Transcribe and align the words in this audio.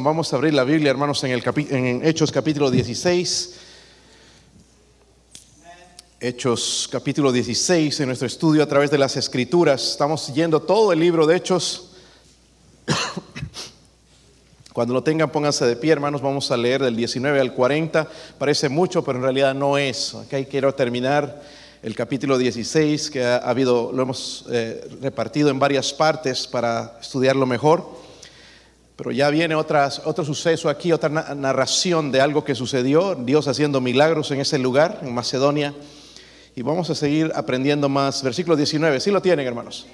Vamos 0.00 0.32
a 0.32 0.36
abrir 0.36 0.54
la 0.54 0.62
Biblia, 0.62 0.92
hermanos, 0.92 1.24
en, 1.24 1.32
el 1.32 1.42
en 1.70 2.06
Hechos 2.06 2.30
capítulo 2.30 2.70
16. 2.70 3.54
Hechos 6.20 6.88
capítulo 6.92 7.32
16, 7.32 7.98
en 7.98 8.06
nuestro 8.06 8.28
estudio 8.28 8.62
a 8.62 8.66
través 8.66 8.92
de 8.92 8.98
las 8.98 9.16
Escrituras. 9.16 9.90
Estamos 9.90 10.22
siguiendo 10.22 10.62
todo 10.62 10.92
el 10.92 11.00
libro 11.00 11.26
de 11.26 11.34
Hechos. 11.34 11.96
Cuando 14.72 14.94
lo 14.94 15.02
tengan, 15.02 15.32
pónganse 15.32 15.66
de 15.66 15.74
pie, 15.74 15.90
hermanos. 15.90 16.22
Vamos 16.22 16.48
a 16.52 16.56
leer 16.56 16.80
del 16.80 16.94
19 16.94 17.40
al 17.40 17.52
40. 17.52 18.08
Parece 18.38 18.68
mucho, 18.68 19.02
pero 19.02 19.18
en 19.18 19.24
realidad 19.24 19.52
no 19.52 19.78
es. 19.78 20.14
Okay, 20.14 20.44
quiero 20.44 20.72
terminar 20.76 21.42
el 21.82 21.96
capítulo 21.96 22.38
16, 22.38 23.10
que 23.10 23.24
ha 23.24 23.38
habido, 23.38 23.90
lo 23.92 24.02
hemos 24.04 24.44
eh, 24.48 24.96
repartido 25.02 25.50
en 25.50 25.58
varias 25.58 25.92
partes 25.92 26.46
para 26.46 26.98
estudiarlo 27.00 27.46
mejor. 27.46 28.06
Pero 28.98 29.12
ya 29.12 29.30
viene 29.30 29.54
otras, 29.54 30.02
otro 30.06 30.24
suceso 30.24 30.68
aquí, 30.68 30.90
otra 30.90 31.08
narración 31.08 32.10
de 32.10 32.20
algo 32.20 32.42
que 32.42 32.56
sucedió, 32.56 33.14
Dios 33.14 33.46
haciendo 33.46 33.80
milagros 33.80 34.32
en 34.32 34.40
ese 34.40 34.58
lugar, 34.58 34.98
en 35.04 35.14
Macedonia. 35.14 35.72
Y 36.56 36.62
vamos 36.62 36.90
a 36.90 36.96
seguir 36.96 37.30
aprendiendo 37.36 37.88
más. 37.88 38.24
Versículo 38.24 38.56
19, 38.56 38.98
¿sí 38.98 39.12
lo 39.12 39.22
tienen, 39.22 39.46
hermanos? 39.46 39.86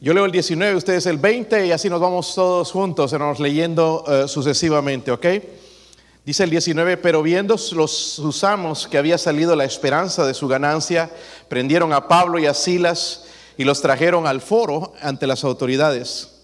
Yo 0.00 0.12
leo 0.12 0.24
el 0.24 0.32
19, 0.32 0.74
ustedes 0.74 1.06
el 1.06 1.18
20 1.18 1.68
y 1.68 1.70
así 1.70 1.88
nos 1.88 2.00
vamos 2.00 2.34
todos 2.34 2.72
juntos, 2.72 3.12
hermanos, 3.12 3.38
leyendo 3.38 4.02
uh, 4.02 4.26
sucesivamente, 4.26 5.12
¿ok? 5.12 5.26
Dice 6.24 6.42
el 6.42 6.50
19, 6.50 6.96
pero 6.96 7.22
viendo 7.22 7.54
los 7.70 7.92
susamos 7.96 8.88
que 8.88 8.98
había 8.98 9.16
salido 9.16 9.54
la 9.54 9.64
esperanza 9.64 10.26
de 10.26 10.34
su 10.34 10.48
ganancia, 10.48 11.08
prendieron 11.48 11.92
a 11.92 12.08
Pablo 12.08 12.40
y 12.40 12.46
a 12.46 12.54
Silas 12.54 13.26
y 13.56 13.62
los 13.62 13.80
trajeron 13.80 14.26
al 14.26 14.40
foro 14.40 14.92
ante 15.02 15.28
las 15.28 15.44
autoridades. 15.44 16.35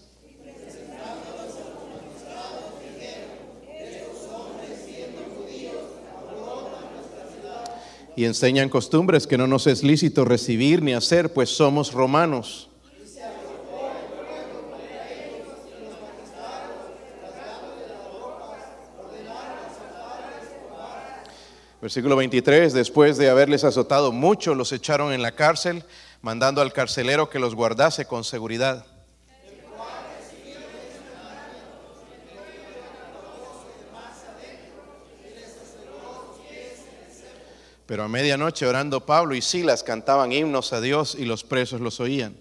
Y 8.15 8.25
enseñan 8.25 8.69
costumbres 8.69 9.27
que 9.27 9.37
no 9.37 9.47
nos 9.47 9.67
es 9.67 9.83
lícito 9.83 10.25
recibir 10.25 10.81
ni 10.81 10.93
hacer, 10.93 11.33
pues 11.33 11.49
somos 11.49 11.93
romanos. 11.93 12.69
Versículo 21.81 22.15
23, 22.15 22.71
después 22.71 23.17
de 23.17 23.29
haberles 23.29 23.65
azotado 23.65 24.13
mucho, 24.13 24.55
los 24.55 24.71
echaron 24.71 25.11
en 25.11 25.21
la 25.21 25.33
cárcel, 25.33 25.83
mandando 26.21 26.61
al 26.61 26.71
carcelero 26.71 27.29
que 27.29 27.39
los 27.39 27.55
guardase 27.55 28.05
con 28.05 28.23
seguridad. 28.23 28.85
Pero 37.93 38.05
a 38.05 38.07
medianoche 38.07 38.65
orando 38.65 39.05
Pablo 39.05 39.35
y 39.35 39.41
Silas 39.43 39.83
cantaban 39.83 40.31
himnos 40.31 40.73
a 40.73 40.81
Dios 40.81 41.13
y 41.13 41.25
los 41.25 41.43
presos 41.43 41.79
los 41.79 41.99
oían. 41.99 42.35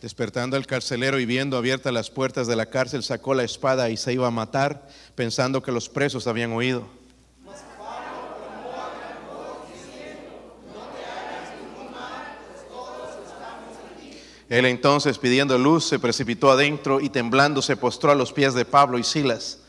Despertando 0.00 0.56
el 0.56 0.68
carcelero 0.68 1.18
y 1.18 1.26
viendo 1.26 1.56
abiertas 1.56 1.92
las 1.92 2.08
puertas 2.08 2.46
de 2.46 2.54
la 2.54 2.66
cárcel, 2.66 3.02
sacó 3.02 3.34
la 3.34 3.42
espada 3.42 3.90
y 3.90 3.96
se 3.96 4.12
iba 4.12 4.28
a 4.28 4.30
matar, 4.30 4.86
pensando 5.16 5.60
que 5.60 5.72
los 5.72 5.88
presos 5.88 6.28
habían 6.28 6.52
oído. 6.52 6.99
Él 14.50 14.66
entonces, 14.66 15.16
pidiendo 15.16 15.56
luz, 15.56 15.86
se 15.86 16.00
precipitó 16.00 16.50
adentro 16.50 17.00
y 17.00 17.08
temblando 17.08 17.62
se 17.62 17.76
postró 17.76 18.10
a 18.10 18.16
los 18.16 18.32
pies 18.32 18.52
de 18.52 18.64
Pablo 18.64 18.98
y 18.98 19.04
Silas. 19.04 19.60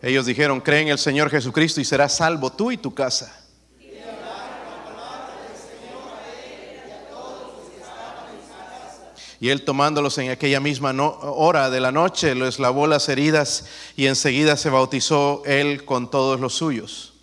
Ellos 0.00 0.26
dijeron, 0.26 0.60
cree 0.60 0.82
en 0.82 0.88
el 0.88 0.98
Señor 0.98 1.30
Jesucristo 1.30 1.80
y 1.80 1.84
serás 1.84 2.16
salvo 2.16 2.52
tú 2.52 2.70
y 2.70 2.76
tu 2.76 2.94
casa. 2.94 3.44
Y 9.40 9.48
él 9.48 9.64
tomándolos 9.64 10.16
en 10.18 10.30
aquella 10.30 10.60
misma 10.60 10.94
hora 11.00 11.70
de 11.70 11.80
la 11.80 11.90
noche, 11.90 12.36
les 12.36 12.60
lavó 12.60 12.86
las 12.86 13.08
heridas 13.08 13.66
y 13.96 14.06
enseguida 14.06 14.56
se 14.56 14.70
bautizó 14.70 15.42
él 15.44 15.84
con 15.84 16.08
todos 16.08 16.38
los 16.38 16.54
suyos. 16.54 17.13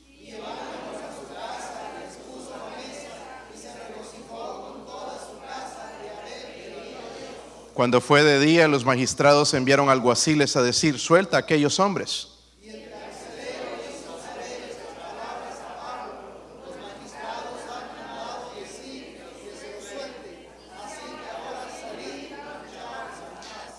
Cuando 7.73 8.01
fue 8.01 8.23
de 8.23 8.39
día, 8.39 8.67
los 8.67 8.83
magistrados 8.83 9.53
enviaron 9.53 9.89
alguaciles 9.89 10.57
a 10.57 10.61
decir, 10.61 10.99
suelta 10.99 11.37
a 11.37 11.39
aquellos 11.41 11.79
hombres. 11.79 12.27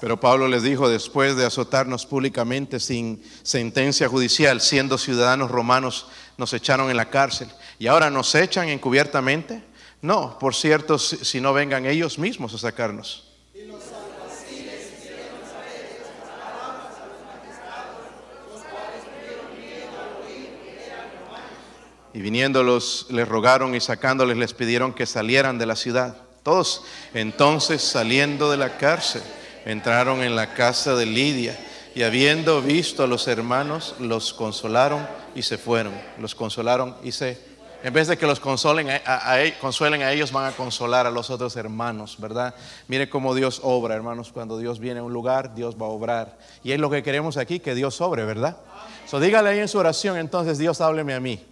Pero 0.00 0.19
Pablo 0.19 0.48
les 0.48 0.64
dijo, 0.64 0.88
después 0.88 1.36
de 1.36 1.47
azotarnos 1.47 2.06
públicamente 2.06 2.80
sin 2.80 3.22
sentencia 3.44 4.09
judicial, 4.09 4.60
siendo 4.60 4.98
ciudadanos 4.98 5.48
romanos, 5.48 6.09
nos 6.38 6.53
echaron 6.54 6.91
en 6.91 6.97
la 6.97 7.09
cárcel. 7.09 7.48
¿Y 7.78 7.86
ahora 7.86 8.10
nos 8.10 8.34
echan 8.34 8.69
encubiertamente? 8.69 9.62
No, 10.00 10.41
por 10.41 10.56
cierto, 10.56 10.98
si 10.98 11.41
no 11.41 11.53
vengan 11.53 11.86
ellos 11.86 12.19
mismos 12.19 12.53
a 12.54 12.59
sacarnos. 12.59 13.31
Y 22.14 22.20
viniéndolos 22.20 23.06
les 23.10 23.26
rogaron 23.28 23.74
y 23.74 23.80
sacándoles 23.80 24.36
les 24.36 24.52
pidieron 24.54 24.92
que 24.92 25.06
salieran 25.06 25.58
de 25.58 25.66
la 25.66 25.76
ciudad. 25.76 26.16
Todos 26.42 26.84
entonces 27.14 27.82
saliendo 27.82 28.50
de 28.50 28.56
la 28.56 28.76
cárcel 28.76 29.22
entraron 29.64 30.22
en 30.22 30.34
la 30.34 30.54
casa 30.54 30.94
de 30.94 31.06
Lidia 31.06 31.58
y 31.94 32.02
habiendo 32.02 32.60
visto 32.62 33.04
a 33.04 33.06
los 33.06 33.28
hermanos 33.28 33.94
los 33.98 34.32
consolaron 34.34 35.06
y 35.34 35.42
se 35.42 35.58
fueron. 35.58 35.92
Los 36.18 36.34
consolaron 36.34 36.96
y 37.02 37.12
se... 37.12 37.52
En 37.84 37.92
vez 37.92 38.06
de 38.06 38.16
que 38.16 38.26
los 38.26 38.38
consuelen 38.38 38.88
a 38.90 40.12
ellos, 40.12 40.30
van 40.30 40.46
a 40.46 40.52
consolar 40.52 41.06
a 41.06 41.10
los 41.10 41.30
otros 41.30 41.56
hermanos, 41.56 42.16
¿verdad? 42.20 42.54
Mire 42.86 43.10
cómo 43.10 43.34
Dios 43.34 43.60
obra, 43.64 43.96
hermanos. 43.96 44.30
Cuando 44.32 44.56
Dios 44.56 44.78
viene 44.78 45.00
a 45.00 45.02
un 45.02 45.12
lugar, 45.12 45.52
Dios 45.56 45.74
va 45.74 45.86
a 45.86 45.88
obrar. 45.88 46.38
Y 46.62 46.70
es 46.70 46.78
lo 46.78 46.90
que 46.90 47.02
queremos 47.02 47.36
aquí, 47.36 47.58
que 47.58 47.74
Dios 47.74 48.00
obre, 48.00 48.24
¿verdad? 48.24 48.56
So 49.06 49.18
dígale 49.18 49.50
ahí 49.50 49.58
en 49.58 49.66
su 49.66 49.78
oración, 49.78 50.16
entonces 50.16 50.58
Dios 50.58 50.80
hábleme 50.80 51.12
a 51.12 51.18
mí. 51.18 51.44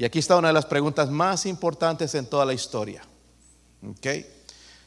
Y 0.00 0.04
aquí 0.06 0.18
está 0.18 0.36
una 0.36 0.48
de 0.48 0.54
las 0.54 0.64
preguntas 0.64 1.10
más 1.10 1.44
importantes 1.44 2.14
en 2.14 2.24
toda 2.24 2.46
la 2.46 2.54
historia. 2.54 3.02
¿Ok? 3.86 4.24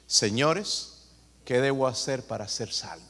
Señores, 0.08 1.04
¿qué 1.46 1.62
debo 1.62 1.86
hacer 1.86 2.26
para 2.26 2.48
ser 2.48 2.74
salvo? 2.74 3.06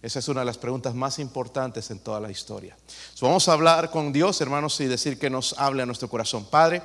Esa 0.00 0.20
es 0.20 0.28
una 0.28 0.40
de 0.40 0.46
las 0.46 0.56
preguntas 0.56 0.94
más 0.94 1.18
importantes 1.18 1.90
en 1.90 1.98
toda 1.98 2.18
la 2.18 2.30
historia. 2.30 2.78
vamos 3.20 3.46
a 3.46 3.52
hablar 3.52 3.90
con 3.90 4.10
Dios, 4.10 4.40
hermanos, 4.40 4.80
y 4.80 4.86
decir 4.86 5.18
que 5.18 5.28
nos 5.28 5.52
hable 5.58 5.82
a 5.82 5.86
nuestro 5.86 6.08
corazón. 6.08 6.46
Padre, 6.46 6.82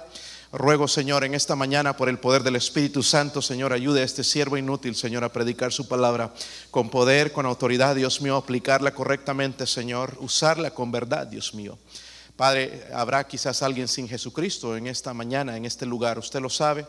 ruego, 0.51 0.89
Señor, 0.89 1.23
en 1.23 1.33
esta 1.33 1.55
mañana, 1.55 1.95
por 1.95 2.09
el 2.09 2.19
poder 2.19 2.43
del 2.43 2.57
Espíritu 2.57 3.03
Santo, 3.03 3.41
Señor, 3.41 3.71
ayude 3.71 4.01
a 4.01 4.03
este 4.03 4.25
siervo 4.25 4.57
inútil, 4.57 4.93
Señor, 4.93 5.23
a 5.23 5.31
predicar 5.31 5.71
su 5.71 5.87
palabra 5.87 6.33
con 6.69 6.89
poder, 6.89 7.31
con 7.31 7.45
autoridad, 7.45 7.95
Dios 7.95 8.19
mío, 8.19 8.35
aplicarla 8.35 8.93
correctamente, 8.93 9.65
Señor, 9.65 10.17
usarla 10.19 10.71
con 10.71 10.91
verdad, 10.91 11.27
Dios 11.27 11.53
mío. 11.53 11.77
Padre, 12.35 12.87
habrá 12.93 13.27
quizás 13.27 13.61
alguien 13.61 13.87
sin 13.87 14.07
Jesucristo 14.07 14.75
en 14.75 14.87
esta 14.87 15.13
mañana, 15.13 15.57
en 15.57 15.65
este 15.65 15.85
lugar. 15.85 16.17
Usted 16.17 16.39
lo 16.39 16.49
sabe. 16.49 16.85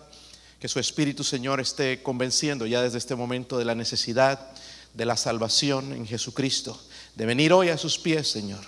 Que 0.58 0.68
su 0.68 0.78
Espíritu, 0.78 1.24
Señor, 1.24 1.60
esté 1.60 2.04
convenciendo 2.04 2.66
ya 2.66 2.82
desde 2.82 2.98
este 2.98 3.16
momento 3.16 3.58
de 3.58 3.64
la 3.64 3.74
necesidad 3.74 4.52
de 4.94 5.04
la 5.04 5.16
salvación 5.16 5.92
en 5.92 6.06
Jesucristo. 6.06 6.80
De 7.16 7.26
venir 7.26 7.52
hoy 7.52 7.68
a 7.68 7.78
sus 7.78 7.98
pies, 7.98 8.30
Señor. 8.30 8.64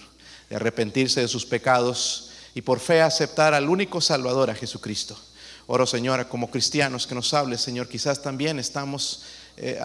De 0.50 0.56
arrepentirse 0.56 1.21
de 1.21 1.29
sus 1.29 1.47
pecados 1.47 2.31
y 2.55 2.62
por 2.62 2.81
fe 2.81 3.00
aceptar 3.00 3.55
al 3.55 3.69
único 3.69 4.00
Salvador, 4.00 4.50
a 4.50 4.55
Jesucristo. 4.55 5.17
Oro, 5.67 5.87
Señora, 5.87 6.29
como 6.29 6.50
cristianos 6.50 7.06
que 7.06 7.15
nos 7.15 7.32
hable, 7.32 7.59
Señor. 7.59 7.88
Quizás 7.88 8.20
también 8.20 8.59
estamos 8.59 9.23
eh, 9.56 9.79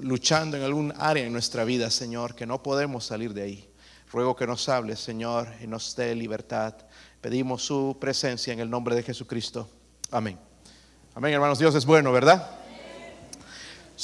luchando 0.00 0.56
en 0.56 0.62
algún 0.62 0.94
área 0.96 1.26
en 1.26 1.32
nuestra 1.32 1.64
vida, 1.64 1.90
Señor, 1.90 2.34
que 2.34 2.46
no 2.46 2.62
podemos 2.62 3.04
salir 3.04 3.34
de 3.34 3.42
ahí. 3.42 3.69
Ruego 4.12 4.34
que 4.34 4.44
nos 4.44 4.68
hable, 4.68 4.96
Señor, 4.96 5.46
y 5.62 5.68
nos 5.68 5.94
dé 5.94 6.16
libertad. 6.16 6.74
Pedimos 7.20 7.62
su 7.62 7.96
presencia 8.00 8.52
en 8.52 8.58
el 8.58 8.68
nombre 8.68 8.96
de 8.96 9.04
Jesucristo. 9.04 9.68
Amén. 10.10 10.36
Amén, 11.14 11.32
hermanos. 11.32 11.60
Dios 11.60 11.76
es 11.76 11.86
bueno, 11.86 12.10
¿verdad? 12.10 12.58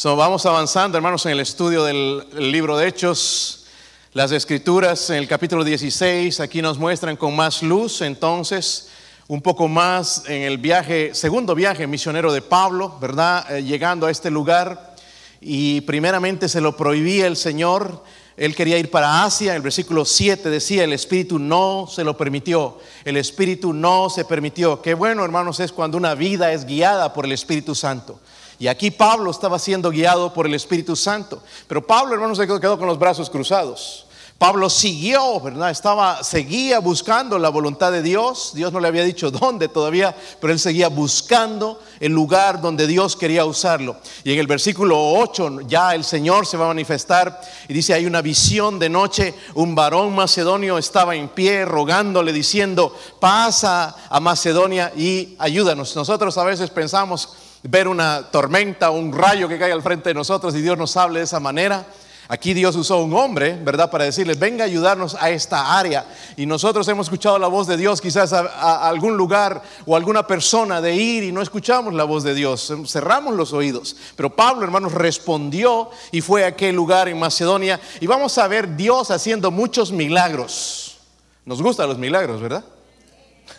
vamos 0.04 0.46
avanzando, 0.46 0.96
hermanos, 0.96 1.26
en 1.26 1.32
el 1.32 1.40
estudio 1.40 1.82
del 1.82 2.24
libro 2.52 2.76
de 2.76 2.86
Hechos. 2.86 3.66
Las 4.12 4.30
escrituras 4.30 5.10
en 5.10 5.16
el 5.16 5.26
capítulo 5.26 5.64
16 5.64 6.38
aquí 6.38 6.62
nos 6.62 6.78
muestran 6.78 7.16
con 7.16 7.34
más 7.34 7.64
luz, 7.64 8.00
entonces, 8.00 8.90
un 9.26 9.42
poco 9.42 9.66
más 9.66 10.22
en 10.28 10.42
el 10.42 10.58
viaje, 10.58 11.16
segundo 11.16 11.56
viaje 11.56 11.88
misionero 11.88 12.32
de 12.32 12.42
Pablo, 12.42 12.96
¿verdad? 13.00 13.56
Eh, 13.56 13.64
llegando 13.64 14.06
a 14.06 14.12
este 14.12 14.30
lugar 14.30 14.94
y 15.40 15.80
primeramente 15.80 16.48
se 16.48 16.60
lo 16.60 16.76
prohibía 16.76 17.26
el 17.26 17.36
Señor. 17.36 18.04
Él 18.36 18.54
quería 18.54 18.78
ir 18.78 18.90
para 18.90 19.24
Asia, 19.24 19.56
el 19.56 19.62
versículo 19.62 20.04
7 20.04 20.50
decía, 20.50 20.84
el 20.84 20.92
Espíritu 20.92 21.38
no 21.38 21.88
se 21.90 22.04
lo 22.04 22.18
permitió, 22.18 22.78
el 23.04 23.16
Espíritu 23.16 23.72
no 23.72 24.10
se 24.10 24.26
permitió. 24.26 24.82
Qué 24.82 24.92
bueno, 24.92 25.24
hermanos, 25.24 25.58
es 25.60 25.72
cuando 25.72 25.96
una 25.96 26.14
vida 26.14 26.52
es 26.52 26.66
guiada 26.66 27.14
por 27.14 27.24
el 27.24 27.32
Espíritu 27.32 27.74
Santo. 27.74 28.20
Y 28.58 28.68
aquí 28.68 28.90
Pablo 28.90 29.30
estaba 29.30 29.58
siendo 29.58 29.90
guiado 29.90 30.32
por 30.34 30.46
el 30.46 30.54
Espíritu 30.54 30.96
Santo. 30.96 31.42
Pero 31.66 31.86
Pablo, 31.86 32.14
hermanos, 32.14 32.38
se 32.38 32.46
quedó 32.46 32.78
con 32.78 32.86
los 32.86 32.98
brazos 32.98 33.30
cruzados. 33.30 34.05
Pablo 34.38 34.68
siguió, 34.68 35.40
¿verdad? 35.40 35.70
Estaba, 35.70 36.22
seguía 36.22 36.78
buscando 36.78 37.38
la 37.38 37.48
voluntad 37.48 37.90
de 37.90 38.02
Dios. 38.02 38.52
Dios 38.54 38.70
no 38.70 38.80
le 38.80 38.88
había 38.88 39.02
dicho 39.02 39.30
dónde 39.30 39.68
todavía, 39.68 40.14
pero 40.40 40.52
él 40.52 40.58
seguía 40.58 40.88
buscando 40.88 41.80
el 42.00 42.12
lugar 42.12 42.60
donde 42.60 42.86
Dios 42.86 43.16
quería 43.16 43.46
usarlo. 43.46 43.96
Y 44.24 44.34
en 44.34 44.38
el 44.38 44.46
versículo 44.46 45.14
8 45.14 45.62
ya 45.66 45.94
el 45.94 46.04
Señor 46.04 46.46
se 46.46 46.58
va 46.58 46.66
a 46.66 46.68
manifestar 46.68 47.40
y 47.66 47.72
dice, 47.72 47.94
hay 47.94 48.04
una 48.04 48.20
visión 48.20 48.78
de 48.78 48.90
noche, 48.90 49.32
un 49.54 49.74
varón 49.74 50.14
macedonio 50.14 50.76
estaba 50.76 51.16
en 51.16 51.30
pie 51.30 51.64
rogándole, 51.64 52.30
diciendo, 52.30 52.94
pasa 53.18 53.96
a 54.10 54.20
Macedonia 54.20 54.92
y 54.94 55.34
ayúdanos. 55.38 55.96
Nosotros 55.96 56.36
a 56.36 56.44
veces 56.44 56.68
pensamos 56.68 57.30
ver 57.62 57.88
una 57.88 58.30
tormenta, 58.30 58.90
un 58.90 59.14
rayo 59.14 59.48
que 59.48 59.58
cae 59.58 59.72
al 59.72 59.82
frente 59.82 60.10
de 60.10 60.14
nosotros 60.14 60.54
y 60.54 60.60
Dios 60.60 60.76
nos 60.76 60.94
hable 60.98 61.20
de 61.20 61.24
esa 61.24 61.40
manera. 61.40 61.86
Aquí 62.28 62.54
Dios 62.54 62.74
usó 62.74 63.02
un 63.02 63.14
hombre, 63.14 63.56
¿verdad? 63.62 63.90
Para 63.90 64.04
decirles, 64.04 64.38
venga 64.38 64.64
a 64.64 64.66
ayudarnos 64.66 65.14
a 65.14 65.30
esta 65.30 65.78
área. 65.78 66.06
Y 66.36 66.44
nosotros 66.46 66.86
hemos 66.88 67.06
escuchado 67.06 67.38
la 67.38 67.46
voz 67.46 67.68
de 67.68 67.76
Dios 67.76 68.00
quizás 68.00 68.32
a, 68.32 68.88
algún 68.88 69.16
lugar 69.16 69.62
o 69.86 69.94
alguna 69.94 70.26
persona 70.26 70.80
de 70.80 70.94
ir 70.94 71.22
y 71.22 71.30
no 71.30 71.40
escuchamos 71.40 71.94
la 71.94 72.04
voz 72.04 72.24
de 72.24 72.34
Dios. 72.34 72.72
Cerramos 72.86 73.34
los 73.34 73.52
oídos. 73.52 73.96
Pero 74.16 74.34
Pablo, 74.34 74.64
hermanos, 74.64 74.92
respondió 74.92 75.90
y 76.10 76.20
fue 76.20 76.44
a 76.44 76.48
aquel 76.48 76.74
lugar 76.74 77.08
en 77.08 77.18
Macedonia. 77.18 77.80
Y 78.00 78.06
vamos 78.06 78.36
a 78.38 78.48
ver 78.48 78.76
Dios 78.76 79.10
haciendo 79.12 79.50
muchos 79.52 79.92
milagros. 79.92 80.98
Nos 81.44 81.62
gustan 81.62 81.88
los 81.88 81.98
milagros, 81.98 82.40
¿verdad? 82.40 82.64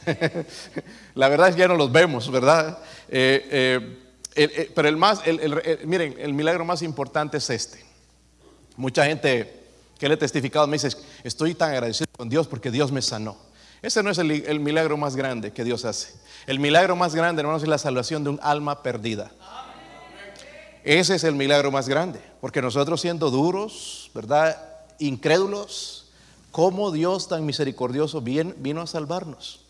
la 1.16 1.30
verdad 1.30 1.50
es 1.50 1.56
que 1.56 1.62
ya 1.62 1.68
no 1.70 1.76
los 1.76 1.92
vemos, 1.92 2.30
¿verdad? 2.30 2.80
Eh, 3.08 3.48
eh, 3.50 4.04
eh, 4.36 4.72
pero 4.76 4.90
el 4.90 4.98
más, 4.98 5.22
miren, 5.86 6.16
el 6.20 6.34
milagro 6.34 6.66
más 6.66 6.82
importante 6.82 7.38
es 7.38 7.50
este. 7.50 7.87
Mucha 8.78 9.06
gente 9.06 9.68
que 9.98 10.08
le 10.08 10.14
he 10.14 10.18
testificado 10.18 10.68
me 10.68 10.78
dice, 10.78 10.96
estoy 11.24 11.56
tan 11.56 11.72
agradecido 11.72 12.08
con 12.16 12.30
Dios 12.30 12.48
porque 12.48 12.72
Dios 12.72 12.92
me 12.92 13.02
sanó. 13.02 13.36
Ese 13.82 14.02
no 14.04 14.12
es 14.12 14.18
el, 14.20 14.60
milagro 14.60 14.98
más 14.98 15.16
grande 15.16 15.52
que 15.52 15.64
Dios 15.64 15.84
hace. 15.86 16.14
El 16.46 16.60
milagro 16.60 16.96
más 16.96 17.14
grande, 17.14 17.42
hermanos, 17.42 17.64
es 17.64 17.70
la 17.70 17.78
salvación 17.78 18.24
de 18.24 18.30
un 18.32 18.40
alma 18.42 18.82
perdida. 18.82 19.32
Ese 20.84 21.16
es 21.16 21.24
el 21.24 21.36
milagro 21.36 21.72
más 21.72 21.90
grande, 21.90 22.22
porque 22.40 22.62
nosotros 22.62 23.02
siendo 23.02 23.30
duros, 23.30 24.10
¿verdad? 24.14 24.58
Incrédulos, 25.00 26.12
¿cómo 26.52 26.92
Dios 26.92 27.28
tan 27.28 27.46
misericordioso 27.46 28.22
vino 28.22 28.82
a 28.82 28.88
salvarnos? 28.88 29.62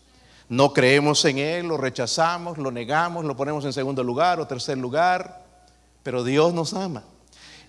No 0.48 0.72
creemos 0.72 1.24
en 1.24 1.38
Él, 1.38 1.66
lo 1.66 1.76
rechazamos, 1.76 2.56
lo 2.56 2.70
negamos, 2.70 3.24
lo 3.24 3.36
ponemos 3.36 3.64
en 3.64 3.72
segundo 3.72 4.02
lugar 4.04 4.38
o 4.40 4.46
tercer 4.46 4.78
lugar, 4.78 5.44
pero 6.02 6.24
Dios 6.24 6.54
nos 6.54 6.72
ama. 6.72 7.02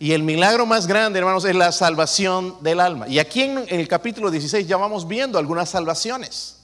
Y 0.01 0.13
el 0.13 0.23
milagro 0.23 0.65
más 0.65 0.87
grande, 0.87 1.19
hermanos, 1.19 1.43
es 1.43 1.53
la 1.53 1.73
salvación 1.73 2.55
del 2.61 2.79
alma. 2.79 3.09
Y 3.09 3.19
aquí 3.19 3.41
en, 3.41 3.65
el 3.67 3.85
capítulo 3.89 4.31
16 4.31 4.65
ya 4.65 4.77
vamos 4.77 5.05
viendo 5.05 5.37
algunas 5.37 5.69
salvaciones. 5.69 6.55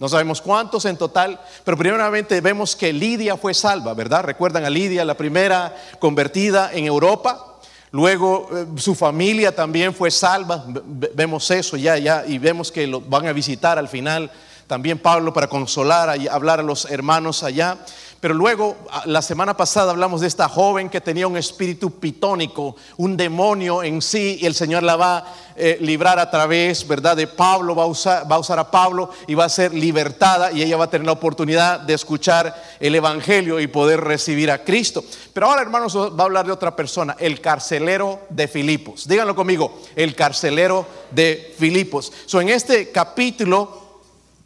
No 0.00 0.08
sabemos 0.08 0.40
cuántos 0.40 0.84
en 0.86 0.96
total, 0.96 1.40
pero 1.62 1.76
primeramente 1.76 2.40
vemos 2.40 2.74
que 2.74 2.92
Lidia 2.92 3.36
fue 3.36 3.54
salva, 3.54 3.94
¿verdad? 3.94 4.24
Recuerdan 4.24 4.64
a 4.64 4.70
Lidia, 4.70 5.04
la 5.04 5.16
primera 5.16 5.76
convertida 6.00 6.72
en 6.72 6.86
Europa. 6.86 7.58
Luego 7.92 8.48
eh, 8.52 8.66
su 8.76 8.96
familia 8.96 9.54
también 9.54 9.94
fue 9.94 10.10
salva. 10.10 10.64
Vemos 10.66 11.48
eso 11.52 11.76
ya, 11.76 11.96
ya, 11.96 12.24
y 12.26 12.38
vemos 12.38 12.72
que 12.72 12.88
lo 12.88 13.00
van 13.00 13.28
a 13.28 13.32
visitar 13.32 13.78
al 13.78 13.88
final 13.88 14.32
también 14.66 15.00
Pablo 15.00 15.32
para 15.32 15.48
consolar, 15.48 16.16
y 16.20 16.28
hablar 16.28 16.60
a 16.60 16.62
los 16.62 16.84
hermanos 16.84 17.42
allá. 17.42 17.78
Pero 18.20 18.34
luego, 18.34 18.76
la 19.06 19.22
semana 19.22 19.56
pasada 19.56 19.92
hablamos 19.92 20.20
de 20.20 20.26
esta 20.26 20.46
joven 20.46 20.90
que 20.90 21.00
tenía 21.00 21.26
un 21.26 21.38
espíritu 21.38 21.90
pitónico, 21.92 22.76
un 22.98 23.16
demonio 23.16 23.82
en 23.82 24.02
sí, 24.02 24.38
y 24.42 24.44
el 24.44 24.54
Señor 24.54 24.82
la 24.82 24.96
va 24.96 25.16
a 25.16 25.24
eh, 25.56 25.78
librar 25.80 26.18
a 26.18 26.30
través, 26.30 26.86
¿verdad? 26.86 27.16
De 27.16 27.26
Pablo, 27.26 27.74
va 27.74 27.84
a, 27.84 27.86
usar, 27.86 28.30
va 28.30 28.36
a 28.36 28.38
usar 28.38 28.58
a 28.58 28.70
Pablo 28.70 29.08
y 29.26 29.34
va 29.34 29.46
a 29.46 29.48
ser 29.48 29.72
libertada 29.72 30.52
y 30.52 30.62
ella 30.62 30.76
va 30.76 30.84
a 30.84 30.90
tener 30.90 31.06
la 31.06 31.12
oportunidad 31.12 31.80
de 31.80 31.94
escuchar 31.94 32.62
el 32.78 32.94
Evangelio 32.94 33.58
y 33.58 33.68
poder 33.68 34.02
recibir 34.02 34.50
a 34.50 34.64
Cristo. 34.64 35.02
Pero 35.32 35.46
ahora, 35.46 35.62
hermanos, 35.62 35.96
va 35.96 36.22
a 36.22 36.26
hablar 36.26 36.44
de 36.44 36.52
otra 36.52 36.76
persona, 36.76 37.16
el 37.18 37.40
carcelero 37.40 38.20
de 38.28 38.48
Filipos. 38.48 39.08
Díganlo 39.08 39.34
conmigo, 39.34 39.80
el 39.96 40.14
carcelero 40.14 40.84
de 41.10 41.54
Filipos. 41.58 42.12
So, 42.26 42.42
en 42.42 42.50
este 42.50 42.90
capítulo 42.90 43.80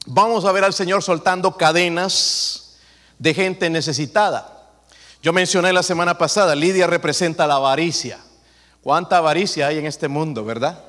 vamos 0.06 0.44
a 0.44 0.52
ver 0.52 0.62
al 0.62 0.74
Señor 0.74 1.02
soltando 1.02 1.56
cadenas 1.56 2.63
de 3.24 3.32
gente 3.32 3.70
necesitada. 3.70 4.68
Yo 5.22 5.32
mencioné 5.32 5.72
la 5.72 5.82
semana 5.82 6.18
pasada, 6.18 6.54
Lidia 6.54 6.86
representa 6.86 7.46
la 7.46 7.54
avaricia. 7.54 8.18
¿Cuánta 8.82 9.16
avaricia 9.16 9.66
hay 9.66 9.78
en 9.78 9.86
este 9.86 10.08
mundo, 10.08 10.44
verdad? 10.44 10.84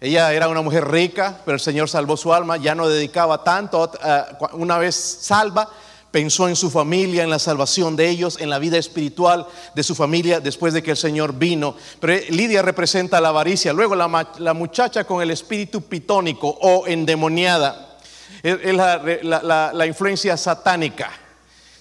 Ella 0.00 0.32
era 0.32 0.46
una 0.46 0.62
mujer 0.62 0.88
rica, 0.88 1.40
pero 1.44 1.56
el 1.56 1.60
Señor 1.60 1.88
salvó 1.88 2.16
su 2.16 2.32
alma, 2.32 2.56
ya 2.56 2.76
no 2.76 2.88
dedicaba 2.88 3.42
tanto, 3.42 3.90
eh, 4.00 4.22
una 4.52 4.78
vez 4.78 4.94
salva, 4.94 5.68
pensó 6.12 6.48
en 6.48 6.54
su 6.54 6.70
familia, 6.70 7.24
en 7.24 7.30
la 7.30 7.40
salvación 7.40 7.96
de 7.96 8.08
ellos, 8.08 8.38
en 8.40 8.48
la 8.48 8.60
vida 8.60 8.78
espiritual 8.78 9.48
de 9.74 9.82
su 9.82 9.96
familia 9.96 10.38
después 10.38 10.72
de 10.74 10.84
que 10.84 10.92
el 10.92 10.96
Señor 10.96 11.32
vino. 11.32 11.74
Pero 11.98 12.14
Lidia 12.28 12.62
representa 12.62 13.20
la 13.20 13.30
avaricia. 13.30 13.72
Luego 13.72 13.96
la, 13.96 14.54
muchacha 14.54 15.02
con 15.02 15.20
el 15.20 15.32
espíritu 15.32 15.82
pitónico 15.82 16.46
o 16.48 16.86
endemoniada 16.86 17.98
es 18.40 18.72
la 18.76 19.84
influencia 19.84 20.36
satánica. 20.36 21.21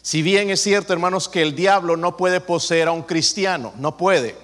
Si 0.02 0.22
bien 0.22 0.50
es 0.50 0.62
cierto, 0.62 0.94
hermanos, 0.94 1.30
que 1.30 1.42
el 1.42 1.56
diablo 1.56 1.96
no 1.96 2.18
puede 2.18 2.42
poseer 2.42 2.88
a 2.88 2.92
un 2.92 3.04
cristiano, 3.04 3.74
no 3.78 3.98
puede. 3.98 4.36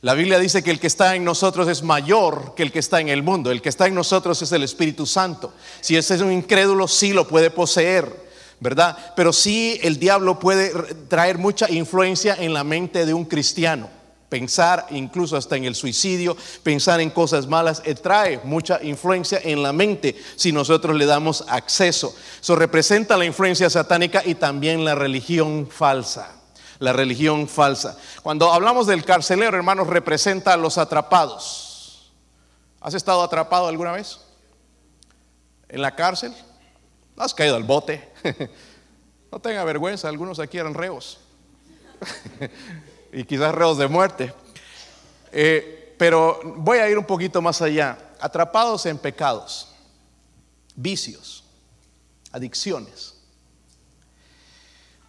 La 0.00 0.14
Biblia 0.14 0.38
dice 0.38 0.62
que 0.62 0.70
el 0.70 0.78
que 0.78 0.86
está 0.86 1.16
en 1.16 1.24
nosotros 1.24 1.66
es 1.68 1.82
mayor 1.82 2.54
que 2.54 2.62
el 2.62 2.70
que 2.70 2.78
está 2.78 3.00
en 3.00 3.08
el 3.08 3.22
mundo. 3.22 3.50
El 3.50 3.60
que 3.62 3.68
está 3.68 3.86
en 3.86 3.94
nosotros 3.94 4.40
es 4.42 4.52
el 4.52 4.62
Espíritu 4.62 5.06
Santo. 5.06 5.52
Si 5.80 5.96
ese 5.96 6.14
es 6.14 6.20
un 6.20 6.32
incrédulo, 6.32 6.86
sí 6.86 7.12
lo 7.12 7.26
puede 7.26 7.50
poseer, 7.50 8.28
¿verdad? 8.60 8.96
Pero 9.16 9.32
sí 9.32 9.80
el 9.82 9.98
diablo 9.98 10.38
puede 10.38 10.70
traer 11.08 11.38
mucha 11.38 11.70
influencia 11.70 12.36
en 12.38 12.54
la 12.54 12.62
mente 12.62 13.06
de 13.06 13.14
un 13.14 13.24
cristiano. 13.24 13.97
Pensar 14.28 14.86
incluso 14.90 15.38
hasta 15.38 15.56
en 15.56 15.64
el 15.64 15.74
suicidio, 15.74 16.36
pensar 16.62 17.00
en 17.00 17.08
cosas 17.08 17.46
malas, 17.46 17.80
eh, 17.86 17.94
trae 17.94 18.40
mucha 18.44 18.78
influencia 18.82 19.40
en 19.42 19.62
la 19.62 19.72
mente 19.72 20.14
si 20.36 20.52
nosotros 20.52 20.94
le 20.96 21.06
damos 21.06 21.44
acceso. 21.48 22.14
Eso 22.38 22.54
representa 22.54 23.16
la 23.16 23.24
influencia 23.24 23.70
satánica 23.70 24.22
y 24.24 24.34
también 24.34 24.84
la 24.84 24.94
religión 24.94 25.66
falsa. 25.70 26.34
La 26.78 26.92
religión 26.92 27.48
falsa. 27.48 27.96
Cuando 28.22 28.52
hablamos 28.52 28.86
del 28.86 29.02
carcelero, 29.02 29.56
hermanos, 29.56 29.86
representa 29.86 30.52
a 30.52 30.56
los 30.58 30.76
atrapados. 30.76 32.12
¿Has 32.80 32.92
estado 32.92 33.22
atrapado 33.22 33.66
alguna 33.66 33.92
vez? 33.92 34.20
¿En 35.70 35.80
la 35.80 35.94
cárcel? 35.96 36.34
¿Has 37.16 37.32
caído 37.32 37.56
al 37.56 37.64
bote? 37.64 38.12
no 39.32 39.40
tenga 39.40 39.64
vergüenza, 39.64 40.08
algunos 40.08 40.38
aquí 40.38 40.58
eran 40.58 40.74
reos. 40.74 41.18
y 43.12 43.24
quizás 43.24 43.54
reos 43.54 43.78
de 43.78 43.88
muerte. 43.88 44.34
Eh, 45.32 45.94
pero 45.98 46.40
voy 46.56 46.78
a 46.78 46.88
ir 46.88 46.98
un 46.98 47.04
poquito 47.04 47.42
más 47.42 47.60
allá. 47.62 47.98
Atrapados 48.20 48.86
en 48.86 48.98
pecados, 48.98 49.68
vicios, 50.74 51.44
adicciones. 52.32 53.14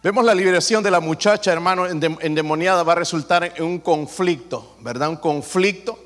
Vemos 0.02 0.24
la 0.24 0.34
liberación 0.34 0.82
de 0.82 0.90
la 0.90 1.00
muchacha, 1.00 1.52
hermano, 1.52 1.86
endemoniada 1.86 2.82
va 2.82 2.92
a 2.92 2.96
resultar 2.96 3.52
en 3.56 3.62
un 3.62 3.78
conflicto, 3.80 4.76
¿verdad? 4.80 5.10
Un 5.10 5.16
conflicto 5.16 5.98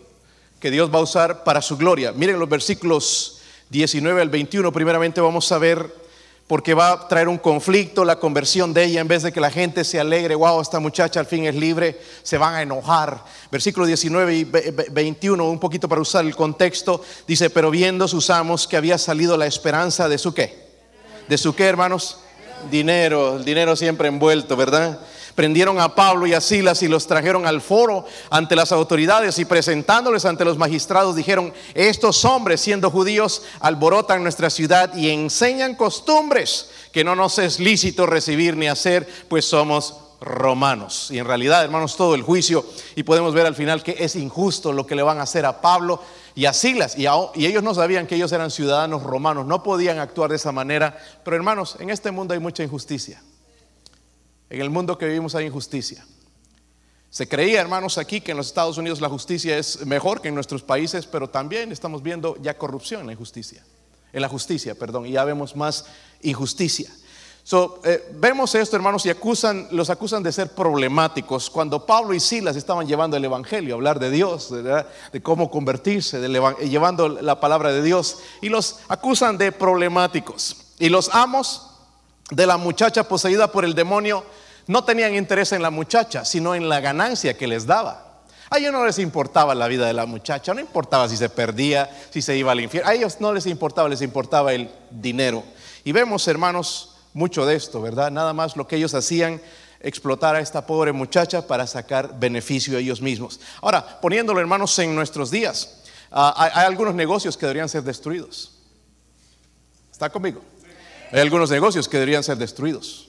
que 0.58 0.70
Dios 0.70 0.92
va 0.92 0.98
a 0.98 1.02
usar 1.02 1.44
para 1.44 1.62
su 1.62 1.76
gloria. 1.76 2.10
Miren 2.10 2.40
los 2.40 2.48
versículos 2.48 3.40
19 3.70 4.20
al 4.20 4.30
21, 4.30 4.72
primeramente 4.72 5.20
vamos 5.20 5.52
a 5.52 5.58
ver 5.58 6.03
porque 6.46 6.74
va 6.74 6.92
a 6.92 7.08
traer 7.08 7.28
un 7.28 7.38
conflicto, 7.38 8.04
la 8.04 8.18
conversión 8.18 8.74
de 8.74 8.84
ella, 8.84 9.00
en 9.00 9.08
vez 9.08 9.22
de 9.22 9.32
que 9.32 9.40
la 9.40 9.50
gente 9.50 9.82
se 9.82 9.98
alegre, 9.98 10.34
wow, 10.34 10.60
esta 10.60 10.78
muchacha 10.78 11.18
al 11.20 11.26
fin 11.26 11.46
es 11.46 11.54
libre, 11.54 11.98
se 12.22 12.36
van 12.36 12.54
a 12.54 12.62
enojar. 12.62 13.24
Versículo 13.50 13.86
19 13.86 14.34
y 14.34 14.44
21, 14.44 15.42
un 15.48 15.58
poquito 15.58 15.88
para 15.88 16.02
usar 16.02 16.24
el 16.24 16.36
contexto, 16.36 17.02
dice, 17.26 17.48
pero 17.48 17.70
viendo 17.70 18.06
sus 18.08 18.28
amos 18.28 18.68
que 18.68 18.76
había 18.76 18.98
salido 18.98 19.38
la 19.38 19.46
esperanza 19.46 20.08
de 20.08 20.18
su 20.18 20.34
qué, 20.34 20.68
de 21.28 21.38
su 21.38 21.54
qué, 21.54 21.64
hermanos, 21.64 22.18
dinero, 22.70 23.36
el 23.36 23.44
dinero 23.44 23.74
siempre 23.74 24.08
envuelto, 24.08 24.54
¿verdad? 24.54 25.00
Prendieron 25.34 25.80
a 25.80 25.94
Pablo 25.94 26.26
y 26.26 26.34
a 26.34 26.40
Silas 26.40 26.82
y 26.82 26.88
los 26.88 27.06
trajeron 27.06 27.46
al 27.46 27.60
foro 27.60 28.06
ante 28.30 28.54
las 28.54 28.70
autoridades 28.70 29.38
y 29.38 29.44
presentándoles 29.44 30.24
ante 30.24 30.44
los 30.44 30.58
magistrados 30.58 31.16
dijeron, 31.16 31.52
estos 31.74 32.24
hombres 32.24 32.60
siendo 32.60 32.90
judíos 32.90 33.42
alborotan 33.60 34.22
nuestra 34.22 34.50
ciudad 34.50 34.94
y 34.94 35.10
enseñan 35.10 35.74
costumbres 35.74 36.70
que 36.92 37.02
no 37.02 37.16
nos 37.16 37.38
es 37.40 37.58
lícito 37.58 38.06
recibir 38.06 38.56
ni 38.56 38.68
hacer, 38.68 39.08
pues 39.28 39.44
somos 39.44 39.94
romanos. 40.20 41.08
Y 41.10 41.18
en 41.18 41.26
realidad, 41.26 41.64
hermanos, 41.64 41.96
todo 41.96 42.14
el 42.14 42.22
juicio 42.22 42.64
y 42.94 43.02
podemos 43.02 43.34
ver 43.34 43.46
al 43.46 43.54
final 43.54 43.82
que 43.82 43.96
es 43.98 44.16
injusto 44.16 44.72
lo 44.72 44.86
que 44.86 44.94
le 44.94 45.02
van 45.02 45.18
a 45.18 45.22
hacer 45.22 45.44
a 45.44 45.60
Pablo 45.60 46.00
y 46.34 46.46
a 46.46 46.52
Silas. 46.52 46.96
Y, 46.96 47.06
ellos 47.44 47.62
no 47.62 47.74
sabían 47.74 48.06
que 48.06 48.14
ellos 48.16 48.32
eran 48.32 48.50
ciudadanos 48.50 49.02
romanos, 49.02 49.46
no 49.46 49.62
podían 49.62 49.98
actuar 49.98 50.30
de 50.30 50.36
esa 50.36 50.52
manera. 50.52 50.96
Pero 51.24 51.36
hermanos, 51.36 51.76
en 51.80 51.90
este 51.90 52.10
mundo 52.10 52.34
hay 52.34 52.40
mucha 52.40 52.62
injusticia. 52.62 53.20
En 54.50 54.60
el 54.60 54.70
mundo 54.70 54.98
que 54.98 55.06
vivimos 55.06 55.34
hay 55.34 55.46
injusticia. 55.46 56.04
Se 57.10 57.28
creía, 57.28 57.60
hermanos, 57.60 57.96
aquí 57.96 58.20
que 58.20 58.32
en 58.32 58.36
los 58.36 58.48
Estados 58.48 58.76
Unidos 58.76 59.00
la 59.00 59.08
justicia 59.08 59.56
es 59.56 59.86
mejor 59.86 60.20
que 60.20 60.28
en 60.28 60.34
nuestros 60.34 60.62
países, 60.62 61.06
pero 61.06 61.30
también 61.30 61.70
estamos 61.70 62.02
viendo 62.02 62.36
ya 62.42 62.58
corrupción 62.58 63.02
en 63.02 63.06
la 63.06 63.12
injusticia. 63.12 63.64
En 64.12 64.20
la 64.20 64.28
justicia, 64.28 64.74
perdón, 64.74 65.06
y 65.06 65.12
ya 65.12 65.24
vemos 65.24 65.54
más 65.54 65.86
injusticia. 66.22 66.90
So, 67.44 67.82
eh, 67.84 68.02
vemos 68.14 68.54
esto, 68.54 68.74
hermanos, 68.74 69.04
y 69.04 69.10
acusan, 69.10 69.68
los 69.70 69.90
acusan 69.90 70.22
de 70.22 70.32
ser 70.32 70.54
problemáticos. 70.54 71.50
Cuando 71.50 71.84
Pablo 71.84 72.14
y 72.14 72.20
Silas 72.20 72.56
estaban 72.56 72.86
llevando 72.86 73.16
el 73.16 73.24
Evangelio, 73.24 73.74
hablar 73.74 73.98
de 73.98 74.10
Dios, 74.10 74.50
de 74.50 75.22
cómo 75.22 75.50
convertirse, 75.50 76.18
de 76.20 76.28
llevando 76.68 77.08
la 77.08 77.38
palabra 77.38 77.70
de 77.70 77.82
Dios, 77.82 78.18
y 78.40 78.48
los 78.48 78.80
acusan 78.88 79.36
de 79.36 79.52
problemáticos. 79.52 80.56
Y 80.78 80.88
los 80.88 81.10
amos 81.14 81.74
de 82.31 82.47
la 82.47 82.57
muchacha 82.57 83.07
poseída 83.07 83.50
por 83.50 83.64
el 83.64 83.75
demonio 83.75 84.25
no 84.66 84.85
tenían 84.85 85.14
interés 85.14 85.52
en 85.52 85.62
la 85.62 85.71
muchacha, 85.71 86.25
sino 86.25 86.54
en 86.54 86.69
la 86.69 86.81
ganancia 86.81 87.37
que 87.37 87.47
les 87.47 87.66
daba. 87.66 88.23
A 88.50 88.59
ellos 88.59 88.73
no 88.73 88.85
les 88.85 88.99
importaba 88.99 89.54
la 89.54 89.69
vida 89.69 89.87
de 89.87 89.93
la 89.93 90.07
muchacha, 90.07 90.54
no 90.54 90.61
importaba 90.61 91.09
si 91.09 91.16
se 91.16 91.28
perdía, 91.28 91.90
si 92.11 92.23
se 92.23 92.37
iba 92.37 92.52
al 92.52 92.61
infierno. 92.61 92.88
A 92.88 92.95
ellos 92.95 93.16
no 93.21 93.33
les 93.33 93.47
importaba, 93.47 93.88
les 93.88 94.02
importaba 94.02 94.52
el 94.52 94.71
dinero. 94.90 95.43
Y 95.83 95.93
vemos, 95.93 96.26
hermanos, 96.28 96.97
mucho 97.12 97.47
de 97.47 97.57
esto, 97.57 97.81
¿verdad? 97.81 98.11
Nada 98.11 98.33
más 98.33 98.57
lo 98.57 98.66
que 98.66 98.76
ellos 98.76 98.95
hacían, 98.95 99.40
explotar 99.81 100.35
a 100.35 100.40
esta 100.40 100.66
pobre 100.66 100.93
muchacha 100.93 101.47
para 101.47 101.66
sacar 101.66 102.19
beneficio 102.19 102.76
a 102.76 102.81
ellos 102.81 103.02
mismos. 103.02 103.38
Ahora, 103.61 104.00
poniéndolo, 104.00 104.40
hermanos, 104.40 104.78
en 104.78 104.95
nuestros 104.95 105.31
días, 105.31 105.83
ah, 106.11 106.35
hay, 106.37 106.64
algunos 106.64 106.95
negocios 106.95 107.37
que 107.37 107.47
deberían 107.47 107.69
ser 107.69 107.83
destruidos. 107.83 108.52
¿Está 109.93 110.11
conmigo? 110.11 110.40
Hay 111.12 111.20
algunos 111.20 111.50
negocios 111.50 111.88
que 111.88 111.99
deberían 111.99 112.23
ser 112.23 112.37
destruidos. 112.37 113.08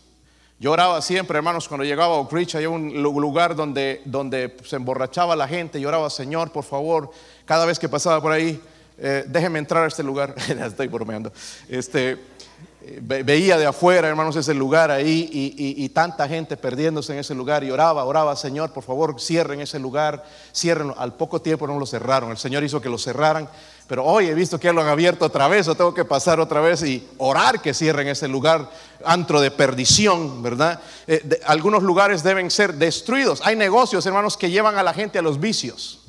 Yo 0.58 0.72
oraba 0.72 1.02
siempre, 1.02 1.38
hermanos, 1.38 1.68
cuando 1.68 1.84
llegaba 1.84 2.16
a 2.16 2.20
Oak 2.20 2.32
Ridge, 2.32 2.56
había 2.56 2.70
un 2.70 3.04
lugar 3.04 3.56
donde, 3.56 4.02
donde 4.06 4.56
se 4.64 4.78
emborrachaba 4.78 5.36
la 5.36 5.48
gente. 5.48 5.82
Lloraba, 5.82 6.10
Señor, 6.10 6.52
por 6.52 6.64
favor, 6.64 7.12
cada 7.46 7.66
vez 7.66 7.78
que 7.78 7.90
pasaba 7.90 8.22
por 8.22 8.32
ahí, 8.32 8.62
eh, 8.98 9.26
déjeme 9.28 9.60
entrar 9.60 9.84
a 9.84 9.88
este 9.88 10.02
lugar. 10.02 10.34
Estoy 10.48 10.88
bromeando. 10.88 11.34
Este, 11.68 12.18
veía 13.02 13.58
de 13.58 13.66
afuera, 13.66 14.08
hermanos, 14.08 14.36
ese 14.36 14.54
lugar 14.54 14.92
ahí 14.92 15.30
y, 15.32 15.90
tanta 15.90 16.28
gente 16.28 16.58
perdiéndose 16.58 17.14
en 17.14 17.20
ese 17.20 17.34
lugar 17.34 17.64
y 17.64 17.72
oraba, 17.72 18.04
oraba, 18.04 18.36
Señor, 18.36 18.72
por 18.72 18.84
favor, 18.84 19.20
cierren 19.20 19.62
ese 19.62 19.80
lugar, 19.80 20.24
cierren. 20.54 20.94
Al 20.98 21.14
poco 21.14 21.42
tiempo 21.42 21.68
no 21.68 21.80
lo 21.80 21.86
cerraron, 21.86 22.32
el 22.32 22.38
Señor 22.38 22.64
hizo 22.64 22.82
que 22.82 22.90
lo 22.90 22.98
cerraran, 22.98 23.50
pero 23.88 24.04
hoy 24.04 24.28
he 24.28 24.34
visto 24.34 24.60
que 24.60 24.74
lo 24.74 24.82
han 24.82 24.88
abierto 24.88 25.26
otra 25.26 25.48
vez, 25.48 25.68
o 25.68 25.76
tengo 25.76 25.94
que 25.94 26.06
pasar 26.06 26.40
otra 26.40 26.60
vez 26.62 26.84
y 26.84 27.08
orar 27.18 27.62
que 27.62 27.74
cierren 27.74 28.08
ese 28.08 28.28
lugar, 28.28 28.70
antro 29.04 29.40
de 29.42 29.52
perdición, 29.52 30.44
¿verdad? 30.44 30.80
Eh, 31.08 31.42
algunos 31.46 31.84
lugares 31.84 32.24
deben 32.24 32.52
ser 32.52 32.74
destruidos. 32.74 33.42
Hay 33.44 33.56
negocios, 33.56 34.06
hermanos, 34.06 34.38
que 34.38 34.50
llevan 34.50 34.78
a 34.78 34.84
la 34.84 34.94
gente 34.94 35.20
a 35.20 35.22
los 35.22 35.40
vicios. 35.40 36.02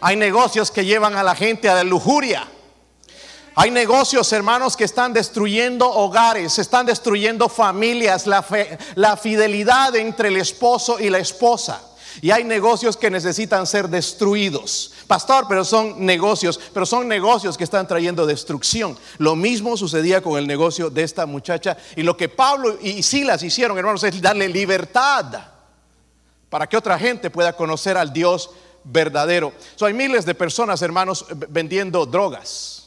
Hay 0.00 0.16
negocios 0.16 0.70
que 0.70 0.84
llevan 0.84 1.16
a 1.16 1.22
la 1.22 1.34
gente 1.34 1.68
a 1.68 1.74
la 1.74 1.84
lujuria. 1.84 2.46
Hay 3.60 3.72
negocios, 3.72 4.32
hermanos, 4.32 4.76
que 4.76 4.84
están 4.84 5.12
destruyendo 5.12 5.90
hogares, 5.90 6.60
están 6.60 6.86
destruyendo 6.86 7.48
familias, 7.48 8.24
la, 8.28 8.46
la 8.94 9.16
fidelidad 9.16 9.96
entre 9.96 10.28
el 10.28 10.36
esposo 10.36 11.00
y 11.00 11.10
la 11.10 11.18
esposa. 11.18 11.82
Y 12.22 12.30
hay 12.30 12.44
negocios 12.44 12.96
que 12.96 13.10
necesitan 13.10 13.66
ser 13.66 13.88
destruidos. 13.88 14.92
Pastor, 15.08 15.46
pero 15.48 15.64
son 15.64 16.06
negocios, 16.06 16.60
pero 16.72 16.86
son 16.86 17.08
negocios 17.08 17.58
que 17.58 17.64
están 17.64 17.88
trayendo 17.88 18.26
destrucción. 18.26 18.96
Lo 19.18 19.34
mismo 19.34 19.76
sucedía 19.76 20.22
con 20.22 20.38
el 20.38 20.46
negocio 20.46 20.88
de 20.88 21.02
esta 21.02 21.26
muchacha. 21.26 21.76
Y 21.96 22.04
lo 22.04 22.16
que 22.16 22.28
Pablo 22.28 22.78
y 22.80 23.02
Silas 23.02 23.42
hicieron, 23.42 23.76
hermanos, 23.76 24.04
es 24.04 24.22
darle 24.22 24.46
libertad 24.46 25.24
para 26.48 26.68
que 26.68 26.76
otra 26.76 26.96
gente 26.96 27.28
pueda 27.28 27.52
conocer 27.54 27.96
al 27.96 28.12
Dios 28.12 28.50
verdadero. 28.84 29.52
hay 29.80 29.94
miles 29.94 30.24
de 30.24 30.36
personas, 30.36 30.80
hermanos, 30.80 31.26
vendiendo 31.48 32.06
drogas 32.06 32.77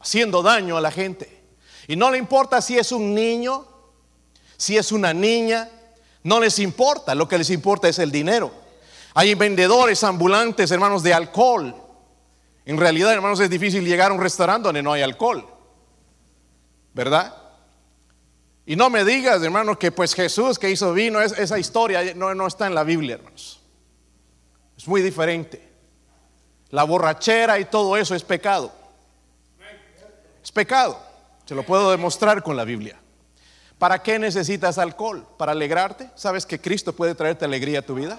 haciendo 0.00 0.42
daño 0.42 0.76
a 0.76 0.80
la 0.80 0.90
gente. 0.90 1.42
Y 1.88 1.96
no 1.96 2.10
le 2.10 2.18
importa 2.18 2.60
si 2.60 2.78
es 2.78 2.92
un 2.92 3.14
niño, 3.14 3.66
si 4.56 4.76
es 4.76 4.92
una 4.92 5.12
niña, 5.14 5.70
no 6.22 6.40
les 6.40 6.58
importa, 6.58 7.14
lo 7.14 7.28
que 7.28 7.38
les 7.38 7.50
importa 7.50 7.88
es 7.88 7.98
el 7.98 8.10
dinero. 8.10 8.52
Hay 9.14 9.34
vendedores 9.34 10.02
ambulantes, 10.04 10.70
hermanos, 10.70 11.02
de 11.02 11.14
alcohol. 11.14 11.74
En 12.64 12.76
realidad, 12.76 13.12
hermanos, 13.12 13.40
es 13.40 13.48
difícil 13.48 13.84
llegar 13.84 14.10
a 14.10 14.14
un 14.14 14.20
restaurante 14.20 14.66
donde 14.66 14.82
no 14.82 14.92
hay 14.92 15.02
alcohol. 15.02 15.46
¿Verdad? 16.92 17.34
Y 18.66 18.74
no 18.74 18.90
me 18.90 19.04
digas, 19.04 19.40
hermanos, 19.42 19.78
que 19.78 19.92
pues 19.92 20.12
Jesús 20.14 20.58
que 20.58 20.68
hizo 20.68 20.92
vino, 20.92 21.20
esa 21.20 21.58
historia 21.58 22.14
no, 22.16 22.34
no 22.34 22.48
está 22.48 22.66
en 22.66 22.74
la 22.74 22.82
Biblia, 22.82 23.14
hermanos. 23.14 23.60
Es 24.76 24.88
muy 24.88 25.00
diferente. 25.00 25.66
La 26.70 26.82
borrachera 26.82 27.60
y 27.60 27.66
todo 27.66 27.96
eso 27.96 28.16
es 28.16 28.24
pecado. 28.24 28.72
Pecado. 30.56 30.98
Se 31.44 31.54
lo 31.54 31.64
puedo 31.64 31.90
demostrar 31.90 32.42
con 32.42 32.56
la 32.56 32.64
Biblia. 32.64 32.98
¿Para 33.78 34.02
qué 34.02 34.18
necesitas 34.18 34.78
alcohol? 34.78 35.28
¿Para 35.36 35.52
alegrarte? 35.52 36.10
¿Sabes 36.14 36.46
que 36.46 36.58
Cristo 36.58 36.94
puede 36.94 37.14
traerte 37.14 37.44
alegría 37.44 37.80
a 37.80 37.82
tu 37.82 37.94
vida? 37.94 38.18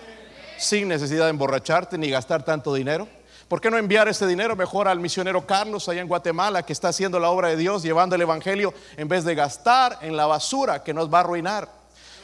Sin 0.60 0.88
necesidad 0.88 1.24
de 1.24 1.32
emborracharte 1.32 1.98
ni 1.98 2.12
gastar 2.12 2.46
tanto 2.46 2.76
dinero. 2.76 3.08
¿Por 3.48 3.60
qué 3.60 3.72
no 3.72 3.78
enviar 3.80 4.08
ese 4.08 4.28
dinero 4.28 4.56
mejor 4.56 4.88
al 4.88 5.00
misionero 5.00 5.48
Carlos 5.48 5.90
allá 5.90 6.00
en 6.00 6.08
Guatemala 6.08 6.62
que 6.62 6.74
está 6.74 6.90
haciendo 6.90 7.20
la 7.20 7.32
obra 7.32 7.48
de 7.48 7.58
Dios, 7.58 7.82
llevando 7.82 8.16
el 8.16 8.22
Evangelio, 8.22 8.72
en 8.98 9.08
vez 9.08 9.24
de 9.24 9.34
gastar 9.34 9.98
en 10.02 10.16
la 10.16 10.28
basura 10.28 10.84
que 10.84 10.94
nos 10.94 11.12
va 11.12 11.18
a 11.18 11.22
arruinar? 11.22 11.68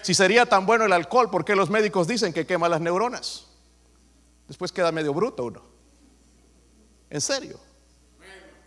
Si 0.04 0.14
sería 0.14 0.46
tan 0.46 0.68
bueno 0.68 0.86
el 0.86 0.94
alcohol, 0.94 1.32
¿por 1.32 1.44
qué 1.44 1.56
los 1.56 1.72
médicos 1.72 2.08
dicen 2.08 2.34
que 2.34 2.46
quema 2.46 2.70
las 2.70 2.82
neuronas? 2.82 3.48
Después 4.48 4.72
queda 4.72 4.92
medio 4.92 5.12
bruto 5.12 5.46
uno. 5.46 5.64
¿En 7.10 7.20
serio? 7.20 7.73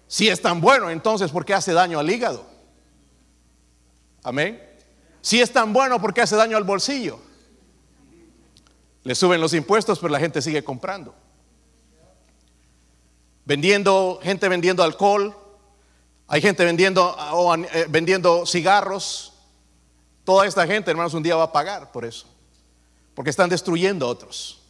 Si 0.09 0.29
es 0.29 0.41
tan 0.41 0.61
bueno, 0.61 0.91
entonces 0.91 1.31
¿por 1.31 1.45
qué 1.45 1.55
hace 1.55 1.73
daño 1.73 1.99
al 1.99 2.11
hígado? 2.11 2.47
Amén. 4.23 4.63
Si 5.21 5.41
es 5.41 5.53
tan 5.53 5.73
bueno, 5.73 6.01
¿por 6.01 6.15
qué 6.15 6.23
hace 6.23 6.37
daño 6.37 6.57
al 6.57 6.65
bolsillo? 6.65 7.19
Le 9.03 9.15
suben 9.15 9.41
los 9.41 9.55
impuestos, 9.55 9.99
pero 9.99 10.13
la 10.13 10.19
gente 10.19 10.43
sigue 10.43 10.65
comprando. 10.65 11.15
Vendiendo, 13.45 14.19
gente 14.23 14.49
vendiendo 14.49 14.83
alcohol, 14.83 15.37
hay 16.29 16.41
gente 16.41 16.65
vendiendo, 16.65 17.17
eh, 17.73 17.87
vendiendo 17.89 18.45
cigarros. 18.47 19.33
Toda 20.25 20.47
esta 20.47 20.67
gente, 20.67 20.91
hermanos, 20.91 21.15
un 21.15 21.23
día 21.23 21.37
va 21.37 21.45
a 21.45 21.53
pagar 21.53 21.93
por 21.93 22.05
eso. 22.05 22.27
Porque 23.15 23.31
están 23.31 23.49
destruyendo 23.49 24.07
a 24.07 24.09
otros. 24.09 24.61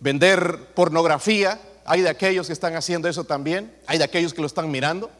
Vender 0.00 0.74
pornografía, 0.74 1.58
hay 1.86 2.02
de 2.02 2.08
aquellos 2.08 2.46
que 2.46 2.52
están 2.52 2.74
haciendo 2.76 3.08
eso 3.08 3.24
también. 3.24 3.74
Hay 3.86 3.98
de 3.98 4.04
aquellos 4.04 4.34
que 4.34 4.40
lo 4.40 4.46
están 4.46 4.70
mirando, 4.70 5.10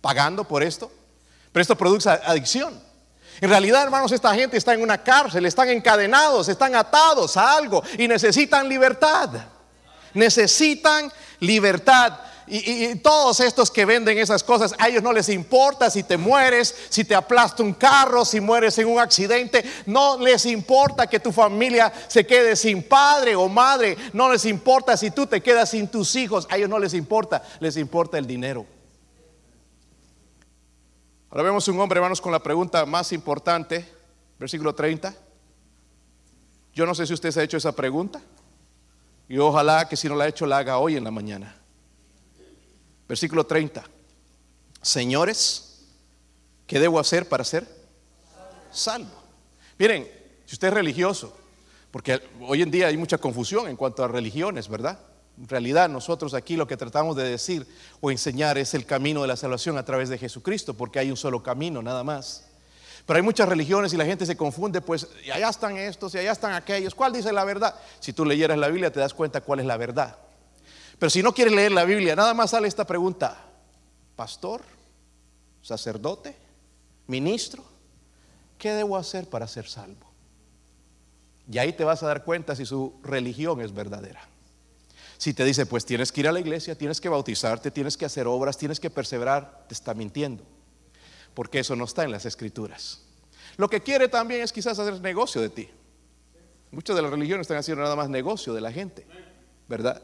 pagando 0.00 0.44
por 0.44 0.62
esto. 0.62 0.90
Pero 1.52 1.62
esto 1.62 1.76
produce 1.76 2.08
adicción. 2.10 2.80
En 3.40 3.50
realidad, 3.50 3.82
hermanos, 3.82 4.12
esta 4.12 4.34
gente 4.34 4.56
está 4.56 4.72
en 4.72 4.82
una 4.82 5.02
cárcel, 5.02 5.44
están 5.44 5.68
encadenados, 5.68 6.48
están 6.48 6.74
atados 6.74 7.36
a 7.36 7.56
algo 7.56 7.82
y 7.98 8.08
necesitan 8.08 8.68
libertad. 8.68 9.30
Necesitan 10.14 11.12
libertad. 11.40 12.18
Y, 12.48 12.94
todos 12.96 13.40
estos 13.40 13.70
que 13.70 13.84
venden 13.84 14.18
esas 14.18 14.44
cosas, 14.44 14.74
a 14.78 14.88
ellos 14.88 15.02
no 15.02 15.12
les 15.12 15.28
importa 15.28 15.90
si 15.90 16.04
te 16.04 16.16
mueres, 16.16 16.74
si 16.88 17.04
te 17.04 17.14
aplasta 17.14 17.62
un 17.62 17.74
carro, 17.74 18.24
si 18.24 18.40
mueres 18.40 18.78
en 18.78 18.86
un 18.86 19.00
accidente, 19.00 19.64
no 19.86 20.18
les 20.18 20.46
importa 20.46 21.08
que 21.08 21.18
tu 21.18 21.32
familia 21.32 21.92
se 22.06 22.24
quede 22.24 22.54
sin 22.54 22.84
padre 22.84 23.34
o 23.34 23.48
madre, 23.48 23.96
no 24.12 24.30
les 24.30 24.44
importa 24.44 24.96
si 24.96 25.10
tú 25.10 25.26
te 25.26 25.40
quedas 25.40 25.70
sin 25.70 25.88
tus 25.88 26.14
hijos, 26.14 26.46
a 26.48 26.56
ellos 26.56 26.68
no 26.68 26.78
les 26.78 26.94
importa, 26.94 27.42
les 27.58 27.76
importa 27.76 28.16
el 28.16 28.26
dinero. 28.26 28.64
Ahora 31.30 31.42
vemos 31.42 31.66
un 31.66 31.80
hombre, 31.80 31.98
hermanos, 31.98 32.20
con 32.20 32.30
la 32.30 32.42
pregunta 32.42 32.86
más 32.86 33.12
importante, 33.12 33.84
versículo 34.38 34.74
30. 34.74 35.14
Yo 36.72 36.86
no 36.86 36.94
sé 36.94 37.06
si 37.06 37.14
usted 37.14 37.30
se 37.32 37.40
ha 37.40 37.42
hecho 37.42 37.56
esa 37.56 37.72
pregunta 37.72 38.20
y 39.28 39.38
ojalá 39.38 39.88
que 39.88 39.96
si 39.96 40.08
no 40.08 40.14
la 40.14 40.24
ha 40.24 40.28
hecho 40.28 40.46
la 40.46 40.58
haga 40.58 40.78
hoy 40.78 40.96
en 40.96 41.04
la 41.04 41.10
mañana. 41.10 41.55
Versículo 43.08 43.44
30. 43.46 43.84
Señores, 44.82 45.84
¿qué 46.66 46.78
debo 46.80 46.98
hacer 46.98 47.28
para 47.28 47.44
ser 47.44 47.66
salvo? 48.72 49.22
Miren, 49.78 50.08
Si 50.46 50.54
usted 50.54 50.68
es 50.68 50.74
religioso, 50.74 51.36
porque 51.90 52.20
hoy 52.40 52.62
en 52.62 52.70
día 52.70 52.86
hay 52.86 52.96
mucha 52.96 53.18
confusión 53.18 53.68
en 53.68 53.76
cuanto 53.76 54.04
a 54.04 54.08
religiones, 54.08 54.68
¿verdad? 54.68 54.98
En 55.38 55.48
realidad 55.48 55.88
nosotros 55.88 56.34
aquí 56.34 56.56
lo 56.56 56.66
que 56.66 56.76
tratamos 56.76 57.16
de 57.16 57.24
decir 57.24 57.66
o 58.00 58.10
enseñar 58.10 58.56
es 58.58 58.74
el 58.74 58.86
camino 58.86 59.22
de 59.22 59.28
la 59.28 59.36
salvación 59.36 59.76
a 59.76 59.84
través 59.84 60.08
de 60.08 60.16
Jesucristo, 60.16 60.74
porque 60.74 61.00
hay 61.00 61.10
un 61.10 61.16
solo 61.16 61.42
camino, 61.42 61.82
nada 61.82 62.04
más. 62.04 62.44
Pero 63.06 63.16
hay 63.16 63.22
muchas 63.22 63.48
religiones 63.48 63.92
y 63.92 63.96
la 63.96 64.04
gente 64.04 64.24
se 64.24 64.36
confunde, 64.36 64.80
pues 64.80 65.08
y 65.24 65.30
allá 65.30 65.48
están 65.48 65.76
estos 65.76 66.14
y 66.14 66.18
allá 66.18 66.32
están 66.32 66.54
aquellos. 66.54 66.94
¿Cuál 66.94 67.12
dice 67.12 67.32
la 67.32 67.44
verdad? 67.44 67.74
Si 68.00 68.12
tú 68.12 68.24
leyeras 68.24 68.58
la 68.58 68.68
Biblia 68.68 68.92
te 68.92 69.00
das 69.00 69.14
cuenta 69.14 69.40
cuál 69.40 69.60
es 69.60 69.66
la 69.66 69.76
verdad. 69.76 70.16
Pero 70.98 71.10
si 71.10 71.22
no 71.22 71.34
quieres 71.34 71.54
leer 71.54 71.72
la 71.72 71.84
Biblia, 71.84 72.16
nada 72.16 72.32
más 72.34 72.50
sale 72.50 72.68
esta 72.68 72.86
pregunta. 72.86 73.36
Pastor, 74.14 74.62
sacerdote, 75.60 76.34
ministro, 77.06 77.62
¿qué 78.56 78.72
debo 78.72 78.96
hacer 78.96 79.28
para 79.28 79.46
ser 79.46 79.68
salvo? 79.68 80.06
Y 81.50 81.58
ahí 81.58 81.72
te 81.72 81.84
vas 81.84 82.02
a 82.02 82.06
dar 82.06 82.24
cuenta 82.24 82.56
si 82.56 82.64
su 82.64 82.98
religión 83.02 83.60
es 83.60 83.72
verdadera. 83.72 84.20
Si 85.18 85.32
te 85.32 85.44
dice, 85.44 85.66
pues 85.66 85.84
tienes 85.84 86.12
que 86.12 86.20
ir 86.20 86.28
a 86.28 86.32
la 86.32 86.40
iglesia, 86.40 86.76
tienes 86.76 87.00
que 87.00 87.08
bautizarte, 87.08 87.70
tienes 87.70 87.96
que 87.96 88.04
hacer 88.04 88.26
obras, 88.26 88.58
tienes 88.58 88.80
que 88.80 88.90
perseverar, 88.90 89.64
te 89.68 89.74
está 89.74 89.94
mintiendo. 89.94 90.44
Porque 91.34 91.60
eso 91.60 91.76
no 91.76 91.84
está 91.84 92.04
en 92.04 92.10
las 92.10 92.26
escrituras. 92.26 93.02
Lo 93.56 93.68
que 93.68 93.82
quiere 93.82 94.08
también 94.08 94.42
es 94.42 94.52
quizás 94.52 94.78
hacer 94.78 95.00
negocio 95.00 95.40
de 95.40 95.48
ti. 95.48 95.68
Muchas 96.70 96.96
de 96.96 97.02
las 97.02 97.10
religiones 97.10 97.44
están 97.44 97.58
haciendo 97.58 97.82
nada 97.82 97.96
más 97.96 98.08
negocio 98.08 98.52
de 98.52 98.60
la 98.60 98.72
gente, 98.72 99.06
¿verdad? 99.68 100.02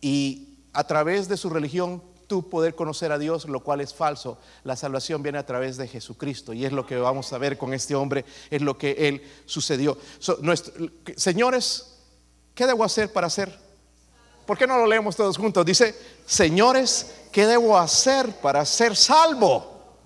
Y 0.00 0.58
a 0.72 0.84
través 0.84 1.28
de 1.28 1.36
su 1.36 1.50
religión 1.50 2.02
tú 2.26 2.48
poder 2.48 2.74
conocer 2.74 3.10
a 3.10 3.18
Dios, 3.18 3.48
lo 3.48 3.60
cual 3.60 3.80
es 3.80 3.94
falso. 3.94 4.38
La 4.62 4.76
salvación 4.76 5.22
viene 5.22 5.38
a 5.38 5.46
través 5.46 5.76
de 5.76 5.88
Jesucristo 5.88 6.52
y 6.52 6.64
es 6.64 6.72
lo 6.72 6.86
que 6.86 6.96
vamos 6.96 7.32
a 7.32 7.38
ver 7.38 7.58
con 7.58 7.74
este 7.74 7.94
hombre, 7.94 8.24
es 8.50 8.62
lo 8.62 8.76
que 8.78 9.08
él 9.08 9.22
sucedió. 9.46 9.98
señores, 11.16 11.96
¿qué 12.54 12.66
debo 12.66 12.84
hacer 12.84 13.12
para 13.12 13.30
ser 13.30 13.68
¿Por 14.48 14.56
qué 14.56 14.66
no 14.66 14.78
lo 14.78 14.86
leemos 14.86 15.14
todos 15.14 15.36
juntos? 15.36 15.66
Dice, 15.66 15.94
señores, 16.24 17.26
¿qué 17.30 17.46
debo 17.46 17.76
hacer 17.76 18.40
para 18.40 18.64
ser 18.64 18.96
salvo? 18.96 19.98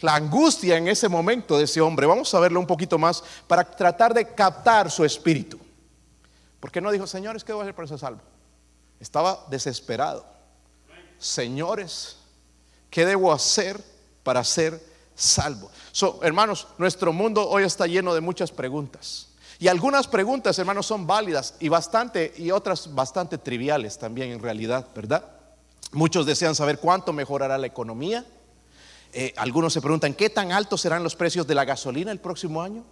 La 0.00 0.16
angustia 0.16 0.76
en 0.76 0.88
ese 0.88 1.08
momento 1.08 1.56
de 1.56 1.66
ese 1.66 1.80
hombre. 1.80 2.04
Vamos 2.04 2.34
a 2.34 2.40
verlo 2.40 2.58
un 2.58 2.66
poquito 2.66 2.98
más 2.98 3.22
para 3.46 3.62
tratar 3.62 4.12
de 4.12 4.34
captar 4.34 4.90
su 4.90 5.04
espíritu. 5.04 5.56
¿Por 6.58 6.72
qué 6.72 6.80
no 6.80 6.90
dijo, 6.90 7.06
señores, 7.06 7.44
qué 7.44 7.52
debo 7.52 7.60
hacer 7.60 7.76
para 7.76 7.86
ser 7.86 8.00
salvo? 8.00 8.20
Estaba 9.00 9.46
desesperado. 9.50 10.24
Señores, 11.18 12.16
¿qué 12.90 13.06
debo 13.06 13.32
hacer 13.32 13.82
para 14.22 14.42
ser 14.44 14.80
salvo? 15.14 15.70
hermanos, 16.22 16.68
nuestro 16.76 17.12
mundo 17.12 17.48
hoy 17.48 17.64
está 17.64 17.86
lleno 17.86 18.14
de 18.14 18.20
muchas 18.20 18.50
preguntas. 18.50 19.28
Y 19.58 19.68
algunas 19.68 20.06
preguntas, 20.06 20.58
hermanos, 20.58 20.86
son 20.86 21.06
válidas 21.06 21.54
y 21.60 21.68
bastante, 21.68 22.34
y 22.36 22.50
otras 22.50 22.94
bastante 22.94 23.38
triviales 23.38 23.98
también 23.98 24.30
en 24.30 24.40
realidad, 24.40 24.86
¿verdad? 24.94 25.24
Muchos 25.92 26.26
desean 26.26 26.54
saber 26.54 26.78
cuánto 26.78 27.12
mejorará 27.12 27.56
la 27.56 27.66
economía. 27.66 28.26
Eh, 29.12 29.32
algunos 29.36 29.72
se 29.72 29.80
preguntan, 29.80 30.12
¿qué 30.12 30.28
tan 30.28 30.52
altos 30.52 30.82
serán 30.82 31.02
los 31.02 31.16
precios 31.16 31.46
de 31.46 31.54
la 31.54 31.64
gasolina 31.64 32.12
el 32.12 32.20
próximo 32.20 32.60
año? 32.60 32.84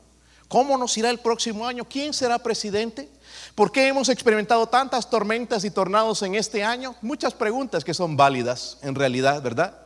¿Cómo 0.49 0.77
nos 0.79 0.97
irá 0.99 1.11
el 1.11 1.19
próximo 1.19 1.67
año? 1.67 1.85
¿Quién 1.89 2.13
será 2.13 2.39
presidente? 2.39 3.09
¿Por 3.55 3.73
qué 3.73 3.89
hemos 3.89 4.09
experimentado 4.09 4.67
tantas 4.67 5.09
tormentas 5.09 5.65
y 5.65 5.71
tornados 5.71 6.23
en 6.23 6.35
este 6.35 6.63
año? 6.63 6.95
Muchas 7.03 7.35
preguntas 7.35 7.85
que 7.85 7.95
son 7.95 8.17
válidas 8.17 8.79
en 8.83 8.95
realidad, 8.95 9.43
¿verdad? 9.43 9.77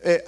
Eh, 0.00 0.24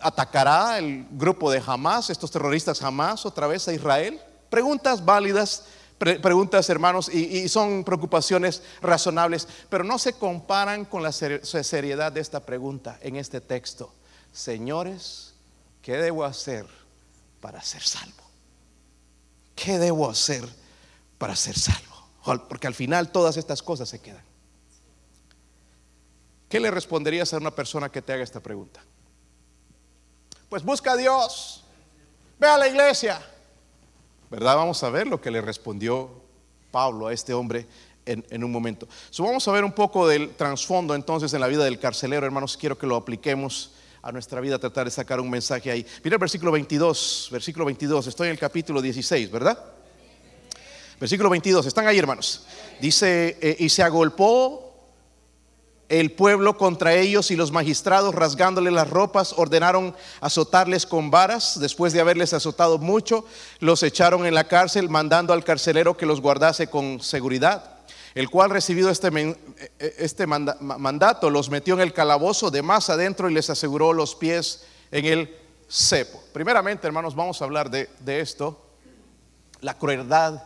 ¿Atacará 0.00 0.78
el 0.78 1.06
grupo 1.10 1.50
de 1.50 1.62
Hamas, 1.64 2.10
estos 2.10 2.30
terroristas 2.30 2.82
Hamas, 2.82 3.26
otra 3.26 3.46
vez 3.46 3.66
a 3.68 3.72
Israel? 3.72 4.20
Preguntas 4.50 5.04
válidas, 5.04 5.64
preguntas 5.98 6.68
hermanos, 6.70 7.08
y, 7.08 7.48
son 7.48 7.82
preocupaciones 7.82 8.62
razonables, 8.80 9.48
pero 9.68 9.84
no 9.84 9.98
se 9.98 10.12
comparan 10.12 10.84
con 10.84 11.02
la 11.02 11.12
seriedad 11.12 12.12
de 12.12 12.20
esta 12.20 12.40
pregunta 12.40 12.98
en 13.00 13.16
este 13.16 13.40
texto. 13.40 13.92
Señores, 14.32 15.34
¿qué 15.82 15.96
debo 15.96 16.24
hacer 16.24 16.66
para 17.40 17.62
ser 17.62 17.82
salvo? 17.82 18.25
¿Qué 19.56 19.78
debo 19.78 20.08
hacer 20.08 20.48
para 21.18 21.34
ser 21.34 21.58
salvo? 21.58 22.46
Porque 22.48 22.68
al 22.68 22.74
final 22.74 23.10
todas 23.10 23.36
estas 23.36 23.60
cosas 23.62 23.88
se 23.88 24.00
quedan. 24.00 24.24
¿Qué 26.48 26.60
le 26.60 26.70
responderías 26.70 27.34
a 27.34 27.38
una 27.38 27.50
persona 27.50 27.90
que 27.90 28.00
te 28.00 28.12
haga 28.12 28.22
esta 28.22 28.38
pregunta? 28.38 28.80
Pues 30.48 30.62
busca 30.62 30.92
a 30.92 30.96
Dios, 30.96 31.64
ve 32.38 32.46
a 32.46 32.56
la 32.56 32.68
iglesia, 32.68 33.20
¿Verdad? 34.30 34.56
Vamos 34.56 34.82
a 34.82 34.90
ver 34.90 35.06
lo 35.06 35.20
que 35.20 35.30
le 35.30 35.40
respondió 35.40 36.10
Pablo 36.72 37.06
a 37.06 37.12
este 37.12 37.32
hombre 37.32 37.66
en, 38.04 38.44
un 38.44 38.52
momento. 38.52 38.86
vamos 39.18 39.46
a 39.46 39.52
ver 39.52 39.64
un 39.64 39.72
poco 39.72 40.06
del 40.06 40.34
trasfondo 40.34 40.94
entonces 40.94 41.32
en 41.32 41.40
la 41.40 41.46
vida 41.46 41.64
del 41.64 41.78
carcelero, 41.78 42.26
hermanos. 42.26 42.56
Quiero 42.56 42.76
que 42.78 42.86
lo 42.86 42.96
apliquemos 42.96 43.72
a 44.06 44.12
nuestra 44.12 44.40
vida, 44.40 44.56
tratar 44.56 44.84
de 44.84 44.92
sacar 44.92 45.18
un 45.18 45.28
mensaje 45.28 45.68
ahí. 45.68 45.84
Mira 46.04 46.14
el 46.14 46.20
versículo 46.20 46.52
22, 46.52 47.28
versículo 47.32 47.64
22. 47.64 48.06
Estoy 48.06 48.28
en 48.28 48.32
el 48.34 48.38
capítulo 48.38 48.80
16, 48.80 49.28
¿verdad? 49.32 49.58
Versículo 51.00 51.28
22. 51.28 51.66
¿Están 51.66 51.88
ahí, 51.88 51.98
hermanos? 51.98 52.46
Dice, 52.80 53.36
eh, 53.40 53.56
y 53.58 53.68
se 53.68 53.82
agolpó 53.82 54.62
el 55.88 56.12
pueblo 56.12 56.56
contra 56.56 56.94
ellos 56.94 57.32
y 57.32 57.36
los 57.36 57.50
magistrados, 57.50 58.14
rasgándoles 58.14 58.72
las 58.72 58.88
ropas, 58.88 59.34
ordenaron 59.36 59.92
azotarles 60.20 60.86
con 60.86 61.10
varas. 61.10 61.58
Después 61.58 61.92
de 61.92 62.00
haberles 62.00 62.32
azotado 62.32 62.78
mucho, 62.78 63.24
los 63.58 63.82
echaron 63.82 64.24
en 64.24 64.34
la 64.34 64.46
cárcel, 64.46 64.88
mandando 64.88 65.32
al 65.32 65.42
carcelero 65.42 65.96
que 65.96 66.06
los 66.06 66.20
guardase 66.20 66.68
con 66.68 67.00
seguridad. 67.00 67.75
El 68.16 68.30
cual, 68.30 68.48
recibido 68.48 68.88
este, 68.88 69.08
eh, 69.08 69.94
este 69.98 70.26
mandato, 70.26 71.28
los 71.28 71.50
metió 71.50 71.74
en 71.74 71.80
el 71.80 71.92
calabozo 71.92 72.50
de 72.50 72.62
más 72.62 72.88
adentro 72.88 73.28
y 73.28 73.34
les 73.34 73.50
aseguró 73.50 73.92
los 73.92 74.14
pies 74.14 74.64
en 74.90 75.04
el 75.04 75.36
cepo. 75.68 76.24
Primeramente, 76.32 76.86
hermanos, 76.86 77.14
vamos 77.14 77.42
a 77.42 77.44
hablar 77.44 77.68
de, 77.68 77.90
de 78.00 78.20
esto, 78.20 78.70
la 79.60 79.74
crueldad 79.74 80.42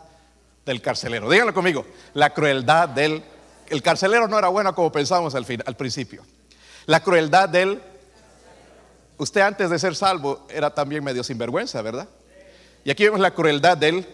del 0.66 0.82
carcelero. 0.82 1.30
Díganlo 1.30 1.54
conmigo, 1.54 1.86
la 2.12 2.34
crueldad 2.34 2.88
del 2.88 3.22
el 3.68 3.82
carcelero 3.82 4.26
no 4.26 4.36
era 4.36 4.48
bueno 4.48 4.74
como 4.74 4.90
pensábamos 4.90 5.36
al, 5.36 5.46
al 5.64 5.76
principio. 5.76 6.24
La 6.86 6.98
crueldad 6.98 7.48
de 7.48 7.62
él. 7.62 7.82
Usted 9.16 9.42
antes 9.42 9.70
de 9.70 9.78
ser 9.78 9.94
salvo 9.94 10.44
era 10.50 10.74
también 10.74 11.04
medio 11.04 11.22
sinvergüenza, 11.22 11.80
¿verdad? 11.82 12.08
Y 12.82 12.90
aquí 12.90 13.04
vemos 13.04 13.20
la 13.20 13.32
crueldad 13.32 13.76
de 13.76 13.88
él. 13.90 14.08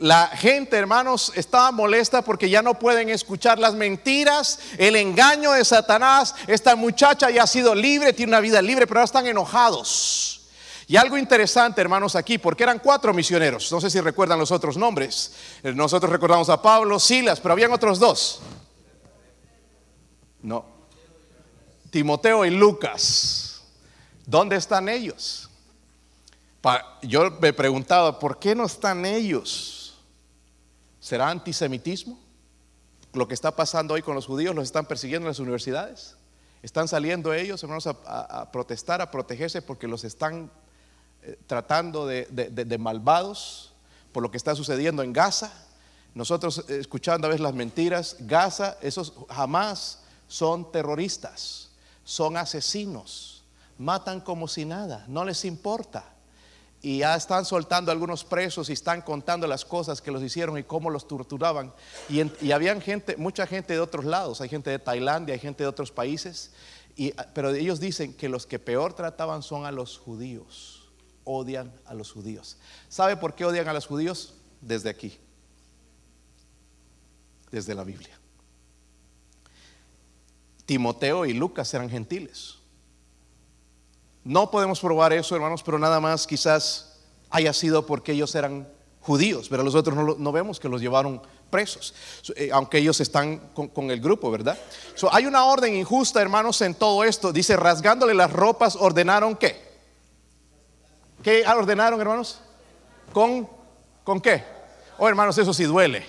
La 0.00 0.28
gente, 0.28 0.78
hermanos, 0.78 1.30
estaba 1.34 1.70
molesta 1.72 2.22
porque 2.22 2.48
ya 2.48 2.62
no 2.62 2.78
pueden 2.78 3.10
escuchar 3.10 3.58
las 3.58 3.74
mentiras, 3.74 4.58
el 4.78 4.96
engaño 4.96 5.52
de 5.52 5.62
Satanás. 5.62 6.34
Esta 6.46 6.74
muchacha 6.74 7.28
ya 7.28 7.42
ha 7.42 7.46
sido 7.46 7.74
libre, 7.74 8.14
tiene 8.14 8.30
una 8.30 8.40
vida 8.40 8.62
libre, 8.62 8.86
pero 8.86 9.00
ahora 9.00 9.04
están 9.04 9.26
enojados. 9.26 10.48
Y 10.86 10.96
algo 10.96 11.18
interesante, 11.18 11.82
hermanos, 11.82 12.16
aquí, 12.16 12.38
porque 12.38 12.62
eran 12.62 12.78
cuatro 12.78 13.12
misioneros. 13.12 13.70
No 13.70 13.78
sé 13.78 13.90
si 13.90 14.00
recuerdan 14.00 14.38
los 14.38 14.50
otros 14.50 14.78
nombres. 14.78 15.34
Eh, 15.62 15.74
nosotros 15.74 16.10
recordamos 16.10 16.48
a 16.48 16.62
Pablo, 16.62 16.98
Silas, 16.98 17.38
pero 17.38 17.52
habían 17.52 17.70
otros 17.70 17.98
dos. 17.98 18.40
No. 20.40 20.64
Timoteo 21.90 22.46
y 22.46 22.50
Lucas. 22.50 23.60
¿Dónde 24.24 24.56
están 24.56 24.88
ellos? 24.88 25.50
Yo 27.02 27.30
me 27.38 27.52
preguntaba, 27.52 28.18
¿por 28.18 28.38
qué 28.38 28.54
no 28.54 28.64
están 28.64 29.04
ellos? 29.04 29.79
¿Será 31.00 31.30
antisemitismo? 31.30 32.18
Lo 33.12 33.26
que 33.26 33.34
está 33.34 33.56
pasando 33.56 33.94
hoy 33.94 34.02
con 34.02 34.14
los 34.14 34.26
judíos, 34.26 34.54
los 34.54 34.64
están 34.64 34.86
persiguiendo 34.86 35.26
en 35.26 35.30
las 35.30 35.40
universidades. 35.40 36.16
Están 36.62 36.86
saliendo 36.86 37.32
ellos, 37.32 37.62
hermanos, 37.62 37.86
a, 37.86 37.90
a 37.90 38.52
protestar, 38.52 39.00
a 39.00 39.10
protegerse 39.10 39.62
porque 39.62 39.88
los 39.88 40.04
están 40.04 40.50
eh, 41.22 41.38
tratando 41.46 42.06
de, 42.06 42.78
malvados 42.78 43.74
por 44.10 44.22
lo 44.22 44.30
que 44.30 44.38
está 44.38 44.54
sucediendo 44.54 45.02
en 45.02 45.12
Gaza. 45.12 45.52
Nosotros 46.14 46.64
eh, 46.68 46.78
escuchando 46.80 47.26
a 47.26 47.30
veces 47.30 47.42
las 47.42 47.52
mentiras, 47.52 48.16
Gaza, 48.20 48.78
esos 48.80 49.12
jamás 49.28 50.00
son 50.28 50.72
terroristas, 50.72 51.68
son 52.04 52.38
asesinos, 52.38 53.44
matan 53.76 54.22
como 54.22 54.48
si 54.48 54.64
nada, 54.64 55.04
no 55.08 55.26
les 55.26 55.44
importa. 55.44 56.04
Y 56.82 56.98
ya 56.98 57.14
están 57.14 57.44
soltando 57.44 57.92
algunos 57.92 58.24
presos 58.24 58.70
y 58.70 58.72
están 58.72 59.02
contando 59.02 59.46
las 59.46 59.64
cosas 59.64 60.00
que 60.00 60.10
los 60.10 60.22
hicieron 60.22 60.56
y 60.56 60.62
cómo 60.62 60.88
los 60.88 61.06
torturaban. 61.06 61.74
Y, 62.08 62.22
y 62.44 62.52
habían 62.52 62.80
gente, 62.80 63.16
mucha 63.16 63.46
gente 63.46 63.74
de 63.74 63.80
otros 63.80 64.04
lados, 64.04 64.40
hay 64.40 64.48
gente 64.48 64.70
de 64.70 64.78
Tailandia, 64.78 65.34
hay 65.34 65.40
gente 65.40 65.62
de 65.62 65.68
otros 65.68 65.92
países, 65.92 66.52
y, 66.96 67.12
pero 67.34 67.50
ellos 67.50 67.80
dicen 67.80 68.14
que 68.14 68.28
los 68.28 68.46
que 68.46 68.58
peor 68.58 68.94
trataban 68.94 69.42
son 69.42 69.66
a 69.66 69.72
los 69.72 69.98
judíos 69.98 70.80
odian 71.24 71.72
a 71.86 71.94
los 71.94 72.12
judíos. 72.12 72.56
¿Sabe 72.88 73.16
por 73.16 73.34
qué 73.34 73.44
odian 73.44 73.68
a 73.68 73.72
los 73.72 73.86
judíos? 73.86 74.34
Desde 74.60 74.90
aquí, 74.90 75.18
desde 77.50 77.74
la 77.74 77.84
Biblia. 77.84 78.18
Timoteo 80.66 81.26
y 81.26 81.32
Lucas 81.32 81.72
eran 81.74 81.90
gentiles. 81.90 82.56
No 84.24 84.50
podemos 84.50 84.80
probar 84.80 85.12
eso, 85.12 85.34
hermanos, 85.34 85.62
pero 85.62 85.78
nada 85.78 86.00
más 86.00 86.26
quizás 86.26 86.98
haya 87.30 87.52
sido 87.52 87.86
porque 87.86 88.12
ellos 88.12 88.34
eran 88.34 88.68
judíos, 89.00 89.48
pero 89.48 89.62
los 89.62 89.74
otros 89.74 90.18
no, 90.18 90.32
vemos 90.32 90.60
que 90.60 90.68
los 90.68 90.80
llevaron 90.80 91.22
presos, 91.48 91.94
eh, 92.36 92.50
aunque 92.52 92.78
ellos 92.78 93.00
están 93.00 93.38
con, 93.54 93.90
el 93.90 94.00
grupo, 94.00 94.30
¿verdad? 94.30 94.58
hay 95.10 95.26
una 95.26 95.44
orden 95.44 95.74
injusta, 95.74 96.20
hermanos, 96.20 96.60
en 96.60 96.74
todo 96.74 97.02
esto. 97.02 97.32
Dice, 97.32 97.56
rasgándole 97.56 98.14
las 98.14 98.32
ropas, 98.32 98.76
ordenaron 98.76 99.34
qué? 99.36 99.70
¿Qué 101.22 101.44
ordenaron, 101.46 102.00
hermanos? 102.00 102.40
¿Con, 103.12 103.48
con 104.04 104.20
qué? 104.20 104.44
Oh, 104.98 105.08
hermanos, 105.08 105.36
eso 105.38 105.52
sí 105.52 105.64
duele. 105.64 106.04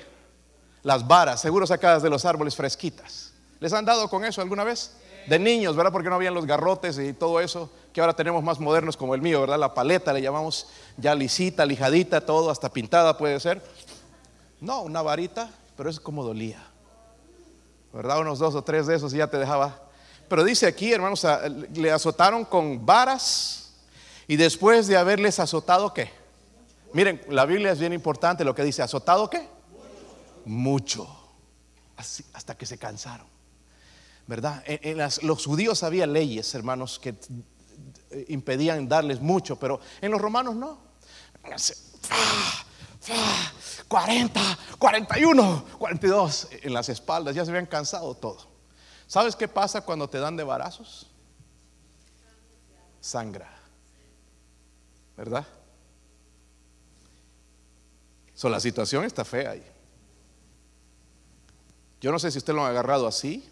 Las 0.84 1.08
varas, 1.08 1.42
seguro 1.42 1.66
sacadas 1.66 2.04
de 2.04 2.10
los 2.10 2.26
árboles 2.26 2.56
fresquitas. 2.56 3.34
¿Les 3.60 3.72
han 3.74 3.86
dado 3.86 4.10
con 4.10 4.26
eso 4.26 4.42
alguna 4.42 4.64
vez? 4.64 4.92
De 5.28 5.40
niños, 5.40 5.76
¿verdad? 5.76 5.92
Porque 5.92 6.10
no 6.10 6.16
habían 6.16 6.34
los 6.34 6.46
garrotes 6.46 6.98
y 6.98 7.14
todo 7.14 7.40
eso 7.40 7.70
que 7.94 8.02
ahora 8.02 8.14
tenemos 8.14 8.44
más 8.44 8.60
modernos 8.60 8.96
como 8.96 9.16
el 9.16 9.22
mío, 9.22 9.42
¿verdad? 9.42 9.60
La 9.60 9.74
paleta 9.74 10.14
le 10.14 10.22
llamamos 10.22 10.68
ya 10.98 11.14
lisita, 11.14 11.66
lijadita, 11.66 12.26
todo, 12.26 12.50
hasta 12.50 12.70
pintada 12.70 13.18
puede 13.18 13.40
ser. 13.40 13.62
No, 14.60 14.82
una 14.82 15.02
varita, 15.02 15.50
pero 15.76 15.90
es 15.90 16.00
como 16.00 16.24
dolía. 16.24 16.64
¿Verdad? 17.94 18.20
Unos 18.20 18.40
dos 18.40 18.56
o 18.56 18.64
tres 18.64 18.88
de 18.88 18.96
esos 18.96 19.14
y 19.14 19.18
ya 19.18 19.28
te 19.28 19.38
dejaba. 19.38 19.82
Pero 20.30 20.44
dice 20.46 20.66
aquí, 20.66 20.94
hermanos, 20.94 21.26
le 21.74 21.92
azotaron 21.92 22.46
con 22.46 22.86
varas 22.86 23.74
y 24.28 24.38
después 24.38 24.88
de 24.88 24.96
haberles 24.96 25.40
azotado, 25.40 25.94
¿qué? 25.94 26.10
Miren, 26.94 27.22
la 27.30 27.46
Biblia 27.46 27.72
es 27.72 27.80
bien 27.80 27.92
importante 27.92 28.46
lo 28.46 28.56
que 28.56 28.64
dice, 28.64 28.82
¿azotado 28.82 29.30
qué? 29.30 29.48
Mucho. 30.46 31.08
Hasta 32.34 32.56
que 32.56 32.66
se 32.66 32.78
cansaron. 32.78 33.28
¿Verdad? 34.32 34.64
En, 34.66 34.98
los 34.98 35.46
judíos 35.46 35.84
había 35.84 36.08
leyes, 36.08 36.56
hermanos, 36.56 37.00
que 37.00 37.16
eh, 38.12 38.26
impedían 38.30 38.88
darles 38.88 39.20
mucho, 39.20 39.60
pero 39.60 39.82
en 40.00 40.10
los 40.10 40.22
romanos 40.22 40.56
no. 40.56 40.80
40, 43.90 44.58
41, 44.80 45.66
42 45.78 46.48
en 46.62 46.74
las 46.74 46.88
espaldas, 46.88 47.36
ya 47.36 47.44
se 47.44 47.52
habían 47.52 47.66
cansado 47.66 48.16
todo. 48.16 48.48
¿Sabes 49.06 49.36
qué 49.36 49.50
pasa 49.50 49.82
cuando 49.82 50.10
te 50.10 50.18
dan 50.18 50.38
de 50.38 50.46
barazos? 50.46 51.08
Sangra. 53.02 53.54
¿Verdad? 55.18 55.46
So, 58.34 58.48
la 58.48 58.62
situación 58.62 59.04
está 59.04 59.26
fea 59.26 59.50
ahí. 59.52 59.66
Yo 62.00 62.14
no 62.14 62.18
sé 62.18 62.32
si 62.32 62.38
usted 62.38 62.54
lo 62.54 62.64
ha 62.64 62.70
agarrado 62.70 63.08
así, 63.08 63.46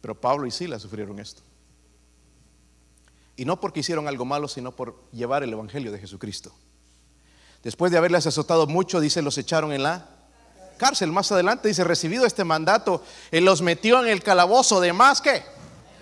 pero 0.00 0.20
Pablo 0.20 0.46
y 0.46 0.50
Sila 0.50 0.78
sufrieron 0.78 1.18
esto. 1.18 1.42
Y 3.36 3.44
no 3.44 3.60
porque 3.60 3.80
hicieron 3.80 4.08
algo 4.08 4.24
malo, 4.24 4.48
sino 4.48 4.72
por 4.72 4.96
llevar 5.12 5.42
el 5.42 5.52
Evangelio 5.52 5.92
de 5.92 5.98
Jesucristo. 5.98 6.52
Después 7.62 7.92
de 7.92 7.98
haberles 7.98 8.26
azotado 8.26 8.66
mucho, 8.66 9.00
dice, 9.00 9.22
los 9.22 9.38
echaron 9.38 9.72
en 9.72 9.82
la 9.82 10.08
cárcel. 10.76 11.12
Más 11.12 11.30
adelante 11.30 11.68
dice, 11.68 11.84
recibido 11.84 12.26
este 12.26 12.44
mandato, 12.44 13.02
él 13.30 13.44
los 13.44 13.62
metió 13.62 14.02
en 14.02 14.08
el 14.08 14.22
calabozo 14.22 14.80
de 14.80 14.92
más 14.92 15.20
que. 15.20 15.42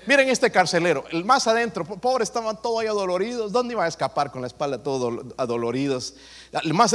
Miren 0.07 0.29
este 0.29 0.53
carcelero, 0.53 1.05
el 1.11 1.25
más 1.25 1.49
adentro, 1.49 1.85
pobre, 1.85 2.23
estaban 2.23 2.63
todos 2.63 2.81
ahí 2.81 2.87
adoloridos. 2.87 3.51
¿Dónde 3.51 3.75
iba 3.75 3.85
a 3.85 3.89
escapar 3.89 4.31
con 4.31 4.41
la 4.41 4.47
espalda 4.47 4.83
todos 4.83 5.27
adoloridos? 5.37 6.15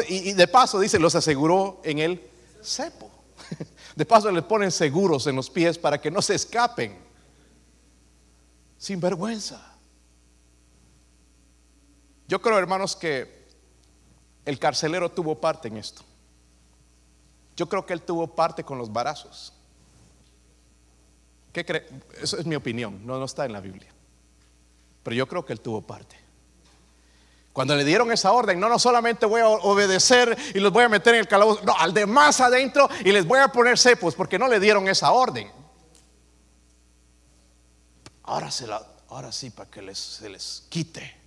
y, 0.08 0.34
de 0.34 0.48
paso, 0.48 0.80
dice, 0.80 0.98
los 0.98 1.16
aseguró 1.16 1.82
en 1.84 2.00
el 2.00 2.22
cepo. 2.64 3.12
De 3.96 4.06
paso, 4.06 4.32
les 4.32 4.44
ponen 4.44 4.72
seguros 4.72 5.28
en 5.28 5.36
los 5.36 5.50
pies 5.50 5.78
para 5.78 6.00
que 6.00 6.12
no 6.12 6.22
se 6.22 6.36
escapen. 6.36 6.98
Sin 8.78 9.00
vergüenza. 9.00 9.76
Yo 12.28 12.42
creo, 12.42 12.58
hermanos, 12.58 12.96
que 12.96 13.48
el 14.46 14.58
carcelero 14.58 15.12
tuvo 15.12 15.40
parte 15.40 15.68
en 15.68 15.78
esto. 15.78 16.02
Yo 17.56 17.68
creo 17.68 17.86
que 17.86 17.94
él 17.94 18.02
tuvo 18.02 18.28
parte 18.28 18.64
con 18.64 18.78
los 18.78 18.92
barazos. 18.92 19.54
¿Qué 21.52 21.66
cree? 21.66 21.88
Eso 22.22 22.38
es 22.38 22.46
mi 22.46 22.56
opinión, 22.56 23.06
no 23.06 23.24
está 23.24 23.46
en 23.46 23.54
la 23.54 23.60
Biblia. 23.60 23.92
Pero 25.04 25.16
yo 25.16 25.28
creo 25.28 25.46
que 25.46 25.54
él 25.54 25.60
tuvo 25.60 25.82
parte. 25.82 26.21
Cuando 27.54 27.76
le 27.76 27.84
dieron 27.84 28.12
esa 28.12 28.32
orden, 28.32 28.60
no, 28.60 28.70
no 28.70 28.80
solamente 28.80 29.26
voy 29.26 29.42
a 29.42 29.48
obedecer 29.48 30.38
y 30.56 30.60
los 30.60 30.72
voy 30.72 30.86
a 30.86 30.90
meter 30.90 31.16
en 31.16 31.22
el 31.22 31.28
calabozo, 31.28 31.62
no, 31.64 31.76
al 31.78 31.94
de 31.94 32.06
más 32.06 32.40
adentro 32.40 32.90
y 33.04 33.12
les 33.12 33.26
voy 33.26 33.40
a 33.40 33.50
poner 33.50 33.78
cepos, 33.78 34.16
porque 34.16 34.40
no 34.40 34.48
le 34.48 34.60
dieron 34.60 34.88
esa 34.88 35.12
orden. 35.12 35.52
Ahora, 38.24 38.50
sí, 39.32 39.50
para 39.50 39.70
que 39.70 39.94
se 39.94 40.30
les 40.30 40.66
quite. 40.70 41.20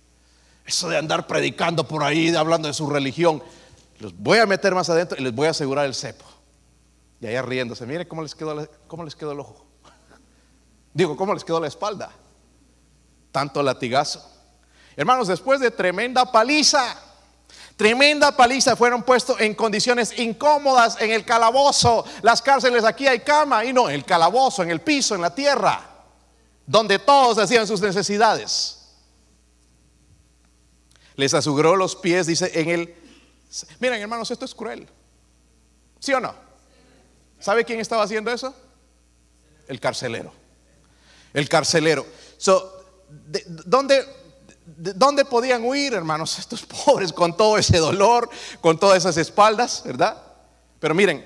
Eso 0.65 0.89
de 0.89 0.97
andar 0.97 1.27
predicando 1.27 1.87
por 1.87 2.03
ahí, 2.03 2.35
hablando 2.35 2.67
de 2.67 2.73
su 2.73 2.89
religión. 2.89 3.43
Los 3.99 4.17
voy 4.17 4.39
a 4.39 4.47
meter 4.47 4.73
más 4.73 4.89
adentro 4.89 5.19
y 5.19 5.23
les 5.23 5.33
voy 5.33 5.45
a 5.45 5.51
asegurar 5.51 5.85
el 5.85 5.93
cepo. 5.93 6.25
Y 7.21 7.27
allá 7.27 7.43
riéndose, 7.43 7.85
mire 7.85 8.07
cómo 8.07 8.23
les 8.23 8.33
quedó, 8.33 8.67
cómo 8.87 9.03
les 9.03 9.15
quedó 9.15 9.33
el 9.33 9.39
ojo. 9.39 9.63
Digo, 10.95 11.15
¿cómo 11.15 11.35
les 11.35 11.43
quedó 11.43 11.59
la 11.59 11.67
espalda? 11.67 12.11
Tanto 13.31 13.61
latigazo. 13.61 14.34
Hermanos, 14.95 15.27
después 15.27 15.59
de 15.59 15.71
tremenda 15.71 16.31
paliza, 16.31 16.95
tremenda 17.75 18.35
paliza, 18.35 18.75
fueron 18.75 19.03
puestos 19.03 19.39
en 19.41 19.53
condiciones 19.55 20.17
incómodas 20.17 21.01
en 21.01 21.11
el 21.11 21.25
calabozo. 21.25 22.05
Las 22.21 22.41
cárceles 22.41 22.83
aquí 22.83 23.07
hay 23.07 23.19
cama 23.19 23.65
y 23.65 23.73
no, 23.73 23.89
en 23.89 23.95
el 23.95 24.05
calabozo, 24.05 24.63
en 24.63 24.71
el 24.71 24.81
piso, 24.81 25.15
en 25.15 25.21
la 25.21 25.33
tierra, 25.33 25.81
donde 26.65 26.99
todos 26.99 27.37
hacían 27.37 27.67
sus 27.67 27.81
necesidades 27.81 28.75
les 31.15 31.33
aseguró 31.33 31.75
los 31.75 31.95
pies, 31.95 32.27
dice, 32.27 32.51
en 32.53 32.69
el... 32.69 32.95
Miren, 33.79 34.01
hermanos, 34.01 34.29
esto 34.31 34.45
es 34.45 34.53
cruel. 34.53 34.87
¿Sí 35.99 36.13
o 36.13 36.19
no? 36.19 36.35
¿Sabe 37.39 37.63
quién 37.63 37.79
estaba 37.79 38.03
haciendo 38.03 38.31
eso? 38.31 38.53
El 39.67 39.79
carcelero. 39.79 40.33
El 41.33 41.47
carcelero. 41.47 42.05
¿dónde, 43.65 44.05
¿Dónde 44.65 45.25
podían 45.25 45.63
huir, 45.63 45.93
hermanos, 45.93 46.39
estos 46.39 46.65
pobres 46.85 47.13
con 47.13 47.37
todo 47.37 47.57
ese 47.57 47.77
dolor, 47.77 48.29
con 48.61 48.79
todas 48.79 48.97
esas 48.97 49.17
espaldas, 49.17 49.83
verdad? 49.85 50.21
Pero 50.79 50.95
miren, 50.95 51.23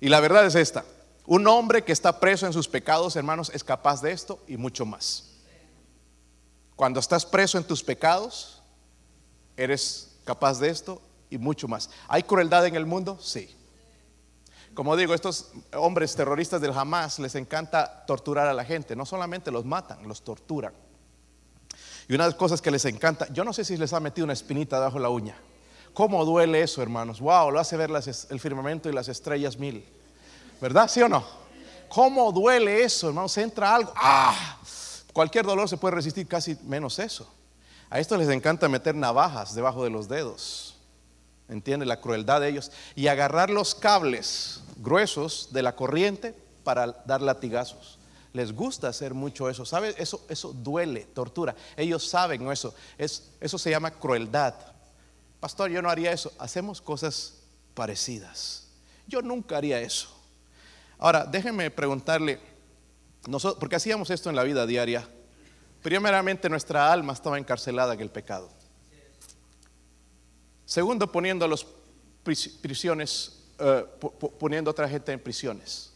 y 0.00 0.08
la 0.08 0.20
verdad 0.20 0.46
es 0.46 0.54
esta. 0.54 0.84
Un 1.26 1.48
hombre 1.48 1.82
que 1.82 1.92
está 1.92 2.20
preso 2.20 2.46
en 2.46 2.52
sus 2.52 2.68
pecados, 2.68 3.16
hermanos, 3.16 3.50
es 3.52 3.64
capaz 3.64 4.00
de 4.00 4.12
esto 4.12 4.40
y 4.46 4.56
mucho 4.56 4.86
más. 4.86 5.32
Cuando 6.76 7.00
estás 7.00 7.26
preso 7.26 7.58
en 7.58 7.64
tus 7.64 7.82
pecados, 7.82 8.62
eres 9.56 10.16
capaz 10.24 10.60
de 10.60 10.68
esto 10.68 11.02
y 11.28 11.38
mucho 11.38 11.66
más. 11.66 11.90
¿Hay 12.06 12.22
crueldad 12.22 12.66
en 12.66 12.76
el 12.76 12.86
mundo? 12.86 13.18
Sí. 13.20 13.52
Como 14.74 14.94
digo, 14.94 15.14
estos 15.14 15.52
hombres 15.74 16.14
terroristas 16.14 16.60
del 16.60 16.72
Hamas 16.72 17.18
les 17.18 17.34
encanta 17.34 18.04
torturar 18.06 18.46
a 18.46 18.54
la 18.54 18.64
gente. 18.64 18.94
No 18.94 19.06
solamente 19.06 19.50
los 19.50 19.64
matan, 19.64 20.06
los 20.06 20.22
torturan. 20.22 20.74
Y 22.08 22.14
una 22.14 22.24
de 22.24 22.30
las 22.30 22.38
cosas 22.38 22.62
que 22.62 22.70
les 22.70 22.84
encanta, 22.84 23.26
yo 23.32 23.44
no 23.44 23.52
sé 23.52 23.64
si 23.64 23.76
les 23.76 23.92
ha 23.92 24.00
metido 24.00 24.24
una 24.24 24.32
espinita 24.32 24.76
debajo 24.76 24.98
de 24.98 25.02
la 25.02 25.08
uña. 25.08 25.36
¿Cómo 25.92 26.24
duele 26.24 26.60
eso, 26.60 26.82
hermanos? 26.82 27.20
Wow, 27.20 27.50
lo 27.50 27.58
hace 27.58 27.76
ver 27.76 27.90
el 28.30 28.40
firmamento 28.40 28.88
y 28.88 28.92
las 28.92 29.08
estrellas 29.08 29.58
mil. 29.58 29.84
¿Verdad? 30.60 30.88
¿Sí 30.88 31.02
o 31.02 31.08
no? 31.08 31.24
¿Cómo 31.88 32.30
duele 32.32 32.82
eso, 32.82 33.08
hermanos? 33.08 33.36
Entra 33.38 33.74
algo. 33.74 33.92
¡Ah! 33.96 34.58
Cualquier 35.12 35.46
dolor 35.46 35.68
se 35.68 35.78
puede 35.78 35.94
resistir, 35.94 36.28
casi 36.28 36.56
menos 36.64 36.98
eso. 36.98 37.32
A 37.88 37.98
estos 37.98 38.18
les 38.18 38.28
encanta 38.28 38.68
meter 38.68 38.94
navajas 38.94 39.54
debajo 39.54 39.84
de 39.84 39.90
los 39.90 40.08
dedos. 40.08 40.76
¿Entiende? 41.48 41.86
La 41.86 42.00
crueldad 42.00 42.40
de 42.40 42.50
ellos. 42.50 42.70
Y 42.94 43.06
agarrar 43.06 43.48
los 43.48 43.74
cables 43.74 44.60
gruesos 44.76 45.48
de 45.52 45.62
la 45.62 45.74
corriente 45.74 46.34
para 46.64 46.88
dar 47.06 47.22
latigazos. 47.22 47.95
Les 48.36 48.52
gusta 48.52 48.88
hacer 48.88 49.14
mucho 49.14 49.48
eso. 49.48 49.64
¿Sabe? 49.64 49.94
Eso, 49.96 50.26
eso 50.28 50.52
duele, 50.52 51.06
tortura. 51.14 51.56
Ellos 51.74 52.06
saben 52.06 52.46
eso. 52.52 52.74
Es, 52.98 53.30
eso 53.40 53.56
se 53.56 53.70
llama 53.70 53.90
crueldad. 53.92 54.54
Pastor, 55.40 55.70
yo 55.70 55.80
no 55.80 55.88
haría 55.88 56.12
eso. 56.12 56.30
Hacemos 56.38 56.82
cosas 56.82 57.38
parecidas. 57.72 58.68
Yo 59.06 59.22
nunca 59.22 59.56
haría 59.56 59.80
eso. 59.80 60.08
Ahora, 60.98 61.24
déjenme 61.24 61.70
preguntarle, 61.70 62.38
nosotros, 63.26 63.58
porque 63.58 63.76
hacíamos 63.76 64.10
esto 64.10 64.28
en 64.28 64.36
la 64.36 64.42
vida 64.42 64.66
diaria. 64.66 65.08
Primeramente 65.80 66.50
nuestra 66.50 66.92
alma 66.92 67.14
estaba 67.14 67.38
encarcelada 67.38 67.94
en 67.94 68.00
el 68.00 68.10
pecado. 68.10 68.50
Segundo, 70.66 71.10
poniendo 71.10 71.46
a 71.46 71.48
los 71.48 71.66
prisiones, 72.22 73.44
eh, 73.58 73.86
poniendo 74.38 74.68
a 74.68 74.72
otra 74.72 74.88
gente 74.90 75.10
en 75.10 75.20
prisiones. 75.20 75.92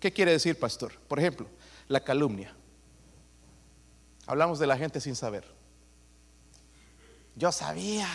¿Qué 0.00 0.12
quiere 0.12 0.32
decir, 0.32 0.58
pastor? 0.58 0.92
Por 1.08 1.18
ejemplo, 1.18 1.46
la 1.88 2.00
calumnia. 2.00 2.54
Hablamos 4.26 4.58
de 4.58 4.66
la 4.66 4.76
gente 4.76 5.00
sin 5.00 5.14
saber. 5.14 5.44
Yo 7.36 7.52
sabía. 7.52 8.08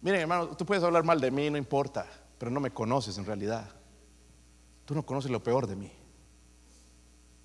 Miren, 0.00 0.20
hermano, 0.20 0.56
tú 0.56 0.64
puedes 0.64 0.82
hablar 0.82 1.04
mal 1.04 1.20
de 1.20 1.30
mí, 1.30 1.50
no 1.50 1.58
importa, 1.58 2.06
pero 2.38 2.50
no 2.50 2.60
me 2.60 2.70
conoces 2.70 3.18
en 3.18 3.24
realidad. 3.24 3.68
Tú 4.84 4.94
no 4.94 5.04
conoces 5.04 5.30
lo 5.30 5.42
peor 5.42 5.66
de 5.66 5.76
mí. 5.76 5.92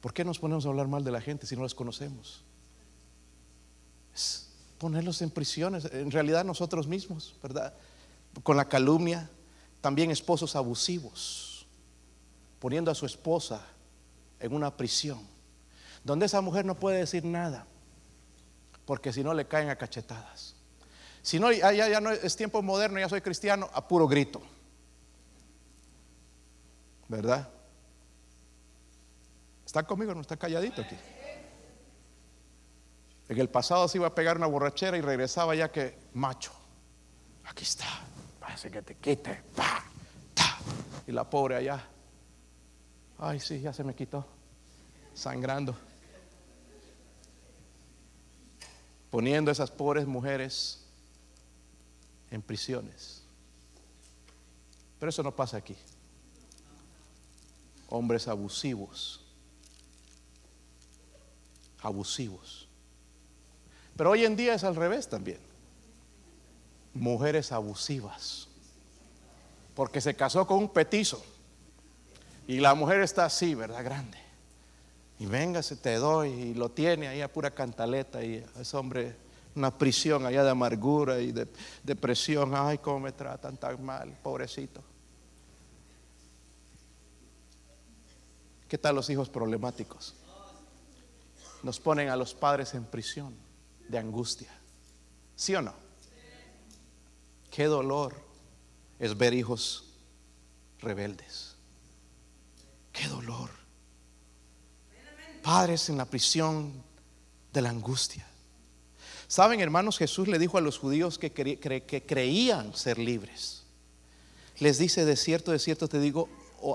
¿Por 0.02 0.14
qué 0.14 0.24
nos 0.24 0.40
ponemos 0.40 0.66
a 0.66 0.70
hablar 0.70 0.88
mal 0.88 1.04
de 1.04 1.12
la 1.12 1.22
gente 1.22 1.46
si 1.46 1.56
no 1.56 1.64
las 1.64 1.76
conocemos? 1.76 2.44
ponerlos 4.78 5.22
en 5.22 5.30
prisiones, 5.30 5.86
en 5.86 6.12
realidad 6.12 6.44
nosotros 6.44 6.88
mismos, 6.88 7.36
¿verdad? 7.42 7.74
Con 8.44 8.58
la 8.58 8.68
calumnia, 8.68 9.30
también 9.80 10.12
esposos 10.12 10.58
abusivos, 10.58 11.66
poniendo 12.60 12.92
a 12.92 12.96
su 12.96 13.06
esposa 13.06 13.66
en 14.40 14.54
una 14.54 14.76
prisión, 14.76 15.20
donde 16.04 16.26
esa 16.26 16.42
mujer 16.42 16.66
no 16.66 16.76
puede 16.76 17.00
decir 17.00 17.26
nada, 17.26 17.66
porque 18.86 19.14
si 19.14 19.24
no 19.24 19.34
le 19.34 19.48
caen 19.48 19.70
a 19.70 19.76
cachetadas. 19.76 20.56
Si 21.22 21.40
no, 21.40 21.52
ya, 21.52 21.72
ya, 21.72 22.02
no 22.02 22.12
es 22.12 22.36
tiempo 22.36 22.62
moderno, 22.62 23.00
ya 23.00 23.08
soy 23.08 23.22
cristiano, 23.22 23.70
a 23.74 23.88
puro 23.88 24.08
grito. 24.08 24.42
¿Verdad? 27.08 27.50
¿Está 29.66 29.84
conmigo? 29.84 30.14
¿No 30.14 30.22
está 30.22 30.36
calladito 30.36 30.82
aquí? 30.82 30.98
En 33.30 33.40
el 33.40 33.50
pasado 33.50 33.88
se 33.88 33.98
iba 33.98 34.08
a 34.08 34.14
pegar 34.14 34.38
una 34.38 34.48
borrachera 34.48 34.98
y 34.98 35.02
regresaba 35.02 35.56
ya 35.56 35.72
que 35.72 35.98
macho. 36.14 36.52
Aquí 37.46 37.64
está. 37.64 37.86
Parece 38.40 38.70
que 38.70 38.82
te 38.82 38.96
quite. 38.96 39.42
Y 41.08 41.12
la 41.12 41.30
pobre 41.30 41.56
allá. 41.56 41.88
Ay, 43.26 43.40
sí, 43.40 43.62
ya 43.62 43.72
se 43.72 43.86
me 43.86 43.96
quitó. 43.96 44.26
Sangrando. 45.14 45.78
Poniendo 49.10 49.50
a 49.50 49.54
esas 49.54 49.72
pobres 49.72 50.06
mujeres 50.06 50.84
en 52.32 52.42
prisiones. 52.42 53.24
Pero 55.00 55.10
eso 55.10 55.24
no 55.24 55.34
pasa 55.34 55.56
aquí. 55.56 55.78
Hombres 57.88 58.28
abusivos. 58.28 59.22
Abusivos. 61.80 62.68
Pero 63.96 64.10
hoy 64.10 64.26
en 64.26 64.36
día 64.36 64.56
es 64.56 64.66
al 64.66 64.76
revés 64.76 65.08
también. 65.08 65.40
Mujeres 66.94 67.54
abusivas. 67.54 68.50
Porque 69.76 70.02
se 70.02 70.14
casó 70.14 70.46
con 70.46 70.58
un 70.58 70.68
petizo. 70.68 71.24
Y 72.48 72.60
la 72.60 72.74
mujer 72.76 73.02
está 73.02 73.26
así, 73.26 73.56
¿verdad? 73.56 73.84
Grande. 73.84 74.18
Y 75.20 75.26
venga, 75.26 75.64
se 75.64 75.76
te 75.78 75.96
doy. 75.96 76.30
Y 76.30 76.54
lo 76.54 76.70
tiene 76.70 77.08
ahí 77.08 77.22
a 77.22 77.32
pura 77.32 77.52
cantaleta. 77.52 78.24
Y 78.24 78.46
ese 78.60 78.78
hombre, 78.78 79.16
una 79.56 79.78
prisión 79.78 80.26
allá 80.26 80.44
de 80.44 80.50
amargura 80.50 81.20
y 81.20 81.32
de 81.32 81.48
depresión. 81.84 82.54
Ay, 82.56 82.80
cómo 82.80 83.00
me 83.00 83.12
tratan 83.12 83.58
tan 83.58 83.84
mal, 83.84 84.18
pobrecito. 84.22 84.84
¿Qué 88.68 88.78
tal 88.78 88.96
los 88.96 89.10
hijos 89.10 89.30
problemáticos? 89.30 90.16
Nos 91.62 91.80
ponen 91.80 92.10
a 92.10 92.18
los 92.18 92.34
padres 92.34 92.74
en 92.74 92.84
prisión 92.84 93.34
de 93.88 93.98
angustia. 93.98 94.52
¿Sí 95.36 95.56
o 95.56 95.62
no? 95.62 95.74
Qué 97.52 97.66
dolor 97.66 98.16
es 99.00 99.16
ver 99.18 99.34
hijos 99.34 99.94
rebeldes. 100.80 101.53
Qué 102.94 103.08
dolor. 103.08 103.50
Padres 105.42 105.90
en 105.90 105.98
la 105.98 106.06
prisión 106.06 106.72
de 107.52 107.62
la 107.62 107.70
angustia. 107.70 108.26
Saben, 109.28 109.60
hermanos, 109.60 109.98
Jesús 109.98 110.28
le 110.28 110.40
dijo 110.40 110.58
a 110.58 110.62
los 110.62 110.78
judíos 110.78 111.18
que, 111.20 111.32
que 111.32 112.06
creían 112.06 112.74
ser 112.76 113.00
libres. 113.00 113.64
Les 114.60 114.78
dice, 114.78 115.06
de 115.06 115.16
cierto, 115.16 115.52
de 115.52 115.60
cierto 115.60 115.88
te 115.88 116.00
digo, 116.00 116.30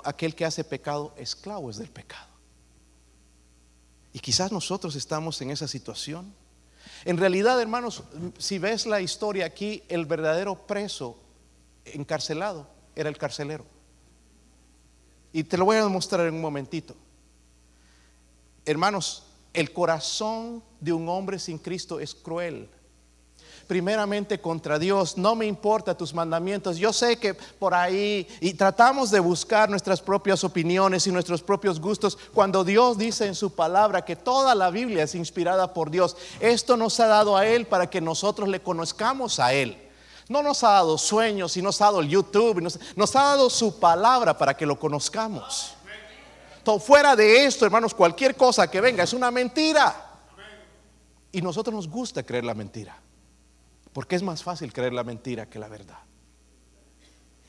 aquel 0.04 0.34
que 0.34 0.44
hace 0.44 0.64
pecado, 0.64 1.14
esclavo 1.16 1.70
es 1.70 1.78
del 1.78 1.88
pecado. 1.88 2.28
Y 4.12 4.18
quizás 4.18 4.52
nosotros 4.52 4.96
estamos 4.96 5.40
en 5.40 5.50
esa 5.50 5.68
situación. 5.68 6.34
En 7.04 7.16
realidad, 7.16 7.60
hermanos, 7.60 8.02
si 8.38 8.58
ves 8.58 8.86
la 8.86 9.00
historia 9.00 9.46
aquí, 9.46 9.82
el 9.88 10.06
verdadero 10.06 10.66
preso 10.66 11.16
encarcelado 11.84 12.66
era 12.96 13.08
el 13.08 13.16
carcelero. 13.16 13.64
Y 15.32 15.44
te 15.44 15.56
lo 15.56 15.64
voy 15.64 15.76
a 15.76 15.82
demostrar 15.82 16.26
en 16.26 16.34
un 16.34 16.40
momentito. 16.40 16.94
Hermanos, 18.64 19.24
el 19.52 19.72
corazón 19.72 20.62
de 20.80 20.92
un 20.92 21.08
hombre 21.08 21.38
sin 21.38 21.58
Cristo 21.58 22.00
es 22.00 22.14
cruel 22.14 22.68
primeramente 23.68 24.40
contra 24.40 24.78
Dios, 24.78 25.18
no 25.18 25.36
me 25.36 25.46
importa 25.46 25.96
tus 25.96 26.14
mandamientos. 26.14 26.78
Yo 26.78 26.92
sé 26.92 27.18
que 27.18 27.34
por 27.34 27.74
ahí 27.74 28.26
y 28.40 28.54
tratamos 28.54 29.10
de 29.10 29.20
buscar 29.20 29.68
nuestras 29.68 30.00
propias 30.00 30.42
opiniones 30.42 31.06
y 31.06 31.12
nuestros 31.12 31.42
propios 31.42 31.78
gustos 31.78 32.18
cuando 32.32 32.64
Dios 32.64 32.96
dice 32.96 33.26
en 33.26 33.34
su 33.34 33.54
palabra 33.54 34.04
que 34.04 34.16
toda 34.16 34.54
la 34.54 34.70
Biblia 34.70 35.04
es 35.04 35.14
inspirada 35.14 35.74
por 35.74 35.90
Dios. 35.90 36.16
Esto 36.40 36.76
nos 36.76 36.98
ha 36.98 37.06
dado 37.06 37.36
a 37.36 37.46
Él 37.46 37.66
para 37.66 37.88
que 37.90 38.00
nosotros 38.00 38.48
le 38.48 38.60
conozcamos 38.60 39.38
a 39.38 39.52
Él. 39.52 39.76
No 40.28 40.42
nos 40.42 40.62
ha 40.62 40.72
dado 40.72 40.98
sueños 40.98 41.56
y 41.56 41.62
nos 41.62 41.80
ha 41.80 41.86
dado 41.86 42.00
el 42.00 42.08
YouTube, 42.08 42.60
nos, 42.60 42.78
nos 42.96 43.16
ha 43.16 43.22
dado 43.22 43.48
su 43.48 43.78
palabra 43.80 44.36
para 44.36 44.54
que 44.54 44.66
lo 44.66 44.78
conozcamos. 44.78 45.74
Todo 46.62 46.78
fuera 46.78 47.16
de 47.16 47.46
esto, 47.46 47.64
hermanos, 47.64 47.94
cualquier 47.94 48.36
cosa 48.36 48.70
que 48.70 48.80
venga 48.80 49.04
es 49.04 49.14
una 49.14 49.30
mentira. 49.30 50.04
Y 51.32 51.40
nosotros 51.40 51.74
nos 51.74 51.88
gusta 51.88 52.22
creer 52.22 52.44
la 52.44 52.54
mentira. 52.54 52.96
Porque 53.92 54.16
es 54.16 54.22
más 54.22 54.42
fácil 54.42 54.72
creer 54.72 54.92
la 54.92 55.02
mentira 55.02 55.46
que 55.46 55.58
la 55.58 55.68
verdad. 55.68 55.98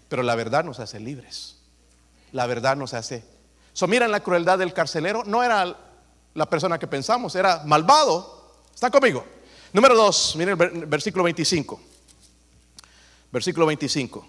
Pero 0.08 0.24
la 0.24 0.36
verdad 0.36 0.64
nos 0.64 0.80
hace 0.80 1.00
libres. 1.00 1.58
La 2.32 2.46
verdad 2.46 2.76
nos 2.78 2.94
hace. 2.94 3.24
So, 3.74 3.88
la 3.88 4.20
crueldad 4.22 4.58
del 4.58 4.74
carcelero. 4.74 5.24
No 5.26 5.44
era 5.44 5.76
la 6.34 6.50
persona 6.50 6.80
que 6.80 6.88
pensamos, 6.88 7.36
era 7.36 7.64
malvado. 7.66 8.54
¿Está 8.74 8.90
conmigo? 8.90 9.26
Número 9.74 9.96
dos, 9.96 10.36
miren 10.36 10.60
el 10.60 10.86
versículo 10.86 11.24
25. 11.26 11.80
Versículo 13.32 13.66
25. 13.66 14.28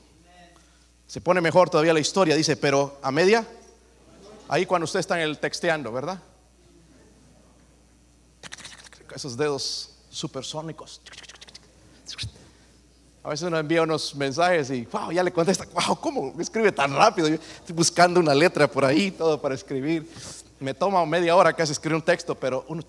Se 1.06 1.20
pone 1.20 1.40
mejor 1.40 1.70
todavía 1.70 1.92
la 1.92 2.00
historia. 2.00 2.36
Dice, 2.36 2.56
pero 2.56 2.98
a 3.02 3.10
media. 3.10 3.46
Ahí 4.48 4.66
cuando 4.66 4.84
usted 4.84 5.00
está 5.00 5.16
en 5.16 5.28
el 5.28 5.38
texteando, 5.38 5.92
¿verdad? 5.92 6.20
Esos 9.14 9.36
dedos 9.36 9.96
supersónicos. 10.10 11.00
A 13.22 13.28
veces 13.28 13.46
uno 13.46 13.58
envía 13.58 13.82
unos 13.82 14.14
mensajes 14.14 14.70
y 14.70 14.86
wow, 14.86 15.12
ya 15.12 15.22
le 15.22 15.30
contesta, 15.32 15.66
wow, 15.74 15.96
¿cómo 16.00 16.34
escribe 16.40 16.72
tan 16.72 16.94
rápido? 16.94 17.28
Yo 17.28 17.34
estoy 17.34 17.76
buscando 17.76 18.18
una 18.18 18.34
letra 18.34 18.66
por 18.66 18.84
ahí, 18.84 19.10
todo 19.10 19.40
para 19.40 19.54
escribir. 19.54 20.10
Me 20.58 20.72
toma 20.72 21.04
media 21.04 21.36
hora 21.36 21.52
casi 21.52 21.72
escribir 21.72 21.96
un 21.96 22.02
texto, 22.02 22.34
pero 22.34 22.64
uno 22.68 22.82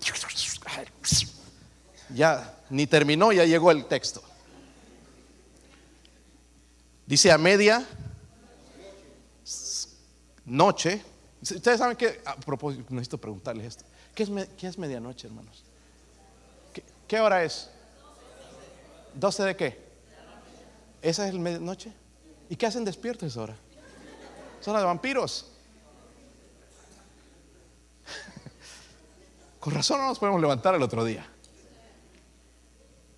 ya 2.14 2.54
ni 2.70 2.86
terminó, 2.86 3.32
ya 3.32 3.44
llegó 3.44 3.70
el 3.70 3.84
texto. 3.84 4.22
Dice 7.06 7.30
a 7.30 7.38
media 7.38 7.86
noche. 10.44 11.02
Ustedes 11.40 11.78
saben 11.78 11.96
que, 11.96 12.20
a 12.24 12.36
propósito, 12.36 12.84
necesito 12.90 13.18
preguntarles 13.18 13.66
esto. 13.66 13.84
¿Qué 14.14 14.22
es, 14.22 14.30
qué 14.56 14.66
es 14.68 14.78
medianoche, 14.78 15.26
hermanos? 15.26 15.64
¿Qué, 16.72 16.84
¿Qué 17.08 17.20
hora 17.20 17.42
es? 17.42 17.68
¿12 19.18 19.44
de 19.44 19.56
qué? 19.56 19.92
¿Esa 21.00 21.26
es 21.26 21.34
el 21.34 21.40
medianoche? 21.40 21.92
¿Y 22.48 22.56
qué 22.56 22.66
hacen 22.66 22.84
despiertos 22.84 23.36
ahora? 23.36 23.56
Son 24.60 24.76
de 24.76 24.84
vampiros. 24.84 25.46
Con 29.60 29.74
razón 29.74 29.98
no 29.98 30.06
nos 30.06 30.18
podemos 30.18 30.40
levantar 30.40 30.74
el 30.74 30.82
otro 30.82 31.04
día. 31.04 31.26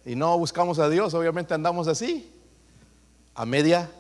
Y 0.07 0.16
no 0.16 0.38
buscamos 0.38 0.79
a 0.79 0.88
Dios, 0.88 1.12
obviamente 1.14 1.53
andamos 1.53 1.88
así. 1.88 2.34
A 3.35 3.44
media. 3.47 3.90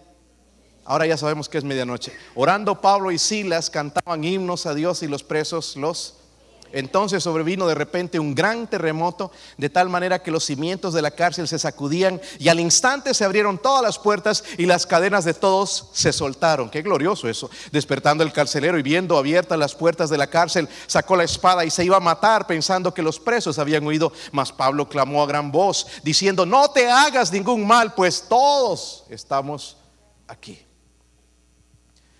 Ahora 0.84 1.06
ya 1.06 1.16
sabemos 1.16 1.48
que 1.48 1.58
es 1.58 1.64
medianoche. 1.64 2.12
Orando 2.34 2.80
Pablo 2.80 3.10
y 3.10 3.18
Silas 3.18 3.70
cantaban 3.70 4.22
himnos 4.22 4.66
a 4.66 4.74
Dios 4.74 5.02
y 5.02 5.08
los 5.08 5.22
presos 5.22 5.76
los 5.76 6.23
entonces 6.72 7.22
sobrevino 7.22 7.66
de 7.66 7.74
repente 7.74 8.18
un 8.18 8.34
gran 8.34 8.66
terremoto, 8.66 9.30
de 9.56 9.70
tal 9.70 9.88
manera 9.88 10.22
que 10.22 10.30
los 10.30 10.44
cimientos 10.44 10.94
de 10.94 11.02
la 11.02 11.10
cárcel 11.10 11.46
se 11.46 11.58
sacudían 11.58 12.20
y 12.38 12.48
al 12.48 12.60
instante 12.60 13.14
se 13.14 13.24
abrieron 13.24 13.58
todas 13.58 13.82
las 13.82 13.98
puertas 13.98 14.44
y 14.58 14.66
las 14.66 14.86
cadenas 14.86 15.24
de 15.24 15.34
todos 15.34 15.90
se 15.92 16.12
soltaron. 16.12 16.70
Qué 16.70 16.82
glorioso 16.82 17.28
eso. 17.28 17.50
Despertando 17.70 18.24
el 18.24 18.32
carcelero 18.32 18.78
y 18.78 18.82
viendo 18.82 19.16
abiertas 19.16 19.58
las 19.58 19.74
puertas 19.74 20.10
de 20.10 20.18
la 20.18 20.26
cárcel, 20.26 20.68
sacó 20.86 21.16
la 21.16 21.24
espada 21.24 21.64
y 21.64 21.70
se 21.70 21.84
iba 21.84 21.96
a 21.96 22.00
matar 22.00 22.46
pensando 22.46 22.92
que 22.92 23.02
los 23.02 23.20
presos 23.20 23.58
habían 23.58 23.86
huido. 23.86 24.12
Mas 24.32 24.52
Pablo 24.52 24.88
clamó 24.88 25.22
a 25.22 25.26
gran 25.26 25.52
voz 25.52 25.86
diciendo, 26.02 26.44
no 26.44 26.70
te 26.70 26.90
hagas 26.90 27.32
ningún 27.32 27.66
mal, 27.66 27.94
pues 27.94 28.24
todos 28.28 29.04
estamos 29.08 29.76
aquí. 30.26 30.60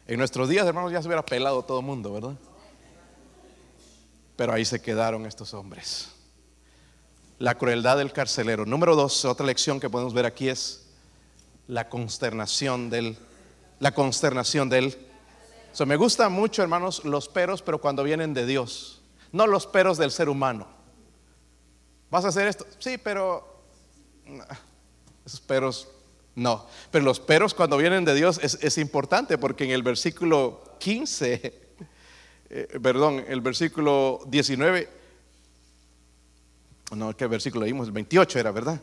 En 0.06 0.18
nuestros 0.18 0.48
días, 0.48 0.66
hermanos, 0.66 0.92
ya 0.92 1.00
se 1.00 1.08
hubiera 1.08 1.24
pelado 1.24 1.62
todo 1.62 1.80
el 1.80 1.86
mundo, 1.86 2.12
¿verdad? 2.12 2.34
Pero 4.36 4.52
ahí 4.52 4.64
se 4.64 4.80
quedaron 4.80 5.26
estos 5.26 5.54
hombres. 5.54 6.08
La 7.38 7.56
crueldad 7.56 7.98
del 7.98 8.12
carcelero. 8.12 8.66
Número 8.66 8.96
dos, 8.96 9.24
otra 9.24 9.46
lección 9.46 9.80
que 9.80 9.90
podemos 9.90 10.14
ver 10.14 10.26
aquí 10.26 10.48
es 10.48 10.86
la 11.66 11.88
consternación 11.88 12.90
del, 12.90 13.16
la 13.80 13.92
consternación 13.92 14.68
del. 14.68 14.96
So, 15.72 15.86
me 15.86 15.96
gusta 15.96 16.28
mucho, 16.28 16.62
hermanos, 16.62 17.04
los 17.04 17.28
peros, 17.28 17.62
pero 17.62 17.80
cuando 17.80 18.02
vienen 18.02 18.34
de 18.34 18.46
Dios, 18.46 19.02
no 19.32 19.46
los 19.46 19.66
peros 19.66 19.98
del 19.98 20.10
ser 20.10 20.28
humano. 20.28 20.66
¿Vas 22.10 22.24
a 22.24 22.28
hacer 22.28 22.46
esto? 22.46 22.64
Sí, 22.78 22.98
pero 22.98 23.64
esos 25.24 25.40
peros, 25.40 25.88
no. 26.34 26.66
Pero 26.90 27.04
los 27.04 27.18
peros 27.18 27.54
cuando 27.54 27.76
vienen 27.76 28.04
de 28.04 28.14
Dios 28.14 28.38
es, 28.42 28.78
importante 28.78 29.38
porque 29.38 29.64
en 29.64 29.70
el 29.70 29.82
versículo 29.82 30.62
15, 30.78 31.63
eh, 32.56 32.78
perdón, 32.80 33.24
el 33.26 33.40
versículo 33.40 34.20
19, 34.28 34.88
no, 36.92 37.16
¿qué 37.16 37.26
versículo 37.26 37.64
leímos? 37.64 37.88
El 37.88 37.92
28 37.92 38.38
era, 38.38 38.52
¿verdad? 38.52 38.80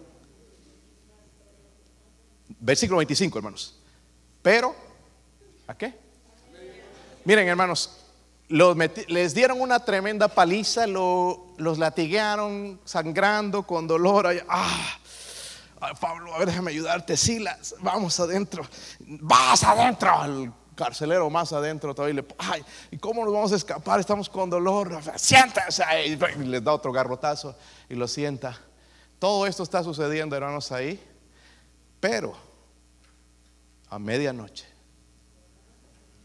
Versículo 2.59 2.97
25, 2.97 3.37
hermanos. 3.37 3.79
Pero, 4.41 4.75
¿a 5.67 5.77
qué? 5.77 5.93
Miren, 7.23 7.47
hermanos, 7.47 7.97
les 8.49 9.33
dieron 9.33 9.61
una 9.61 9.79
tremenda 9.79 10.27
paliza, 10.27 10.85
los 10.85 11.77
latiguearon 11.77 12.81
sangrando 12.83 13.63
con 13.63 13.87
dolor. 13.87 14.27
ah, 14.49 14.97
Pablo, 16.01 16.35
a 16.35 16.39
ver, 16.39 16.49
déjame 16.49 16.71
ayudarte. 16.71 17.15
Silas, 17.15 17.75
vamos 17.79 18.19
adentro. 18.19 18.67
Vas 18.99 19.63
adentro. 19.63 20.60
Carcelero 20.81 21.29
más 21.29 21.53
adentro 21.53 21.93
todavía. 21.93 22.21
Le, 22.21 22.25
ay, 22.39 22.63
¿y 22.89 22.97
cómo 22.97 23.23
nos 23.23 23.31
vamos 23.31 23.51
a 23.51 23.55
escapar? 23.55 23.99
Estamos 23.99 24.27
con 24.27 24.49
dolor. 24.49 24.99
Siéntese. 25.15 25.83
Y 26.07 26.15
les 26.45 26.63
da 26.63 26.73
otro 26.73 26.91
garrotazo 26.91 27.55
y 27.87 27.93
lo 27.93 28.07
sienta. 28.07 28.59
Todo 29.19 29.45
esto 29.45 29.61
está 29.61 29.83
sucediendo, 29.83 30.35
hermanos, 30.35 30.71
ahí. 30.71 30.99
Pero 31.99 32.33
a 33.89 33.99
medianoche, 33.99 34.65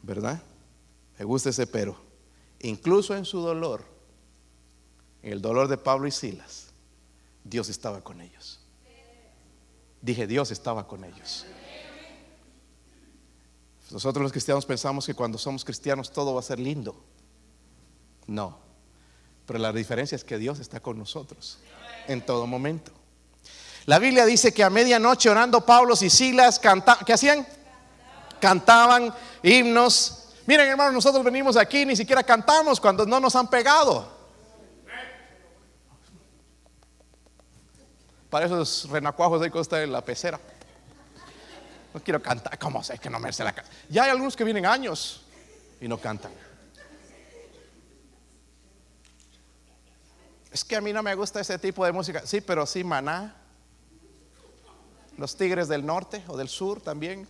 ¿verdad? 0.00 0.40
Me 1.18 1.26
gusta 1.26 1.50
ese 1.50 1.66
pero. 1.66 1.94
Incluso 2.60 3.14
en 3.14 3.26
su 3.26 3.40
dolor, 3.40 3.84
en 5.22 5.34
el 5.34 5.42
dolor 5.42 5.68
de 5.68 5.76
Pablo 5.76 6.08
y 6.08 6.12
Silas, 6.12 6.68
Dios 7.44 7.68
estaba 7.68 8.00
con 8.00 8.22
ellos. 8.22 8.58
Dije, 10.00 10.26
Dios 10.26 10.50
estaba 10.50 10.88
con 10.88 11.04
ellos. 11.04 11.44
Nosotros 13.90 14.22
los 14.22 14.32
cristianos 14.32 14.66
pensamos 14.66 15.06
que 15.06 15.14
cuando 15.14 15.38
somos 15.38 15.64
cristianos 15.64 16.10
todo 16.10 16.34
va 16.34 16.40
a 16.40 16.42
ser 16.42 16.58
lindo. 16.58 16.96
No. 18.26 18.58
Pero 19.46 19.58
la 19.58 19.72
diferencia 19.72 20.16
es 20.16 20.24
que 20.24 20.38
Dios 20.38 20.58
está 20.58 20.80
con 20.80 20.98
nosotros 20.98 21.58
en 22.08 22.24
todo 22.24 22.46
momento. 22.46 22.92
La 23.86 23.98
Biblia 23.98 24.26
dice 24.26 24.52
que 24.52 24.64
a 24.64 24.70
medianoche 24.70 25.30
orando 25.30 25.64
Pablo 25.64 25.94
y 26.00 26.10
Silas 26.10 26.58
cantaban, 26.58 27.04
¿qué 27.04 27.12
hacían? 27.12 27.46
Cantaban 28.40 29.14
himnos 29.42 30.26
Miren, 30.46 30.68
hermanos, 30.68 30.94
nosotros 30.94 31.24
venimos 31.24 31.56
aquí, 31.56 31.84
ni 31.84 31.96
siquiera 31.96 32.22
cantamos 32.22 32.80
cuando 32.80 33.04
no 33.04 33.18
nos 33.18 33.34
han 33.34 33.48
pegado. 33.48 34.14
Para 38.30 38.46
esos 38.46 38.88
renacuajos 38.88 39.40
de 39.40 39.50
costa 39.50 39.76
de 39.76 39.88
la 39.88 40.04
pecera. 40.04 40.38
No 41.96 42.02
quiero 42.02 42.20
cantar, 42.20 42.58
¿cómo 42.58 42.84
sé 42.84 42.98
que 42.98 43.08
no 43.08 43.18
merece 43.18 43.42
la 43.42 43.54
casa? 43.54 43.70
Ya 43.88 44.04
hay 44.04 44.10
algunos 44.10 44.36
que 44.36 44.44
vienen 44.44 44.66
años 44.66 45.22
y 45.80 45.88
no 45.88 45.96
cantan. 45.98 46.30
Es 50.52 50.62
que 50.62 50.76
a 50.76 50.82
mí 50.82 50.92
no 50.92 51.02
me 51.02 51.14
gusta 51.14 51.40
ese 51.40 51.58
tipo 51.58 51.86
de 51.86 51.92
música. 51.92 52.26
Sí, 52.26 52.42
pero 52.42 52.66
sí, 52.66 52.84
maná. 52.84 53.34
Los 55.16 55.38
tigres 55.38 55.68
del 55.68 55.86
norte 55.86 56.22
o 56.28 56.36
del 56.36 56.50
sur 56.50 56.82
también 56.82 57.26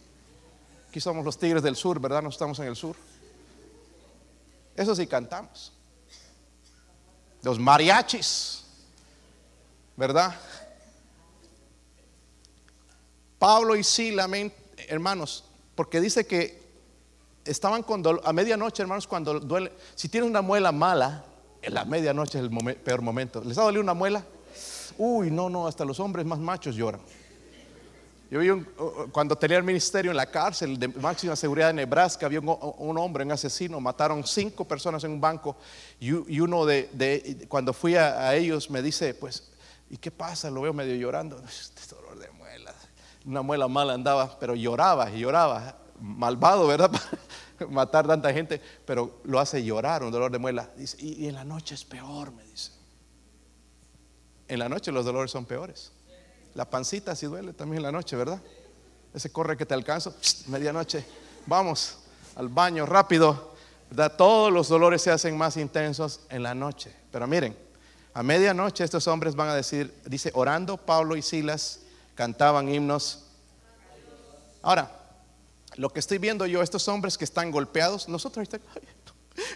Aquí 0.88 1.00
somos 1.00 1.24
los 1.24 1.38
tigres 1.38 1.62
del 1.62 1.76
sur, 1.76 2.00
¿verdad? 2.00 2.22
No 2.22 2.31
estamos 2.31 2.59
en 2.59 2.66
el 2.66 2.74
sur. 2.74 2.96
Eso 4.74 4.96
sí 4.96 5.07
cantamos. 5.07 5.72
Los 7.40 7.57
mariachis, 7.59 8.64
¿verdad? 9.96 10.35
Pablo 13.38 13.77
y 13.77 13.85
Sila, 13.85 14.29
hermanos, 14.88 15.44
porque 15.75 16.01
dice 16.01 16.27
que 16.27 16.62
estaban 17.44 17.83
con 17.83 18.03
a 18.25 18.33
medianoche, 18.33 18.83
hermanos, 18.83 19.07
cuando 19.07 19.38
duele. 19.40 19.72
Si 19.94 20.09
tienes 20.09 20.29
una 20.29 20.42
muela 20.42 20.72
mala, 20.72 21.25
en 21.62 21.75
la 21.75 21.85
medianoche 21.85 22.38
es 22.38 22.44
el 22.44 22.77
peor 22.77 23.03
momento. 23.03 23.42
¿Les 23.44 23.59
ha 23.59 23.62
dolido 23.62 23.83
una 23.83 23.94
muela? 23.94 24.25
Uy, 24.99 25.31
no, 25.31 25.51
no, 25.51 25.66
hasta 25.66 25.85
los 25.85 26.01
hombres 26.01 26.25
más 26.25 26.38
machos 26.38 26.75
lloran. 26.75 27.01
Yo 28.31 28.40
vi 28.40 28.49
cuando 29.12 29.37
tenía 29.37 29.57
el 29.57 29.62
ministerio 29.62 30.11
en 30.11 30.16
la 30.16 30.27
cárcel 30.27 30.79
de 30.79 30.88
máxima 30.88 31.37
seguridad 31.37 31.68
de 31.68 31.75
Nebraska, 31.75 32.27
había 32.27 32.40
un, 32.40 32.99
hombre, 32.99 33.25
un 33.25 33.31
asesino, 33.31 33.81
mataron 33.81 34.27
cinco 34.27 34.64
personas 34.64 35.05
en 35.05 35.12
un 35.12 35.20
banco 35.20 35.57
y, 36.01 36.40
uno 36.40 36.66
de, 36.66 37.46
cuando 37.49 37.72
fui 37.72 37.94
a, 37.94 38.35
ellos 38.35 38.68
me 38.68 38.83
dice, 38.83 39.14
pues, 39.14 39.53
¿y 39.90 39.96
qué 39.96 40.11
pasa? 40.11 40.51
Lo 40.51 40.62
veo 40.62 40.72
medio 40.72 40.96
llorando, 40.96 41.40
este 41.49 41.94
dolor 41.94 42.18
de 42.18 42.29
muela, 42.33 42.75
una 43.27 43.43
muela 43.43 43.67
mala 43.67 43.95
andaba, 43.95 44.39
pero 44.39 44.55
lloraba 44.55 45.11
y 45.11 45.21
lloraba, 45.21 45.77
malvado, 46.01 46.67
¿verdad? 46.67 46.91
matar 47.69 48.07
tanta 48.07 48.33
gente, 48.33 48.61
pero 48.85 49.21
lo 49.25 49.41
hace 49.41 49.65
llorar, 49.65 50.05
un 50.05 50.12
dolor 50.12 50.31
de 50.31 50.39
muela. 50.39 50.71
Dice, 50.77 50.97
y 51.01 51.27
en 51.27 51.35
la 51.35 51.45
noche 51.45 51.75
es 51.75 51.85
peor, 51.85 52.33
me 52.33 52.45
dice. 52.45 52.71
En 54.49 54.61
la 54.61 54.69
noche 54.69 54.93
los 54.93 55.05
dolores 55.05 55.33
son 55.33 55.45
peores. 55.45 55.93
La 56.55 56.71
pancita 56.71 57.17
si 57.17 57.27
duele 57.27 57.53
también 57.53 57.79
en 57.79 57.83
la 57.83 57.93
noche, 57.93 58.17
¿verdad? 58.17 58.41
Ese 59.12 59.33
corre 59.33 59.57
que 59.57 59.67
te 59.67 59.75
alcanzo, 59.75 60.15
medianoche, 60.47 61.05
vamos 61.47 61.99
al 62.37 62.49
baño 62.49 62.87
rápido, 62.87 63.55
¿verdad? 63.91 64.15
Todos 64.17 64.53
los 64.53 64.69
dolores 64.69 65.03
se 65.03 65.11
hacen 65.11 65.37
más 65.37 65.57
intensos 65.57 66.21
en 66.29 66.45
la 66.45 66.55
noche. 66.55 66.95
Pero 67.11 67.27
miren, 67.27 67.57
a 68.15 68.23
medianoche 68.23 68.85
estos 68.85 69.09
hombres 69.09 69.35
van 69.35 69.49
a 69.49 69.55
decir, 69.55 69.93
dice, 70.07 70.31
orando 70.35 70.77
Pablo 70.77 71.17
y 71.17 71.23
Silas 71.23 71.81
cantaban 72.16 72.68
himnos. 72.68 73.22
Ahora, 74.62 74.90
lo 75.76 75.90
que 75.90 76.00
estoy 76.00 76.18
viendo 76.18 76.44
yo, 76.46 76.61
estos 76.61 76.88
hombres 76.88 77.16
que 77.16 77.24
están 77.24 77.52
golpeados, 77.52 78.09
nosotros 78.09 78.48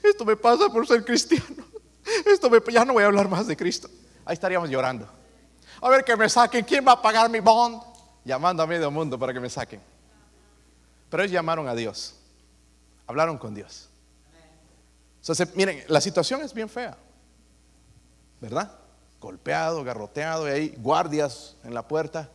esto 0.04 0.24
me 0.24 0.36
pasa 0.36 0.68
por 0.68 0.86
ser 0.86 1.04
cristiano. 1.04 1.64
Esto 2.26 2.48
me, 2.48 2.60
ya 2.72 2.84
no 2.84 2.92
voy 2.92 3.02
a 3.02 3.06
hablar 3.06 3.28
más 3.28 3.48
de 3.48 3.56
Cristo. 3.56 3.88
Ahí 4.24 4.34
estaríamos 4.34 4.70
llorando 4.70 5.20
a 5.80 5.88
ver 5.88 6.04
que 6.04 6.16
me 6.16 6.28
saquen, 6.28 6.64
¿quién 6.64 6.86
va 6.86 6.92
a 6.92 7.02
pagar 7.02 7.30
mi 7.30 7.40
bond? 7.40 7.82
Llamando 8.24 8.62
a 8.62 8.66
medio 8.66 8.90
mundo 8.90 9.18
para 9.18 9.32
que 9.32 9.40
me 9.40 9.48
saquen. 9.48 9.80
Pero 11.08 11.22
ellos 11.22 11.32
llamaron 11.32 11.66
a 11.68 11.74
Dios, 11.74 12.14
hablaron 13.06 13.38
con 13.38 13.54
Dios. 13.54 13.88
Entonces, 15.20 15.54
miren, 15.54 15.84
la 15.88 16.00
situación 16.00 16.42
es 16.42 16.52
bien 16.52 16.68
fea, 16.68 16.96
¿verdad? 18.40 18.70
Golpeado, 19.20 19.82
garroteado, 19.84 20.48
y 20.48 20.50
hay 20.50 20.68
guardias 20.76 21.56
en 21.64 21.74
la 21.74 21.86
puerta. 21.86 22.30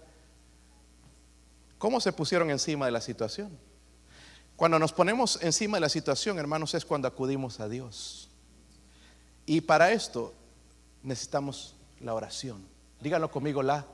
¿Cómo 1.77 1.99
se 1.99 2.13
pusieron 2.13 2.49
encima 2.49 2.85
de 2.85 2.91
la 2.91 3.01
situación? 3.01 3.57
Cuando 4.55 4.79
nos 4.79 4.93
ponemos 4.93 5.39
encima 5.41 5.77
de 5.77 5.81
la 5.81 5.89
situación, 5.89 6.39
hermanos, 6.39 6.73
es 6.73 6.85
cuando 6.85 7.07
acudimos 7.07 7.59
a 7.59 7.67
Dios. 7.67 8.29
Y 9.45 9.61
para 9.61 9.91
esto 9.91 10.33
necesitamos 11.03 11.75
la 11.99 12.13
oración. 12.13 12.65
Díganlo 13.01 13.29
conmigo, 13.29 13.61
la, 13.61 13.85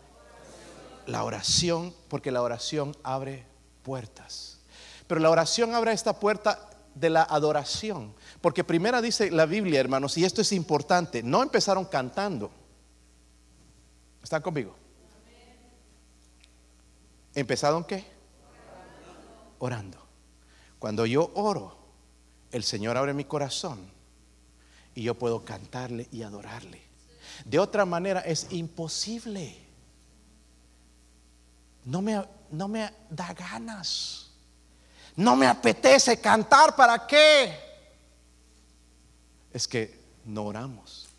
la 1.08 1.24
oración, 1.24 1.94
porque 2.08 2.32
la 2.32 2.44
oración 2.44 2.96
abre 3.04 3.46
puertas. 3.84 4.60
Pero 5.08 5.20
la 5.20 5.32
oración 5.32 5.74
abre 5.74 5.94
esta 5.94 6.20
puerta 6.20 6.70
de 6.94 7.10
la 7.10 7.24
adoración. 7.24 8.13
Porque 8.39 8.63
primera 8.63 9.02
dice 9.02 9.32
la 9.32 9.46
Biblia, 9.46 9.80
hermanos, 9.80 10.17
y 10.17 10.26
esto 10.26 10.41
es 10.41 10.52
importante, 10.52 11.24
no 11.24 11.41
empezaron 11.41 11.86
cantando. 11.86 12.52
¿Están 14.24 14.44
conmigo? 14.44 14.76
¿Empezaron 17.34 17.84
qué? 17.84 18.06
Orando. 19.60 19.98
Cuando 20.80 21.06
yo 21.06 21.32
oro, 21.36 21.78
el 22.52 22.63
Señor 22.63 22.98
abre 22.98 23.13
mi 23.13 23.26
corazón 23.26 23.80
y 24.96 25.04
yo 25.04 25.15
puedo 25.15 25.46
cantarle 25.46 26.08
y 26.12 26.24
adorarle. 26.24 26.82
De 27.46 27.60
otra 27.60 27.86
manera 27.86 28.22
es 28.22 28.48
imposible. 28.52 29.58
No 31.86 32.01
me, 32.01 32.24
no 32.51 32.68
me 32.68 32.91
da 33.10 33.34
ganas. 33.34 34.32
No 35.16 35.36
me 35.36 35.47
apetece 35.47 36.20
cantar. 36.20 36.76
¿Para 36.76 37.06
qué? 37.08 37.58
Es 39.53 39.68
que 39.68 39.99
no 40.26 40.45
oramos. 40.45 41.11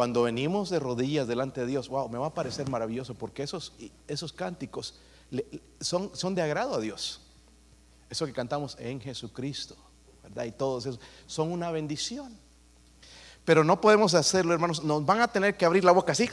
Cuando 0.00 0.22
venimos 0.22 0.70
de 0.70 0.78
rodillas 0.78 1.28
delante 1.28 1.60
de 1.60 1.66
Dios, 1.66 1.90
wow, 1.90 2.08
me 2.08 2.16
va 2.16 2.28
a 2.28 2.32
parecer 2.32 2.66
maravilloso 2.70 3.14
porque 3.16 3.42
esos, 3.42 3.74
esos 4.08 4.32
cánticos 4.32 4.94
son, 5.78 6.10
son 6.14 6.34
de 6.34 6.40
agrado 6.40 6.76
a 6.76 6.80
Dios. 6.80 7.20
Eso 8.08 8.24
que 8.24 8.32
cantamos 8.32 8.78
en 8.80 8.98
Jesucristo, 8.98 9.76
¿verdad? 10.22 10.44
Y 10.44 10.52
todos 10.52 10.86
esos 10.86 11.00
son 11.26 11.52
una 11.52 11.70
bendición. 11.70 12.34
Pero 13.44 13.62
no 13.62 13.78
podemos 13.78 14.14
hacerlo, 14.14 14.54
hermanos. 14.54 14.82
Nos 14.82 15.04
van 15.04 15.20
a 15.20 15.28
tener 15.28 15.54
que 15.58 15.66
abrir 15.66 15.84
la 15.84 15.92
boca 15.92 16.12
así. 16.12 16.30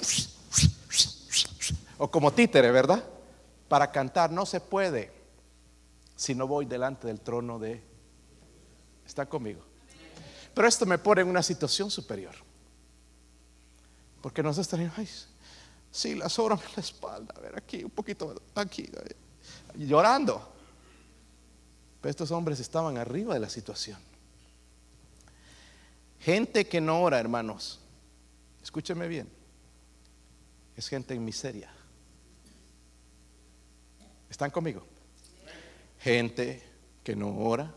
O 1.98 2.10
como 2.10 2.32
títere, 2.32 2.72
¿verdad? 2.72 3.04
Para 3.68 3.92
cantar. 3.92 4.32
No 4.32 4.46
se 4.46 4.62
puede 4.62 5.12
si 6.16 6.34
no 6.34 6.48
voy 6.48 6.68
delante 6.68 7.08
del 7.08 7.20
trono 7.20 7.60
de... 7.60 7.84
¿Está 9.06 9.26
conmigo? 9.26 9.60
Pero 10.54 10.70
esto 10.70 10.86
me 10.86 10.98
pone 10.98 11.20
en 11.20 11.28
una 11.28 11.44
situación 11.44 11.92
superior. 11.92 12.47
Porque 14.22 14.44
nosotros 14.44 14.68
tenemos, 14.68 15.28
Sí, 15.92 16.16
las 16.16 16.34
sobran 16.34 16.60
en 16.60 16.74
la 16.76 16.82
espalda. 16.82 17.34
A 17.38 17.40
ver, 17.40 17.58
aquí, 17.58 17.84
un 17.84 17.90
poquito, 17.90 18.40
aquí, 18.56 18.88
llorando. 19.76 20.54
Pero 22.02 22.10
estos 22.10 22.30
hombres 22.32 22.60
estaban 22.60 22.98
arriba 22.98 23.34
de 23.34 23.40
la 23.40 23.50
situación. 23.50 23.98
Gente 26.20 26.68
que 26.68 26.82
no 26.82 27.02
ora, 27.02 27.20
hermanos, 27.20 27.80
escúcheme 28.62 29.08
bien, 29.08 29.30
es 30.76 30.88
gente 30.88 31.14
en 31.14 31.24
miseria. 31.24 31.72
¿Están 34.30 34.52
conmigo? 34.52 34.86
Gente 36.00 36.62
que 37.04 37.16
no 37.16 37.36
ora 37.40 37.74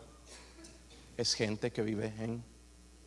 es 1.16 1.34
gente 1.34 1.70
que 1.70 1.82
vive 1.82 2.12
en 2.18 2.42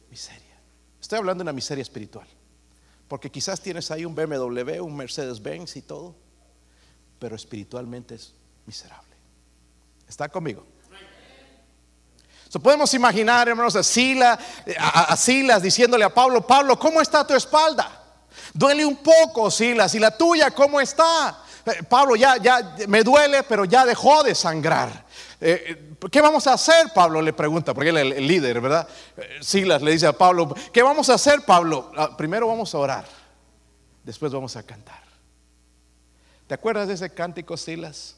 miseria. 0.09 0.57
Estoy 0.99 1.19
hablando 1.19 1.43
de 1.43 1.45
una 1.45 1.53
miseria 1.53 1.81
espiritual. 1.81 2.27
Porque 3.13 3.29
quizás 3.29 3.61
tienes 3.61 3.91
ahí 3.91 4.05
un 4.05 4.15
BMW, 4.15 4.81
un 4.83 4.95
Mercedes-Benz 4.95 5.75
y 5.75 5.83
todo, 5.83 6.15
pero 7.19 7.35
espiritualmente 7.35 8.15
es 8.15 8.33
miserable. 8.65 9.15
¿Está 10.09 10.29
conmigo? 10.29 10.65
podemos 12.63 12.91
imaginar, 12.95 13.47
hermanos, 13.47 13.75
a, 13.75 15.13
a, 15.13 15.15
Silas 15.15 15.61
diciéndole 15.61 16.03
a 16.03 16.11
Pablo, 16.11 16.47
Pablo, 16.47 16.79
¿cómo 16.79 17.01
está 17.01 17.27
tu 17.27 17.35
espalda? 17.35 18.03
Duele 18.51 18.83
un 18.83 18.97
poco, 18.97 19.51
Silas, 19.51 19.93
y 19.93 19.99
la 19.99 20.17
tuya, 20.17 20.49
¿cómo 20.49 20.81
está? 20.81 21.39
Eh, 21.67 21.83
Pablo, 21.87 22.15
ya, 22.15 22.37
ya 22.37 22.75
me 22.87 23.03
duele, 23.03 23.43
pero 23.43 23.65
ya 23.65 23.85
dejó 23.85 24.23
de 24.23 24.33
sangrar. 24.33 25.02
Eh, 25.45 25.97
¿Qué 26.09 26.21
vamos 26.21 26.47
a 26.47 26.53
hacer? 26.53 26.93
Pablo 26.95 27.21
le 27.21 27.33
pregunta, 27.33 27.73
porque 27.73 27.89
él 27.89 27.97
es 27.97 28.17
el, 28.17 28.25
líder, 28.25 28.61
¿verdad? 28.61 28.87
Eh, 29.17 29.39
Silas 29.41 29.81
le 29.81 29.91
dice 29.91 30.07
a 30.07 30.13
Pablo, 30.13 30.55
¿qué 30.71 30.81
vamos 30.81 31.09
a 31.09 31.15
hacer, 31.15 31.41
Pablo? 31.41 31.91
Ah, 31.97 32.15
primero 32.15 32.47
vamos 32.47 32.73
a 32.73 32.77
orar, 32.77 33.05
después 34.05 34.31
vamos 34.31 34.55
a 34.55 34.63
cantar. 34.63 35.03
¿Te 36.47 36.53
acuerdas 36.53 36.87
de 36.87 36.93
ese 36.93 37.13
cántico, 37.13 37.57
Silas? 37.57 38.15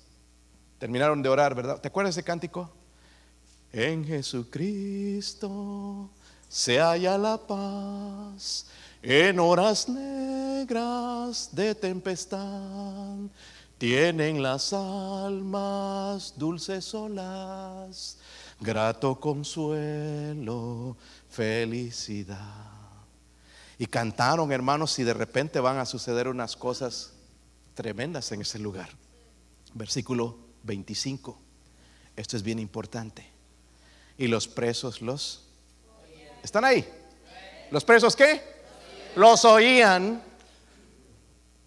Terminaron 0.77 1.23
de 1.23 1.29
orar, 1.29 1.55
¿verdad? 1.55 1.81
¿Te 1.81 1.87
acuerdas 1.87 2.13
de 2.13 2.19
ese 2.19 2.27
cántico? 2.27 2.69
En 3.73 4.05
Jesucristo 4.05 6.11
se 6.47 6.79
halla 6.79 7.17
la 7.17 7.39
paz 7.39 8.67
en 9.01 9.39
horas 9.39 9.89
negras 9.89 11.49
de 11.51 11.73
tempestad 11.73 13.17
tienen 13.77 14.41
las 14.41 14.73
almas 14.73 16.33
dulces 16.37 16.93
olas, 16.93 18.17
grato 18.59 19.19
consuelo, 19.19 20.95
felicidad. 21.29 22.71
Y 23.77 23.85
cantaron, 23.87 24.51
hermanos, 24.51 24.97
y 24.99 25.03
de 25.03 25.13
repente 25.13 25.59
van 25.59 25.77
a 25.77 25.85
suceder 25.85 26.27
unas 26.27 26.55
cosas 26.55 27.11
tremendas 27.73 28.31
en 28.31 28.41
ese 28.41 28.57
lugar. 28.57 28.89
Versículo 29.73 30.37
25. 30.63 31.37
Esto 32.15 32.37
es 32.37 32.43
bien 32.43 32.59
importante. 32.59 33.29
Y 34.17 34.27
los 34.27 34.47
presos 34.47 35.01
los... 35.01 35.43
¿Están 36.41 36.63
ahí? 36.63 36.87
¿Los 37.71 37.83
presos 37.83 38.15
qué? 38.15 38.41
Los 39.15 39.43
oían 39.43 40.21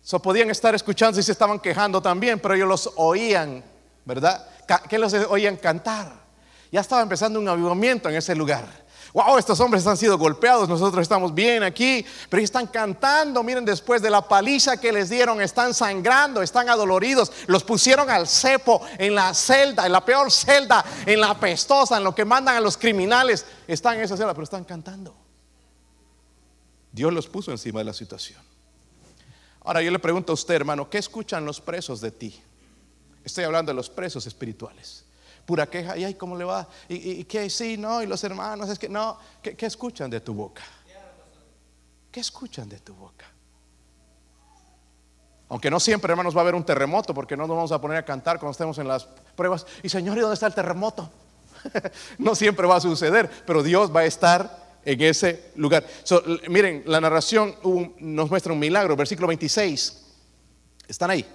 So, 0.09 0.19
podían 0.23 0.49
estar 0.49 0.75
escuchando 0.75 1.21
y 1.21 1.23
se 1.23 1.33
estaban 1.33 1.61
quejando 1.61 2.01
también, 2.01 2.41
pero 2.41 2.55
ellos 2.55 2.67
los 2.67 2.91
oían, 2.97 3.63
¿verdad? 4.07 4.43
¿Qué 4.89 4.99
los 4.99 5.13
oían 5.13 5.59
cantar? 5.59 6.11
Ya 6.73 6.81
estaba 6.81 7.03
empezando 7.03 7.39
un 7.39 7.47
avivamiento 7.47 8.09
en 8.09 8.15
ese 8.15 8.35
lugar. 8.35 8.65
Wow, 9.13 9.37
estos 9.37 9.61
hombres 9.61 9.87
han 9.87 9.99
sido 9.99 10.17
golpeados, 10.17 10.67
nosotros 10.67 11.03
estamos 11.03 11.35
bien 11.35 11.63
aquí, 11.63 12.07
pero 12.31 12.43
están 12.43 12.69
cantando, 12.69 13.43
miren, 13.43 13.67
después 13.67 14.01
de 14.01 14.09
la 14.09 14.27
paliza 14.27 14.79
que 14.79 14.93
les 14.93 15.11
dieron, 15.11 15.43
están 15.43 15.75
sangrando, 15.75 16.41
están 16.41 16.71
adoloridos, 16.71 17.31
los 17.47 17.63
pusieron 17.63 18.09
al 18.09 18.27
cepo 18.27 18.81
en 18.97 19.15
la 19.15 19.35
celda, 19.35 19.85
en 19.85 19.93
la 19.93 20.03
peor 20.03 20.33
celda, 20.33 20.83
en 21.05 21.21
la 21.21 21.39
pestosa, 21.39 21.99
en 21.99 22.05
lo 22.05 22.15
que 22.15 22.25
mandan 22.25 22.57
a 22.57 22.61
los 22.61 22.79
criminales, 22.79 23.45
están 23.67 23.99
en 23.99 24.05
esa 24.05 24.17
celda, 24.17 24.33
pero 24.33 24.45
están 24.45 24.65
cantando. 24.65 25.15
Dios 26.93 27.13
los 27.13 27.29
puso 27.29 27.51
encima 27.51 27.81
de 27.81 27.85
la 27.85 27.93
situación. 27.93 28.49
Ahora 29.69 29.83
yo 29.83 29.91
le 29.91 29.99
pregunto 29.99 30.33
a 30.33 30.35
usted, 30.35 30.55
hermano, 30.55 30.89
¿qué 30.89 30.97
escuchan 30.97 31.45
los 31.45 31.61
presos 31.61 32.01
de 32.01 32.11
ti? 32.11 32.41
Estoy 33.23 33.45
hablando 33.45 33.71
de 33.71 33.77
los 33.77 33.91
presos 33.91 34.27
espirituales. 34.27 35.05
Pura 35.45 35.67
queja, 35.67 35.95
y 35.99 36.05
ay, 36.05 36.15
¿cómo 36.15 36.39
le 36.39 36.45
va? 36.45 36.67
¿Y, 36.89 37.23
qué? 37.25 37.51
Sí, 37.51 37.77
no, 37.77 38.03
y 38.03 38.07
los 38.07 38.25
hermanos, 38.25 38.71
es 38.71 38.79
que 38.79 38.89
no. 38.89 39.19
¿Qué, 39.43 39.55
¿Qué 39.55 39.67
escuchan 39.67 40.09
de 40.09 40.21
tu 40.21 40.33
boca? 40.33 40.63
¿Qué 42.11 42.21
escuchan 42.21 42.67
de 42.67 42.79
tu 42.79 42.95
boca? 42.95 43.27
Aunque 45.51 45.71
no 45.71 45.79
siempre, 45.79 46.13
hermanos, 46.13 46.35
va 46.35 46.41
a 46.41 46.45
haber 46.45 46.55
un 46.55 46.65
terremoto, 46.65 47.13
porque 47.13 47.37
no 47.37 47.47
nos 47.47 47.55
vamos 47.55 47.73
a 47.73 47.79
poner 47.79 47.99
a 47.99 48.05
cantar 48.07 48.39
cuando 48.39 48.53
estemos 48.53 48.79
en 48.79 48.89
las 48.89 49.05
pruebas. 49.37 49.67
Y 49.83 49.91
Señor, 49.91 50.17
¿y 50.17 50.23
dónde 50.23 50.33
está 50.33 50.47
el 50.47 50.55
terremoto? 50.55 51.11
no 52.17 52.35
siempre 52.35 52.67
va 52.67 52.77
a 52.77 52.81
suceder, 52.81 53.31
pero 53.47 53.63
Dios 53.63 53.95
va 53.95 54.01
a 54.01 54.07
estar 54.07 54.68
en 54.93 55.03
ese 55.03 55.51
lugar. 55.57 55.87
miren, 56.49 56.83
la 56.87 56.99
narración 57.01 57.55
nos 57.99 58.31
muestra 58.31 58.55
un 58.55 58.59
milagro, 58.59 58.97
versículo 58.97 59.29
26. 59.29 59.97
¿Están 60.89 61.11
ahí? 61.11 61.27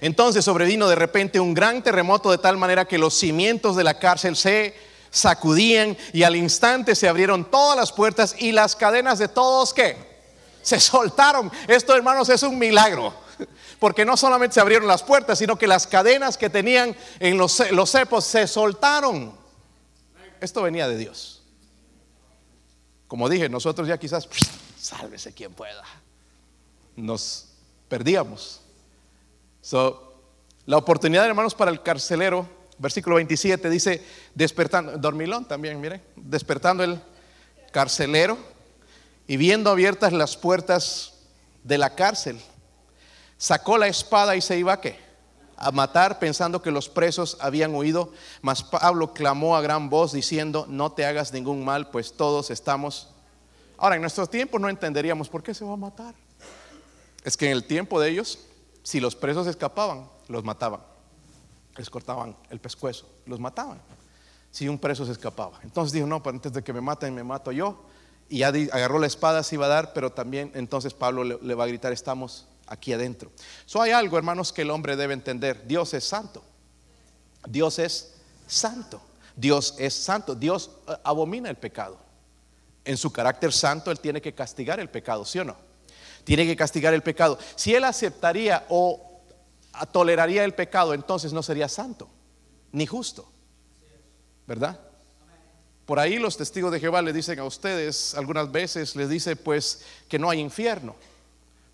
Entonces 0.00 0.44
sobrevino 0.44 0.88
de 0.88 0.94
repente 0.94 1.38
un 1.38 1.52
gran 1.52 1.82
terremoto 1.82 2.30
de 2.30 2.38
tal 2.38 2.56
manera 2.56 2.86
que 2.86 2.96
los 2.96 3.12
cimientos 3.14 3.76
de 3.76 3.84
la 3.84 3.98
cárcel 3.98 4.36
se 4.36 4.74
sacudían 5.10 5.96
y 6.14 6.22
al 6.22 6.34
instante 6.34 6.94
se 6.94 7.06
abrieron 7.06 7.50
todas 7.50 7.76
las 7.76 7.92
puertas 7.92 8.34
y 8.38 8.52
las 8.52 8.74
cadenas 8.74 9.18
de 9.18 9.28
todos 9.28 9.74
que 9.74 9.96
se 10.62 10.80
soltaron. 10.80 11.52
Esto, 11.68 11.94
hermanos, 11.94 12.30
es 12.30 12.42
un 12.42 12.58
milagro. 12.58 13.12
Porque 13.78 14.06
no 14.06 14.16
solamente 14.16 14.54
se 14.54 14.60
abrieron 14.60 14.88
las 14.88 15.02
puertas, 15.02 15.38
sino 15.38 15.56
que 15.56 15.66
las 15.66 15.86
cadenas 15.86 16.38
que 16.38 16.48
tenían 16.48 16.96
en 17.20 17.36
los, 17.36 17.70
los 17.70 17.90
cepos 17.90 18.24
se 18.24 18.46
soltaron. 18.46 19.36
Esto 20.40 20.62
venía 20.62 20.88
de 20.88 20.96
Dios. 20.96 21.33
Como 23.14 23.28
dije, 23.28 23.48
nosotros 23.48 23.86
ya 23.86 23.96
quizás, 23.96 24.28
sálvese 24.76 25.32
quien 25.32 25.52
pueda. 25.52 25.84
Nos 26.96 27.46
perdíamos. 27.88 28.60
la 30.66 30.76
oportunidad, 30.76 31.24
hermanos, 31.24 31.54
para 31.54 31.70
el 31.70 31.80
carcelero, 31.80 32.48
versículo 32.76 33.14
27, 33.14 33.70
dice, 33.70 34.04
despertando, 34.34 34.98
dormilón 34.98 35.44
también, 35.44 35.80
mire, 35.80 36.02
despertando 36.16 36.82
el 36.82 37.00
carcelero 37.70 38.36
y 39.28 39.36
viendo 39.36 39.70
abiertas 39.70 40.12
las 40.12 40.36
puertas 40.36 41.12
de 41.62 41.78
la 41.78 41.94
cárcel, 41.94 42.40
sacó 43.38 43.78
la 43.78 43.86
espada 43.86 44.34
y 44.34 44.40
se 44.40 44.58
iba 44.58 44.72
a 44.72 44.80
qué? 44.80 44.98
A 45.56 45.70
matar 45.70 46.18
pensando 46.18 46.62
que 46.62 46.70
los 46.70 46.88
presos 46.88 47.36
habían 47.40 47.74
huido, 47.74 48.12
mas 48.42 48.62
Pablo 48.62 49.12
clamó 49.12 49.56
a 49.56 49.60
gran 49.60 49.88
voz 49.88 50.12
diciendo, 50.12 50.66
no 50.68 50.92
te 50.92 51.06
hagas 51.06 51.32
ningún 51.32 51.64
mal, 51.64 51.90
pues 51.90 52.12
todos 52.12 52.50
estamos 52.50 53.14
Ahora, 53.76 53.96
en 53.96 54.00
nuestros 54.00 54.30
tiempos 54.30 54.60
no 54.60 54.68
entenderíamos 54.68 55.28
por 55.28 55.42
qué 55.42 55.52
se 55.52 55.64
va 55.64 55.72
a 55.72 55.76
matar. 55.76 56.14
Es 57.24 57.36
que 57.36 57.46
en 57.46 57.52
el 57.52 57.64
tiempo 57.64 58.00
de 58.00 58.10
ellos, 58.10 58.38
si 58.82 59.00
los 59.00 59.16
presos 59.16 59.46
escapaban, 59.46 60.08
los 60.28 60.44
mataban. 60.44 60.80
Les 61.76 61.90
cortaban 61.90 62.36
el 62.50 62.60
pescuezo, 62.60 63.06
los 63.26 63.40
mataban. 63.40 63.80
Si 64.50 64.68
un 64.68 64.78
preso 64.78 65.04
se 65.04 65.12
escapaba. 65.12 65.58
Entonces 65.62 65.92
dijo, 65.92 66.06
no, 66.06 66.22
pues 66.22 66.34
antes 66.34 66.52
de 66.52 66.62
que 66.62 66.72
me 66.72 66.80
maten, 66.80 67.14
me 67.14 67.24
mato 67.24 67.50
yo. 67.50 67.82
Y 68.28 68.38
ya 68.38 68.48
agarró 68.48 68.98
la 68.98 69.06
espada, 69.06 69.42
se 69.42 69.56
iba 69.56 69.66
a 69.66 69.68
dar, 69.68 69.92
pero 69.92 70.12
también 70.12 70.52
entonces 70.54 70.94
Pablo 70.94 71.24
le, 71.24 71.54
va 71.54 71.64
a 71.64 71.66
gritar, 71.66 71.92
estamos 71.92 72.46
aquí 72.66 72.92
adentro. 72.92 73.30
So 73.66 73.80
hay 73.80 73.92
algo, 73.92 74.16
hermanos, 74.16 74.52
que 74.52 74.62
el 74.62 74.70
hombre 74.70 74.96
debe 74.96 75.14
entender. 75.14 75.66
Dios 75.66 75.94
es 75.94 76.04
santo. 76.04 76.42
Dios 77.46 77.78
es 77.78 78.14
santo. 78.46 79.02
Dios 79.36 79.74
es 79.78 79.94
santo. 79.94 80.34
Dios 80.34 80.70
eh, 80.88 80.92
abomina 81.04 81.50
el 81.50 81.56
pecado 81.56 82.04
en 82.84 82.96
su 82.96 83.12
carácter 83.12 83.52
santo, 83.52 83.90
Él 83.90 84.00
tiene 84.00 84.20
que 84.20 84.34
castigar 84.34 84.78
el 84.78 84.90
pecado, 84.90 85.24
¿sí 85.24 85.38
o 85.38 85.44
no? 85.44 85.56
Tiene 86.24 86.46
que 86.46 86.56
castigar 86.56 86.94
el 86.94 87.02
pecado. 87.02 87.38
Si 87.56 87.74
Él 87.74 87.84
aceptaría 87.84 88.66
o 88.68 89.22
toleraría 89.92 90.44
el 90.44 90.54
pecado, 90.54 90.94
entonces 90.94 91.32
no 91.32 91.42
sería 91.42 91.68
santo, 91.68 92.08
ni 92.72 92.86
justo. 92.86 93.28
¿Verdad? 94.46 94.78
Por 95.86 95.98
ahí 95.98 96.18
los 96.18 96.36
testigos 96.36 96.72
de 96.72 96.80
Jehová 96.80 97.02
le 97.02 97.12
dicen 97.12 97.38
a 97.38 97.44
ustedes, 97.44 98.14
algunas 98.14 98.50
veces 98.52 98.96
les 98.96 99.08
dice 99.08 99.36
pues 99.36 99.82
que 100.08 100.18
no 100.18 100.30
hay 100.30 100.40
infierno, 100.40 100.96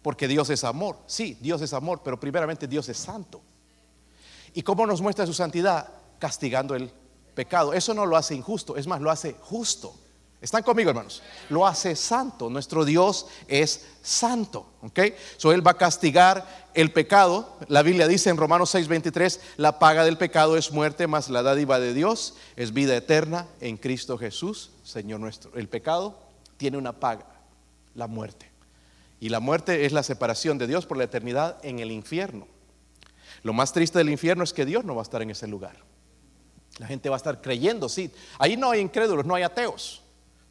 porque 0.02 0.28
Dios 0.28 0.50
es 0.50 0.64
amor. 0.64 0.98
Sí, 1.06 1.36
Dios 1.40 1.60
es 1.62 1.72
amor, 1.72 2.00
pero 2.02 2.18
primeramente 2.18 2.66
Dios 2.66 2.88
es 2.88 2.96
santo. 2.96 3.42
¿Y 4.54 4.62
cómo 4.62 4.86
nos 4.86 5.00
muestra 5.00 5.26
su 5.26 5.34
santidad? 5.34 5.88
Castigando 6.18 6.74
el 6.74 6.90
pecado. 7.34 7.72
Eso 7.72 7.94
no 7.94 8.06
lo 8.06 8.16
hace 8.16 8.34
injusto, 8.34 8.76
es 8.76 8.86
más, 8.86 9.00
lo 9.00 9.10
hace 9.10 9.36
justo. 9.40 9.94
¿Están 10.40 10.62
conmigo, 10.62 10.88
hermanos? 10.88 11.22
Lo 11.50 11.66
hace 11.66 11.94
santo. 11.94 12.48
Nuestro 12.48 12.86
Dios 12.86 13.26
es 13.46 13.86
santo. 14.02 14.72
¿Ok? 14.80 14.98
So 15.36 15.52
Él 15.52 15.66
va 15.66 15.72
a 15.72 15.76
castigar 15.76 16.70
el 16.72 16.92
pecado. 16.92 17.58
La 17.68 17.82
Biblia 17.82 18.08
dice 18.08 18.30
en 18.30 18.38
Romanos 18.38 18.74
6:23: 18.74 19.38
La 19.58 19.78
paga 19.78 20.02
del 20.02 20.16
pecado 20.16 20.56
es 20.56 20.72
muerte, 20.72 21.06
mas 21.06 21.28
la 21.28 21.42
dádiva 21.42 21.78
de 21.78 21.92
Dios 21.92 22.34
es 22.56 22.72
vida 22.72 22.96
eterna 22.96 23.48
en 23.60 23.76
Cristo 23.76 24.16
Jesús, 24.16 24.70
Señor 24.82 25.20
nuestro. 25.20 25.54
El 25.56 25.68
pecado 25.68 26.18
tiene 26.56 26.78
una 26.78 26.92
paga, 26.92 27.26
la 27.94 28.06
muerte. 28.06 28.49
Y 29.20 29.28
la 29.28 29.38
muerte 29.38 29.84
es 29.84 29.92
la 29.92 30.02
separación 30.02 30.56
de 30.56 30.66
Dios 30.66 30.86
por 30.86 30.96
la 30.96 31.04
eternidad 31.04 31.58
en 31.62 31.78
el 31.78 31.92
infierno. 31.92 32.48
Lo 33.42 33.52
más 33.52 33.72
triste 33.72 33.98
del 33.98 34.08
infierno 34.08 34.42
es 34.42 34.52
que 34.52 34.64
Dios 34.64 34.84
no 34.84 34.94
va 34.94 35.02
a 35.02 35.04
estar 35.04 35.20
en 35.22 35.30
ese 35.30 35.46
lugar. 35.46 35.76
La 36.78 36.86
gente 36.86 37.10
va 37.10 37.16
a 37.16 37.18
estar 37.18 37.40
creyendo, 37.42 37.88
sí. 37.88 38.10
Ahí 38.38 38.56
no 38.56 38.70
hay 38.70 38.80
incrédulos, 38.80 39.26
no 39.26 39.34
hay 39.34 39.42
ateos. 39.42 40.02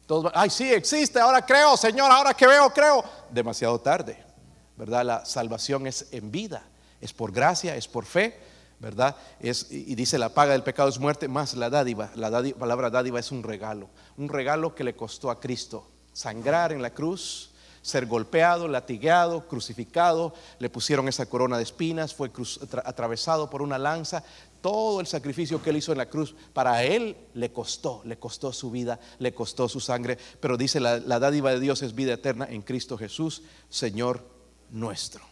Todos, 0.06 0.30
ay, 0.34 0.50
sí, 0.50 0.72
existe, 0.72 1.20
ahora 1.20 1.44
creo, 1.44 1.76
Señor, 1.76 2.10
ahora 2.10 2.34
que 2.34 2.46
veo, 2.46 2.70
creo. 2.70 3.04
Demasiado 3.30 3.80
tarde, 3.80 4.22
¿verdad? 4.76 5.04
La 5.04 5.24
salvación 5.24 5.86
es 5.86 6.06
en 6.12 6.30
vida, 6.30 6.64
es 7.00 7.12
por 7.12 7.32
gracia, 7.32 7.74
es 7.74 7.88
por 7.88 8.04
fe, 8.04 8.38
¿verdad? 8.78 9.16
Es, 9.40 9.70
y 9.70 9.94
dice 9.94 10.18
la 10.18 10.30
paga 10.30 10.52
del 10.52 10.62
pecado 10.62 10.88
es 10.88 10.98
muerte, 10.98 11.28
más 11.28 11.54
la 11.54 11.70
dádiva. 11.70 12.10
La 12.14 12.30
palabra 12.58 12.90
dádiva 12.90 13.18
es 13.20 13.30
un 13.32 13.42
regalo, 13.42 13.88
un 14.16 14.28
regalo 14.28 14.74
que 14.74 14.84
le 14.84 14.94
costó 14.94 15.30
a 15.30 15.40
Cristo 15.40 15.86
sangrar 16.12 16.72
en 16.72 16.82
la 16.82 16.90
cruz, 16.90 17.49
ser 17.82 18.06
golpeado, 18.06 18.68
latigueado, 18.68 19.46
crucificado, 19.48 20.34
le 20.58 20.70
pusieron 20.70 21.08
esa 21.08 21.26
corona 21.26 21.56
de 21.56 21.62
espinas, 21.62 22.14
fue 22.14 22.30
atravesado 22.84 23.48
por 23.48 23.62
una 23.62 23.78
lanza. 23.78 24.22
Todo 24.60 25.00
el 25.00 25.06
sacrificio 25.06 25.62
que 25.62 25.70
él 25.70 25.78
hizo 25.78 25.92
en 25.92 25.98
la 25.98 26.10
cruz, 26.10 26.34
para 26.52 26.84
él 26.84 27.16
le 27.32 27.50
costó, 27.50 28.02
le 28.04 28.18
costó 28.18 28.52
su 28.52 28.70
vida, 28.70 29.00
le 29.18 29.32
costó 29.32 29.68
su 29.68 29.80
sangre. 29.80 30.18
Pero 30.40 30.56
dice, 30.56 30.80
la, 30.80 30.98
la 30.98 31.18
dádiva 31.18 31.50
de 31.50 31.60
Dios 31.60 31.82
es 31.82 31.94
vida 31.94 32.12
eterna 32.12 32.46
en 32.50 32.62
Cristo 32.62 32.98
Jesús, 32.98 33.42
Señor 33.70 34.22
nuestro. 34.70 35.22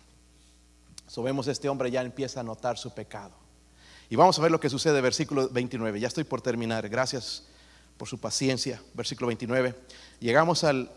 So 1.07 1.22
vemos 1.22 1.49
este 1.49 1.68
hombre 1.68 1.90
ya 1.90 2.03
empieza 2.03 2.40
a 2.40 2.42
notar 2.42 2.78
su 2.78 2.92
pecado. 2.94 3.34
Y 4.11 4.16
vamos 4.16 4.38
a 4.38 4.42
ver 4.42 4.51
lo 4.51 4.61
que 4.61 4.70
sucede, 4.70 5.01
versículo 5.01 5.49
29. 5.49 6.01
Ya 6.01 6.09
estoy 6.09 6.24
por 6.24 6.40
terminar. 6.40 6.88
Gracias 6.88 7.44
por 7.96 8.09
su 8.09 8.18
paciencia. 8.18 8.80
Versículo 8.94 9.26
29. 9.26 9.74
Llegamos 10.20 10.64
al 10.64 10.90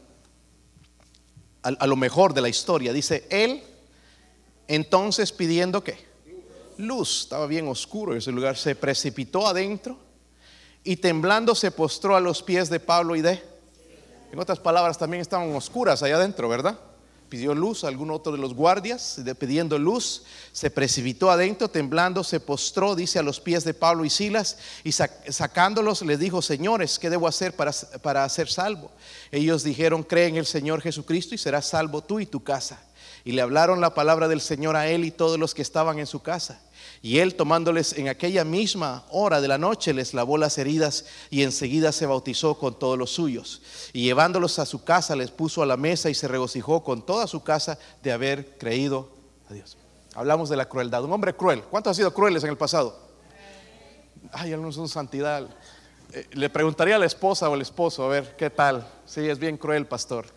a, 1.63 1.87
lo 1.87 1.95
mejor 1.95 2.33
de 2.33 2.41
la 2.41 2.49
historia. 2.49 2.93
Dice, 2.93 3.27
él 3.29 3.63
entonces 4.67 5.31
pidiendo 5.31 5.83
que 5.83 5.97
luz, 6.77 7.23
estaba 7.23 7.45
bien 7.45 7.67
oscuro 7.67 8.15
ese 8.15 8.31
lugar, 8.31 8.57
se 8.57 8.75
precipitó 8.75 9.47
adentro 9.47 9.97
y 10.83 10.95
temblando 10.95 11.53
se 11.53 11.71
postró 11.71 12.15
a 12.15 12.19
los 12.19 12.41
pies 12.41 12.69
de 12.69 12.79
Pablo 12.79 13.15
y 13.15 13.21
de... 13.21 13.43
En 14.31 14.39
otras 14.39 14.59
palabras, 14.59 14.97
también 14.97 15.21
estaban 15.21 15.53
oscuras 15.53 16.01
allá 16.03 16.15
adentro, 16.15 16.47
¿verdad? 16.47 16.79
Pidió 17.31 17.55
luz 17.55 17.85
a 17.85 17.87
algún 17.87 18.11
otro 18.11 18.33
de 18.33 18.37
los 18.37 18.53
guardias, 18.53 19.21
pidiendo 19.39 19.79
luz, 19.79 20.23
se 20.51 20.69
precipitó 20.69 21.31
adentro, 21.31 21.69
temblando, 21.69 22.25
se 22.25 22.41
postró, 22.41 22.93
dice, 22.93 23.19
a 23.19 23.23
los 23.23 23.39
pies 23.39 23.63
de 23.63 23.73
Pablo 23.73 24.03
y 24.03 24.09
Silas, 24.09 24.57
y 24.83 24.91
sacándolos 24.91 26.01
les 26.01 26.19
dijo, 26.19 26.41
señores, 26.41 26.99
¿qué 26.99 27.09
debo 27.09 27.29
hacer 27.29 27.55
para, 27.55 27.71
para 28.01 28.27
ser 28.27 28.49
salvo? 28.49 28.91
Ellos 29.31 29.63
dijeron, 29.63 30.03
cree 30.03 30.27
en 30.27 30.35
el 30.35 30.45
Señor 30.45 30.81
Jesucristo 30.81 31.33
y 31.33 31.37
serás 31.37 31.67
salvo 31.67 32.01
tú 32.01 32.19
y 32.19 32.25
tu 32.25 32.43
casa. 32.43 32.83
Y 33.23 33.31
le 33.31 33.41
hablaron 33.41 33.79
la 33.79 33.93
palabra 33.93 34.27
del 34.27 34.41
Señor 34.41 34.75
a 34.75 34.89
él 34.89 35.05
y 35.05 35.11
todos 35.11 35.39
los 35.39 35.53
que 35.53 35.61
estaban 35.61 35.99
en 35.99 36.07
su 36.07 36.21
casa. 36.21 36.59
Y 37.03 37.17
él 37.17 37.35
tomándoles 37.35 37.93
en 37.93 38.09
aquella 38.09 38.45
misma 38.45 39.05
hora 39.09 39.41
de 39.41 39.47
la 39.47 39.57
noche 39.57 39.91
les 39.93 40.13
lavó 40.13 40.37
las 40.37 40.59
heridas 40.59 41.05
y 41.31 41.41
enseguida 41.41 41.91
se 41.91 42.05
bautizó 42.05 42.59
con 42.59 42.77
todos 42.77 42.97
los 42.97 43.11
suyos. 43.11 43.61
Y 43.91 44.03
llevándolos 44.03 44.59
a 44.59 44.67
su 44.67 44.83
casa 44.83 45.15
les 45.15 45.31
puso 45.31 45.63
a 45.63 45.65
la 45.65 45.77
mesa 45.77 46.11
y 46.11 46.13
se 46.13 46.27
regocijó 46.27 46.83
con 46.83 47.03
toda 47.03 47.25
su 47.25 47.43
casa 47.43 47.79
de 48.03 48.11
haber 48.11 48.57
creído 48.59 49.09
a 49.49 49.53
Dios. 49.53 49.77
Hablamos 50.13 50.49
de 50.49 50.57
la 50.57 50.69
crueldad. 50.69 51.03
Un 51.03 51.13
hombre 51.13 51.35
cruel. 51.35 51.63
¿Cuántos 51.63 51.91
han 51.91 51.95
sido 51.95 52.13
crueles 52.13 52.43
en 52.43 52.51
el 52.51 52.57
pasado? 52.57 52.95
Ay, 54.31 54.53
algunos 54.53 54.75
son 54.75 54.87
santidad. 54.87 55.49
Eh, 56.13 56.27
le 56.33 56.49
preguntaría 56.51 56.97
a 56.97 56.99
la 56.99 57.07
esposa 57.07 57.49
o 57.49 57.53
al 57.55 57.61
esposo, 57.61 58.03
a 58.03 58.09
ver, 58.09 58.35
¿qué 58.37 58.51
tal? 58.51 58.87
Sí, 59.07 59.27
es 59.27 59.39
bien 59.39 59.57
cruel, 59.57 59.87
pastor 59.87 60.27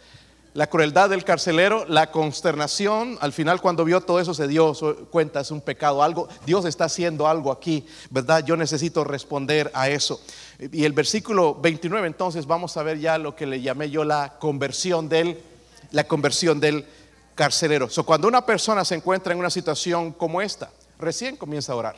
la 0.54 0.68
crueldad 0.68 1.10
del 1.10 1.24
carcelero, 1.24 1.84
la 1.88 2.12
consternación, 2.12 3.18
al 3.20 3.32
final 3.32 3.60
cuando 3.60 3.84
vio 3.84 4.00
todo 4.00 4.20
eso 4.20 4.34
se 4.34 4.46
dio 4.46 4.72
cuenta, 5.10 5.40
es 5.40 5.50
un 5.50 5.60
pecado, 5.60 6.00
algo, 6.00 6.28
Dios 6.46 6.64
está 6.64 6.84
haciendo 6.84 7.26
algo 7.26 7.50
aquí, 7.50 7.84
¿verdad? 8.10 8.44
Yo 8.44 8.56
necesito 8.56 9.02
responder 9.02 9.70
a 9.74 9.88
eso. 9.88 10.20
Y 10.60 10.84
el 10.84 10.92
versículo 10.92 11.56
29, 11.56 12.06
entonces 12.06 12.46
vamos 12.46 12.76
a 12.76 12.84
ver 12.84 13.00
ya 13.00 13.18
lo 13.18 13.34
que 13.34 13.46
le 13.46 13.60
llamé 13.60 13.90
yo 13.90 14.04
la 14.04 14.38
conversión 14.38 15.08
del, 15.08 15.42
la 15.90 16.04
conversión 16.04 16.60
del 16.60 16.86
carcelero. 17.34 17.90
So, 17.90 18.06
cuando 18.06 18.28
una 18.28 18.46
persona 18.46 18.84
se 18.84 18.94
encuentra 18.94 19.32
en 19.32 19.40
una 19.40 19.50
situación 19.50 20.12
como 20.12 20.40
esta, 20.40 20.70
recién 21.00 21.36
comienza 21.36 21.72
a 21.72 21.76
orar. 21.76 21.96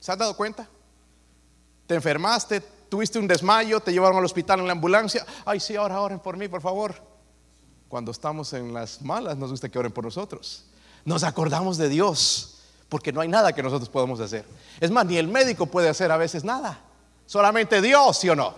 ¿Se 0.00 0.12
han 0.12 0.18
dado 0.18 0.36
cuenta? 0.36 0.68
Te 1.86 1.94
enfermaste, 1.94 2.62
tuviste 2.94 3.18
un 3.18 3.26
desmayo, 3.26 3.80
te 3.80 3.90
llevaron 3.90 4.18
al 4.18 4.24
hospital 4.24 4.60
en 4.60 4.68
la 4.68 4.72
ambulancia. 4.72 5.26
Ay, 5.44 5.58
sí, 5.58 5.74
ahora 5.74 6.00
oren 6.00 6.20
por 6.20 6.36
mí, 6.36 6.46
por 6.46 6.60
favor. 6.60 6.94
Cuando 7.88 8.12
estamos 8.12 8.52
en 8.52 8.72
las 8.72 9.02
malas, 9.02 9.36
nos 9.36 9.50
gusta 9.50 9.68
que 9.68 9.76
oren 9.80 9.90
por 9.90 10.04
nosotros. 10.04 10.66
Nos 11.04 11.24
acordamos 11.24 11.76
de 11.76 11.88
Dios, 11.88 12.58
porque 12.88 13.12
no 13.12 13.20
hay 13.20 13.26
nada 13.26 13.52
que 13.52 13.64
nosotros 13.64 13.88
podamos 13.88 14.20
hacer. 14.20 14.46
Es 14.78 14.92
más, 14.92 15.06
ni 15.06 15.16
el 15.16 15.26
médico 15.26 15.66
puede 15.66 15.88
hacer 15.88 16.12
a 16.12 16.16
veces 16.16 16.44
nada. 16.44 16.78
Solamente 17.26 17.82
Dios, 17.82 18.16
¿sí 18.16 18.28
o 18.28 18.36
no? 18.36 18.54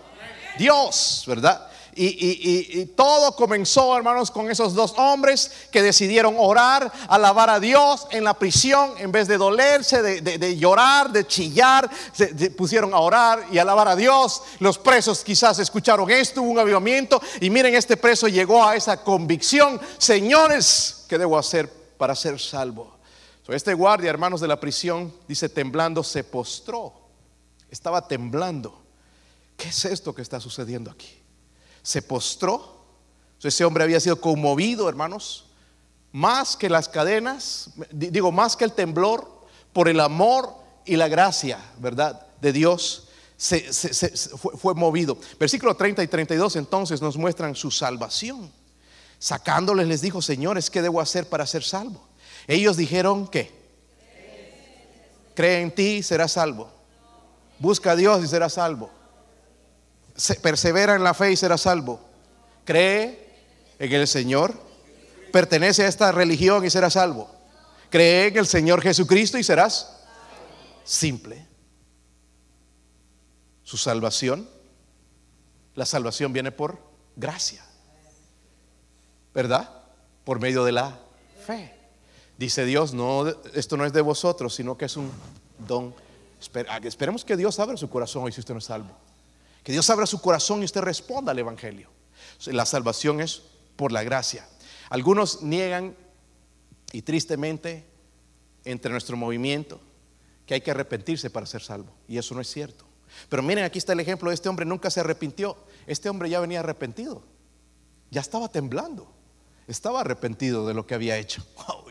Dios, 0.59 1.23
¿verdad? 1.25 1.71
Y, 1.99 2.85
todo 2.95 3.35
comenzó, 3.35 3.95
hermanos, 3.97 4.29
con 4.29 4.51
esos 4.51 4.73
dos 4.73 4.93
hombres 4.97 5.51
que 5.71 5.81
decidieron 5.81 6.35
orar, 6.37 6.91
alabar 7.07 7.49
a 7.49 7.59
Dios 7.59 8.07
en 8.11 8.23
la 8.23 8.35
prisión, 8.35 8.93
en 8.97 9.11
vez 9.11 9.27
de 9.27 9.37
dolerse, 9.37 10.01
de, 10.01 10.57
llorar, 10.57 11.11
de 11.11 11.25
chillar, 11.25 11.89
se, 12.11 12.51
pusieron 12.51 12.93
a 12.93 12.99
orar 12.99 13.45
y 13.51 13.57
alabar 13.57 13.87
a 13.87 13.95
Dios. 13.95 14.43
Los 14.59 14.77
presos 14.77 15.23
quizás 15.23 15.59
escucharon 15.59 16.09
esto, 16.11 16.41
hubo 16.41 16.51
un 16.51 16.59
avivamiento, 16.59 17.21
y 17.41 17.49
miren, 17.49 17.75
este 17.75 17.97
preso 17.97 18.27
llegó 18.27 18.63
a 18.63 18.75
esa 18.75 19.03
convicción, 19.03 19.79
señores, 19.97 21.05
¿qué 21.09 21.17
debo 21.17 21.37
hacer 21.37 21.69
para 21.97 22.15
ser 22.15 22.39
salvo? 22.39 22.97
este 23.55 23.73
guardia, 23.73 24.09
hermanos 24.09 24.41
de 24.41 24.47
la 24.47 24.59
prisión, 24.59 25.13
dice, 25.27 25.47
temblando, 25.47 26.03
se 26.03 26.23
postró, 26.23 26.93
estaba 27.71 28.05
temblando. 28.05 28.83
¿Qué 29.55 29.69
es 29.69 29.85
esto 29.85 30.13
que 30.13 30.21
está 30.21 30.39
sucediendo 30.39 30.91
aquí? 30.91 31.16
Se 31.87 32.01
postró. 32.01 32.75
Ese 33.41 33.63
hombre 33.63 33.85
había 33.85 34.01
sido 34.01 34.19
conmovido, 34.19 34.89
hermanos, 34.89 35.45
más 36.11 36.57
que 36.57 36.69
las 36.69 36.89
cadenas, 36.89 37.69
digo, 37.91 38.29
más 38.29 38.57
que 38.57 38.65
el 38.65 38.73
temblor, 38.73 39.47
por 39.71 39.87
el 39.87 40.01
amor 40.01 40.53
y 40.85 40.97
la 40.97 41.07
gracia, 41.07 41.57
¿verdad? 41.77 42.27
De 42.41 42.51
Dios, 42.51 43.07
se, 43.37 43.61
fue, 44.37 44.73
movido. 44.73 45.17
Versículo 45.39 45.75
30 45.75 46.03
y 46.03 46.07
32 46.09 46.57
entonces 46.57 47.01
nos 47.01 47.15
muestran 47.15 47.55
su 47.55 47.71
salvación. 47.71 48.51
Sacándoles 49.17 49.87
les 49.87 50.01
dijo, 50.01 50.21
señores, 50.21 50.69
¿qué 50.69 50.81
debo 50.81 50.99
hacer 50.99 51.29
para 51.29 51.47
ser 51.47 51.63
salvo? 51.63 52.05
Ellos 52.47 52.75
dijeron, 52.75 53.29
¿qué? 53.29 53.49
Cree 55.33 55.61
en 55.61 55.73
ti 55.73 55.97
y 55.97 56.03
serás 56.03 56.33
salvo. 56.33 56.69
Busca 57.59 57.91
a 57.91 57.95
Dios 57.95 58.25
y 58.25 58.27
serás 58.27 58.55
salvo 58.55 58.96
persevera 60.41 60.95
en 60.95 61.03
la 61.03 61.13
fe 61.13 61.31
y 61.31 61.37
será 61.37 61.57
salvo. 61.57 61.99
Cree 62.65 63.27
en 63.79 63.93
el 63.93 64.07
Señor, 64.07 64.53
pertenece 65.31 65.83
a 65.83 65.87
esta 65.87 66.11
religión 66.11 66.65
y 66.65 66.69
será 66.69 66.89
salvo. 66.89 67.29
Cree 67.89 68.27
en 68.27 68.37
el 68.37 68.47
Señor 68.47 68.81
Jesucristo 68.81 69.37
y 69.37 69.43
serás 69.43 70.03
simple. 70.83 71.45
Su 73.63 73.77
salvación, 73.77 74.49
la 75.75 75.85
salvación 75.85 76.33
viene 76.33 76.51
por 76.51 76.79
gracia, 77.15 77.63
¿verdad? 79.33 79.69
Por 80.23 80.39
medio 80.39 80.63
de 80.63 80.71
la 80.71 80.97
fe. 81.45 81.73
Dice 82.37 82.65
Dios, 82.65 82.93
no, 82.93 83.27
esto 83.53 83.77
no 83.77 83.85
es 83.85 83.93
de 83.93 84.01
vosotros, 84.01 84.55
sino 84.55 84.77
que 84.77 84.85
es 84.85 84.95
un 84.97 85.11
don. 85.67 85.93
Esperemos 86.83 87.25
que 87.25 87.35
Dios 87.35 87.59
abra 87.59 87.77
su 87.77 87.89
corazón 87.89 88.23
hoy 88.23 88.31
si 88.31 88.39
usted 88.39 88.53
no 88.53 88.59
es 88.59 88.65
salvo. 88.65 88.91
Que 89.67 89.73
Dios 89.73 89.89
abra 89.89 90.05
su 90.05 90.21
corazón 90.21 90.61
y 90.61 90.63
usted 90.63 90.79
responda 90.79 91.33
al 91.33 91.39
Evangelio. 91.39 91.89
La 92.45 92.65
salvación 92.65 93.19
es 93.19 93.41
por 93.75 93.91
la 93.91 94.01
gracia. 94.01 94.47
Algunos 94.89 95.41
niegan, 95.41 95.93
y 96.93 97.01
tristemente, 97.01 97.83
entre 98.63 98.89
nuestro 98.91 99.17
movimiento, 99.17 99.81
que 100.45 100.53
hay 100.53 100.61
que 100.61 100.71
arrepentirse 100.71 101.29
para 101.29 101.45
ser 101.45 101.61
salvo. 101.61 101.93
Y 102.07 102.17
eso 102.17 102.33
no 102.33 102.39
es 102.39 102.49
cierto. 102.49 102.85
Pero 103.27 103.43
miren, 103.43 103.65
aquí 103.65 103.77
está 103.77 103.91
el 103.91 103.99
ejemplo 103.99 104.29
de 104.29 104.35
este 104.35 104.47
hombre, 104.47 104.65
nunca 104.65 104.89
se 104.89 105.01
arrepintió. 105.01 105.57
Este 105.85 106.07
hombre 106.07 106.29
ya 106.29 106.39
venía 106.39 106.61
arrepentido. 106.61 107.21
Ya 108.09 108.21
estaba 108.21 108.47
temblando. 108.47 109.11
Estaba 109.67 109.99
arrepentido 109.99 110.65
de 110.65 110.75
lo 110.75 110.87
que 110.87 110.95
había 110.95 111.17
hecho. 111.17 111.45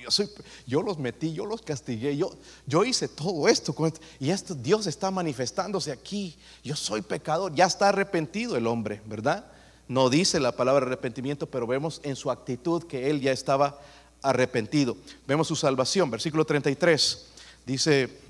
yo, 0.66 0.82
los 0.82 0.98
metí, 0.98 1.32
yo 1.32 1.46
los 1.46 1.62
castigué, 1.62 2.16
yo, 2.16 2.30
yo 2.66 2.84
hice 2.84 3.08
todo 3.08 3.48
esto, 3.48 3.74
Y 4.20 4.30
esto 4.30 4.54
Dios 4.54 4.86
está 4.86 5.10
manifestándose 5.10 5.92
aquí. 5.92 6.36
Yo 6.62 6.76
soy 6.76 7.02
pecador. 7.02 7.54
Ya 7.54 7.66
está 7.66 7.88
arrepentido 7.88 8.56
el 8.56 8.66
hombre, 8.66 9.02
¿verdad? 9.06 9.46
No 9.88 10.10
dice 10.10 10.40
la 10.40 10.52
palabra 10.52 10.86
arrepentimiento, 10.86 11.48
pero 11.48 11.66
vemos 11.66 12.00
en 12.02 12.16
su 12.16 12.30
actitud 12.30 12.84
que 12.84 13.10
él 13.10 13.20
ya 13.20 13.32
estaba 13.32 13.80
arrepentido. 14.22 14.96
Vemos 15.26 15.48
su 15.48 15.56
salvación. 15.56 16.10
Versículo 16.10 16.44
33 16.44 17.26
dice, 17.64 18.20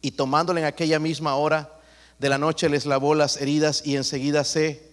y 0.00 0.12
tomándole 0.12 0.60
en 0.60 0.66
aquella 0.66 0.98
misma 0.98 1.36
hora 1.36 1.80
de 2.18 2.28
la 2.28 2.38
noche 2.38 2.68
les 2.68 2.86
lavó 2.86 3.14
las 3.14 3.40
heridas 3.40 3.82
y 3.84 3.96
enseguida 3.96 4.44
se 4.44 4.90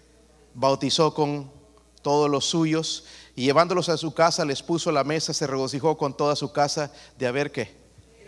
bautizó 0.54 1.14
con 1.14 1.52
todos 2.02 2.30
los 2.30 2.46
suyos 2.46 3.06
Y 3.36 3.46
llevándolos 3.46 3.90
a 3.90 3.98
su 3.98 4.14
casa, 4.14 4.46
les 4.46 4.62
puso 4.62 4.92
la 4.92 5.04
mesa, 5.04 5.34
se 5.34 5.48
regocijó 5.48 5.98
con 5.98 6.16
toda 6.16 6.36
su 6.36 6.52
casa 6.52 6.92
de 7.18 7.28
haber 7.28 7.52
que 7.52 7.76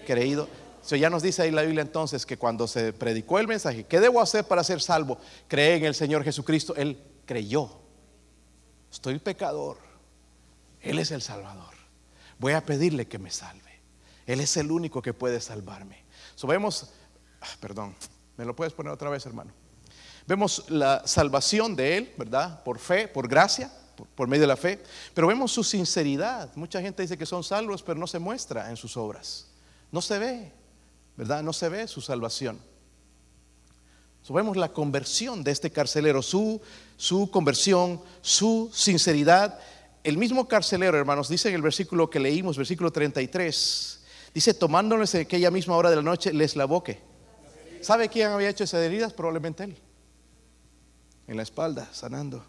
creído. 0.05 0.47
So, 0.81 0.95
ya 0.95 1.09
nos 1.09 1.23
dice 1.23 1.41
ahí 1.41 1.51
la 1.51 1.63
Biblia 1.63 1.81
entonces 1.81 2.25
que 2.25 2.37
cuando 2.37 2.67
se 2.67 2.93
predicó 2.93 3.39
el 3.39 3.47
mensaje, 3.47 3.85
¿qué 3.85 3.99
debo 3.99 4.21
hacer 4.21 4.45
para 4.45 4.63
ser 4.63 4.81
salvo? 4.81 5.17
Cree 5.47 5.75
en 5.77 5.85
el 5.85 5.95
Señor 5.95 6.23
Jesucristo. 6.23 6.75
Él 6.75 6.99
creyó. 7.25 7.69
Estoy 8.91 9.19
pecador. 9.19 9.77
Él 10.81 10.99
es 10.99 11.11
el 11.11 11.21
Salvador. 11.21 11.73
Voy 12.37 12.53
a 12.53 12.65
pedirle 12.65 13.07
que 13.07 13.17
me 13.17 13.31
salve. 13.31 13.81
Él 14.25 14.39
es 14.39 14.57
el 14.57 14.71
único 14.71 15.01
que 15.01 15.13
puede 15.13 15.41
salvarme. 15.41 16.03
So, 16.35 16.47
ah, 16.51 17.47
perdón, 17.59 17.95
¿me 18.37 18.45
lo 18.45 18.55
puedes 18.55 18.73
poner 18.73 18.91
otra 18.91 19.09
vez, 19.09 19.25
hermano? 19.25 19.51
Vemos 20.27 20.65
la 20.69 21.05
salvación 21.07 21.75
de 21.75 21.97
Él, 21.97 22.13
¿verdad? 22.17 22.63
Por 22.63 22.79
fe, 22.79 23.07
por 23.07 23.27
gracia, 23.27 23.71
por, 23.95 24.27
medio 24.27 24.41
de 24.41 24.47
la 24.47 24.57
fe. 24.57 24.81
Pero 25.13 25.27
vemos 25.27 25.51
su 25.51 25.63
sinceridad. 25.63 26.55
Mucha 26.55 26.81
gente 26.81 27.01
dice 27.01 27.17
que 27.17 27.25
son 27.25 27.43
salvos, 27.43 27.83
pero 27.83 27.99
no 27.99 28.07
se 28.07 28.19
muestra 28.19 28.69
en 28.69 28.77
sus 28.77 28.97
obras. 28.97 29.47
No 29.91 30.01
se 30.01 30.19
ve, 30.19 30.51
¿verdad? 31.15 31.43
No 31.43 31.53
se 31.53 31.69
ve 31.69 31.87
su 31.87 32.01
salvación. 32.01 32.59
Vemos 34.27 34.57
la 34.57 34.73
conversión 34.73 35.43
de 35.43 35.51
este 35.51 35.69
carcelero, 35.69 36.23
su, 36.23 36.59
su 36.97 37.29
conversión, 37.29 38.01
su 38.21 38.71
sinceridad. 38.73 39.59
El 40.03 40.17
mismo 40.17 40.47
carcelero, 40.47 40.97
hermanos, 40.97 41.29
dice 41.29 41.49
en 41.49 41.55
el 41.55 41.61
versículo 41.61 42.09
que 42.09 42.19
leímos, 42.19 42.57
versículo 42.57 42.91
33, 42.91 44.03
dice, 44.33 44.53
tomándoles 44.55 45.13
en 45.13 45.21
aquella 45.21 45.51
misma 45.51 45.75
hora 45.77 45.91
de 45.91 45.97
la 45.97 46.01
noche, 46.01 46.33
les 46.33 46.55
lavó 46.55 46.83
que. 46.83 46.99
¿Sabe 47.81 48.09
quién 48.09 48.31
había 48.31 48.49
hecho 48.49 48.63
esas 48.63 48.81
heridas? 48.81 49.13
Probablemente 49.13 49.63
él 49.63 49.77
en 51.27 51.37
la 51.37 51.43
espalda, 51.43 51.89
sanando. 51.91 52.45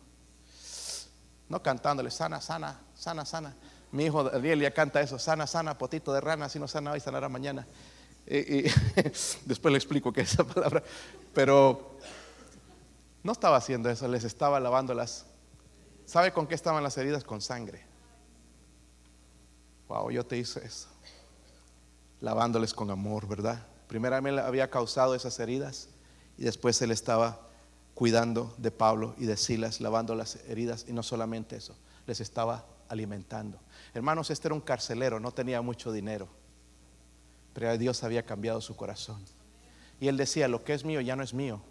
No 1.49 1.63
cantándole, 1.63 2.11
sana, 2.11 2.41
sana, 2.41 2.81
sana, 2.95 3.25
sana. 3.25 3.55
Mi 3.93 4.07
hijo 4.07 4.29
Ariel 4.33 4.61
ya 4.61 4.75
canta 4.75 5.01
eso, 5.01 5.19
sana, 5.19 5.47
sana, 5.47 5.79
potito 5.79 6.13
de 6.13 6.21
rana, 6.21 6.49
si 6.49 6.59
no 6.59 6.67
sana 6.67 6.93
hoy, 6.93 7.01
sanará 7.01 7.29
mañana. 7.29 7.67
Y, 8.27 8.63
después 9.45 9.73
le 9.73 9.79
explico 9.79 10.13
qué 10.13 10.23
es 10.23 10.33
esa 10.33 10.45
palabra. 10.45 10.83
Pero 11.33 11.99
no 13.23 13.33
estaba 13.33 13.57
haciendo 13.57 13.89
eso, 13.89 14.09
les 14.09 14.25
estaba 14.25 14.59
lavándolas. 14.59 15.27
¿Sabe 16.05 16.33
con 16.33 16.47
qué 16.47 16.55
estaban 16.55 16.83
las 16.83 16.99
heridas? 16.99 17.25
Con 17.25 17.41
sangre. 17.41 17.85
Wow, 19.89 20.11
yo 20.11 20.27
te 20.27 20.37
hice 20.37 20.65
eso. 20.65 20.89
Lavándoles 22.21 22.75
con 22.75 22.91
amor, 22.91 23.29
¿verdad? 23.29 23.65
Primeramente 23.87 24.41
había 24.41 24.69
causado 24.69 25.15
esas 25.15 25.39
heridas 25.39 25.89
y 26.37 26.45
después 26.45 26.81
él 26.83 26.91
estaba 26.91 27.46
cuidando 27.97 28.55
de 28.59 28.71
Pablo 28.71 29.15
y 29.17 29.25
de 29.25 29.39
Silas, 29.39 29.81
lavando 29.81 30.15
las 30.15 30.37
heridas 30.49 30.85
y 30.87 30.93
no 30.93 31.03
solamente 31.03 31.57
eso, 31.57 31.75
les 32.07 32.21
estaba 32.21 32.67
alimentando. 32.91 33.59
Hermanos, 33.95 34.31
este 34.31 34.49
era 34.49 34.55
un 34.55 34.61
carcelero, 34.61 35.19
no 35.19 35.33
tenía 35.33 35.63
mucho 35.63 35.91
dinero, 35.91 36.29
pero 37.55 37.77
Dios 37.79 38.05
había 38.05 38.23
cambiado 38.23 38.61
su 38.61 38.77
corazón. 38.77 39.25
Y 39.99 40.09
él 40.09 40.19
decía, 40.19 40.47
lo 40.47 40.63
que 40.63 40.75
es 40.75 40.85
mío 40.85 41.01
ya 41.01 41.17
no 41.17 41.23
es 41.23 41.33
mío, 41.33 41.63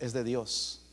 es 0.00 0.14
de 0.14 0.24
Dios. 0.24 0.86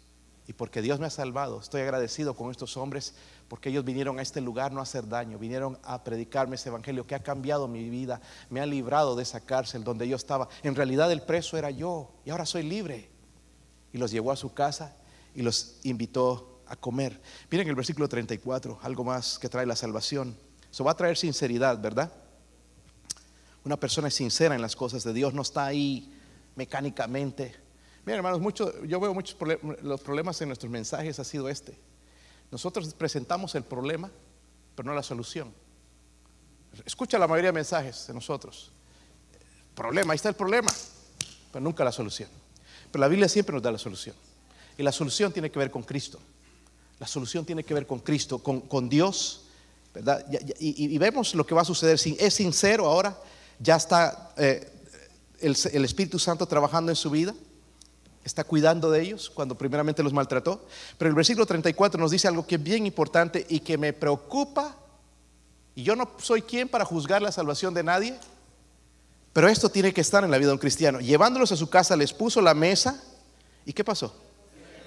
Y 0.45 0.51
porque 0.51 0.81
Dios 0.81 0.99
me 0.99 1.05
ha 1.05 1.09
salvado, 1.09 1.61
estoy 1.61 1.83
agradecido 1.83 2.35
con 2.35 2.51
estos 2.51 2.75
hombres 2.75 3.15
porque 3.47 3.69
ellos 3.69 3.85
vinieron 3.85 4.19
a 4.19 4.21
este 4.21 4.41
lugar 4.41 4.73
no 4.73 4.81
a 4.81 4.83
hacer 4.83 5.07
daño, 5.07 5.39
vinieron 5.39 5.79
a 5.83 6.03
predicarme 6.03 6.55
ese 6.55 6.67
evangelio 6.67 7.07
que 7.07 7.15
ha 7.15 7.23
cambiado 7.23 7.69
mi 7.69 7.89
vida, 7.89 8.19
me 8.49 8.59
ha 8.59 8.65
librado 8.65 9.15
de 9.15 9.23
esa 9.23 9.39
cárcel 9.39 9.85
donde 9.85 10.05
yo 10.09 10.17
estaba. 10.17 10.49
En 10.63 10.75
realidad 10.75 11.09
el 11.13 11.21
preso 11.21 11.57
era 11.57 11.69
yo 11.69 12.11
y 12.25 12.31
ahora 12.31 12.45
soy 12.45 12.63
libre 12.63 13.11
y 13.93 13.97
los 13.97 14.11
llevó 14.11 14.31
a 14.31 14.35
su 14.35 14.53
casa 14.53 14.95
y 15.35 15.41
los 15.41 15.77
invitó 15.83 16.61
a 16.67 16.75
comer. 16.75 17.21
Miren 17.49 17.67
el 17.67 17.75
versículo 17.75 18.07
34, 18.07 18.79
algo 18.81 19.03
más 19.03 19.37
que 19.39 19.49
trae 19.49 19.65
la 19.65 19.75
salvación. 19.75 20.37
Eso 20.71 20.83
va 20.83 20.91
a 20.91 20.97
traer 20.97 21.17
sinceridad, 21.17 21.79
¿verdad? 21.79 22.11
Una 23.63 23.77
persona 23.77 24.07
es 24.07 24.15
sincera 24.15 24.55
en 24.55 24.61
las 24.61 24.75
cosas 24.75 25.03
de 25.03 25.13
Dios, 25.13 25.33
no 25.33 25.41
está 25.41 25.65
ahí 25.65 26.17
mecánicamente. 26.55 27.55
Miren, 28.05 28.17
hermanos, 28.17 28.39
mucho, 28.39 28.83
yo 28.85 28.99
veo 28.99 29.13
muchos 29.13 29.35
problemas, 29.35 29.83
los 29.83 30.01
problemas 30.01 30.41
en 30.41 30.49
nuestros 30.49 30.71
mensajes 30.71 31.19
ha 31.19 31.23
sido 31.23 31.49
este. 31.49 31.77
Nosotros 32.49 32.93
presentamos 32.93 33.53
el 33.55 33.63
problema, 33.63 34.09
pero 34.75 34.87
no 34.87 34.95
la 34.95 35.03
solución. 35.03 35.53
Escucha 36.85 37.19
la 37.19 37.27
mayoría 37.27 37.49
de 37.49 37.53
mensajes 37.53 38.07
de 38.07 38.13
nosotros. 38.13 38.71
Problema, 39.75 40.13
ahí 40.13 40.15
está 40.15 40.29
el 40.29 40.35
problema, 40.35 40.71
pero 41.51 41.63
nunca 41.63 41.83
la 41.83 41.91
solución. 41.91 42.29
Pero 42.91 43.01
la 43.01 43.07
Biblia 43.07 43.29
siempre 43.29 43.53
nos 43.53 43.63
da 43.63 43.71
la 43.71 43.77
solución. 43.77 44.15
Y 44.77 44.83
la 44.83 44.91
solución 44.91 45.31
tiene 45.31 45.49
que 45.49 45.59
ver 45.59 45.71
con 45.71 45.83
Cristo. 45.83 46.19
La 46.99 47.07
solución 47.07 47.45
tiene 47.45 47.63
que 47.63 47.73
ver 47.73 47.87
con 47.87 47.99
Cristo, 47.99 48.39
con, 48.39 48.89
Dios. 48.89 49.43
¿verdad? 49.93 50.25
Y, 50.59 50.97
vemos 50.97 51.33
lo 51.35 51.45
que 51.45 51.55
va 51.55 51.61
a 51.61 51.65
suceder. 51.65 51.99
Es 52.19 52.33
sincero 52.33 52.85
ahora, 52.85 53.17
ya 53.59 53.75
está 53.75 54.33
eh, 54.37 54.71
el, 55.39 55.57
el 55.73 55.85
Espíritu 55.85 56.19
Santo 56.19 56.45
trabajando 56.45 56.91
en 56.91 56.95
su 56.95 57.09
vida 57.09 57.33
está 58.23 58.43
cuidando 58.43 58.91
de 58.91 59.01
ellos 59.01 59.29
cuando 59.29 59.55
primeramente 59.55 60.03
los 60.03 60.13
maltrató. 60.13 60.65
Pero 60.97 61.09
el 61.09 61.15
versículo 61.15 61.45
34 61.45 61.99
nos 61.99 62.11
dice 62.11 62.27
algo 62.27 62.45
que 62.45 62.55
es 62.55 62.63
bien 62.63 62.85
importante 62.85 63.45
y 63.49 63.59
que 63.59 63.77
me 63.77 63.93
preocupa. 63.93 64.75
Y 65.75 65.83
yo 65.83 65.95
no 65.95 66.11
soy 66.19 66.41
quien 66.41 66.67
para 66.67 66.85
juzgar 66.85 67.21
la 67.21 67.31
salvación 67.31 67.73
de 67.73 67.83
nadie, 67.83 68.19
pero 69.34 69.47
esto 69.47 69.69
tiene 69.69 69.93
que 69.93 70.01
estar 70.01 70.23
en 70.23 70.32
la 70.32 70.38
vida 70.38 70.47
de 70.47 70.53
un 70.53 70.59
cristiano. 70.59 70.99
Llevándolos 70.99 71.51
a 71.51 71.55
su 71.55 71.69
casa, 71.69 71.95
les 71.95 72.11
puso 72.11 72.41
la 72.41 72.53
mesa. 72.53 73.01
¿Y 73.65 73.73
qué 73.73 73.84
pasó? 73.84 74.13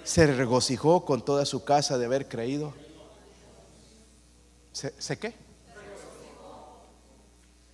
Se 0.03 0.27
regocijó 0.27 1.03
con 1.03 1.25
toda 1.25 1.45
su 1.45 1.63
casa 1.63 1.97
de 1.97 2.05
haber 2.05 2.27
creído. 2.27 2.73
¿Se, 4.71 5.17
qué? 5.17 5.33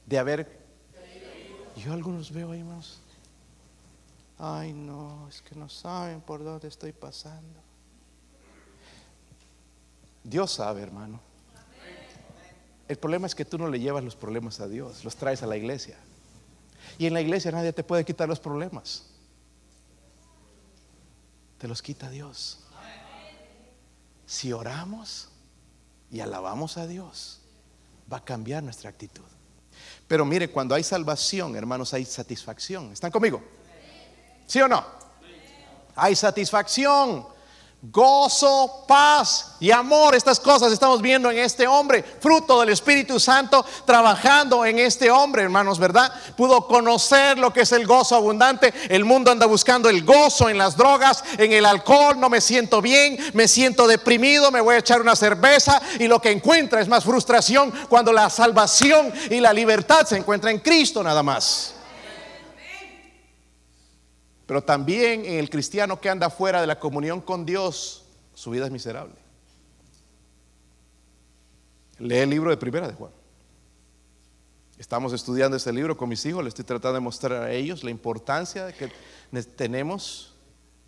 De 0.05 0.17
haber. 0.17 0.61
Yo 1.75 1.91
algunos 1.91 2.31
veo 2.31 2.51
ahí 2.51 2.63
más. 2.63 2.99
Ay, 4.37 4.71
no, 4.71 5.27
es 5.27 5.41
que 5.41 5.55
no 5.55 5.67
saben 5.67 6.21
por 6.21 6.43
dónde 6.43 6.67
estoy 6.67 6.93
pasando. 6.93 7.59
Dios 10.23 10.51
sabe, 10.51 10.81
hermano. 10.81 11.19
El 12.87 12.97
problema 12.97 13.27
es 13.27 13.35
que 13.35 13.45
tú 13.45 13.57
no 13.57 13.67
le 13.67 13.79
llevas 13.79 14.03
los 14.03 14.15
problemas 14.15 14.59
a 14.59 14.67
Dios, 14.67 15.03
los 15.03 15.15
traes 15.15 15.43
a 15.43 15.47
la 15.47 15.57
iglesia. 15.57 15.97
Y 16.97 17.07
en 17.07 17.13
la 17.13 17.21
iglesia 17.21 17.51
nadie 17.51 17.73
te 17.73 17.83
puede 17.83 18.05
quitar 18.05 18.27
los 18.27 18.39
problemas. 18.39 19.05
Te 21.57 21.67
los 21.67 21.81
quita 21.81 22.09
Dios. 22.09 22.59
Si 24.25 24.53
oramos 24.53 25.29
y 26.09 26.19
alabamos 26.21 26.77
a 26.77 26.87
Dios, 26.87 27.41
va 28.11 28.17
a 28.17 28.25
cambiar 28.25 28.63
nuestra 28.63 28.89
actitud. 28.89 29.25
Pero 30.07 30.25
mire, 30.25 30.49
cuando 30.49 30.75
hay 30.75 30.83
salvación, 30.83 31.55
hermanos, 31.55 31.93
hay 31.93 32.05
satisfacción. 32.05 32.91
¿Están 32.91 33.11
conmigo? 33.11 33.41
¿Sí 34.47 34.59
o 34.61 34.67
no? 34.67 34.83
Hay 35.95 36.15
satisfacción 36.15 37.25
gozo, 37.81 38.85
paz 38.87 39.55
y 39.59 39.71
amor. 39.71 40.13
Estas 40.15 40.39
cosas 40.39 40.71
estamos 40.71 41.01
viendo 41.01 41.31
en 41.31 41.39
este 41.39 41.67
hombre, 41.67 42.03
fruto 42.03 42.59
del 42.59 42.69
Espíritu 42.69 43.19
Santo 43.19 43.65
trabajando 43.85 44.65
en 44.65 44.79
este 44.79 45.09
hombre, 45.09 45.43
hermanos, 45.43 45.79
¿verdad? 45.79 46.11
Pudo 46.37 46.67
conocer 46.67 47.39
lo 47.39 47.51
que 47.51 47.61
es 47.61 47.71
el 47.71 47.87
gozo 47.87 48.15
abundante. 48.15 48.73
El 48.89 49.03
mundo 49.03 49.31
anda 49.31 49.47
buscando 49.47 49.89
el 49.89 50.03
gozo 50.03 50.49
en 50.49 50.57
las 50.57 50.77
drogas, 50.77 51.23
en 51.37 51.51
el 51.53 51.65
alcohol. 51.65 52.19
No 52.19 52.29
me 52.29 52.41
siento 52.41 52.81
bien, 52.81 53.17
me 53.33 53.47
siento 53.47 53.87
deprimido, 53.87 54.51
me 54.51 54.61
voy 54.61 54.75
a 54.75 54.79
echar 54.79 55.01
una 55.01 55.15
cerveza 55.15 55.81
y 55.99 56.07
lo 56.07 56.21
que 56.21 56.31
encuentra 56.31 56.81
es 56.81 56.87
más 56.87 57.03
frustración 57.03 57.73
cuando 57.89 58.13
la 58.13 58.29
salvación 58.29 59.11
y 59.29 59.39
la 59.39 59.53
libertad 59.53 60.05
se 60.05 60.17
encuentra 60.17 60.51
en 60.51 60.59
Cristo 60.59 61.01
nada 61.03 61.23
más. 61.23 61.80
Pero 64.51 64.61
también 64.61 65.23
en 65.23 65.35
el 65.35 65.49
cristiano 65.49 66.01
que 66.01 66.09
anda 66.09 66.29
fuera 66.29 66.59
de 66.59 66.67
la 66.67 66.77
comunión 66.77 67.21
con 67.21 67.45
Dios, 67.45 68.03
su 68.33 68.49
vida 68.51 68.65
es 68.65 68.71
miserable. 68.71 69.15
Lee 71.99 72.17
el 72.17 72.29
libro 72.29 72.49
de 72.49 72.57
Primera 72.57 72.85
de 72.85 72.93
Juan. 72.93 73.13
Estamos 74.77 75.13
estudiando 75.13 75.55
ese 75.55 75.71
libro 75.71 75.95
con 75.95 76.09
mis 76.09 76.25
hijos, 76.25 76.43
le 76.43 76.49
estoy 76.49 76.65
tratando 76.65 76.95
de 76.95 76.99
mostrar 76.99 77.43
a 77.43 77.51
ellos 77.53 77.85
la 77.85 77.91
importancia 77.91 78.73
que 78.73 78.91
tenemos 79.55 80.33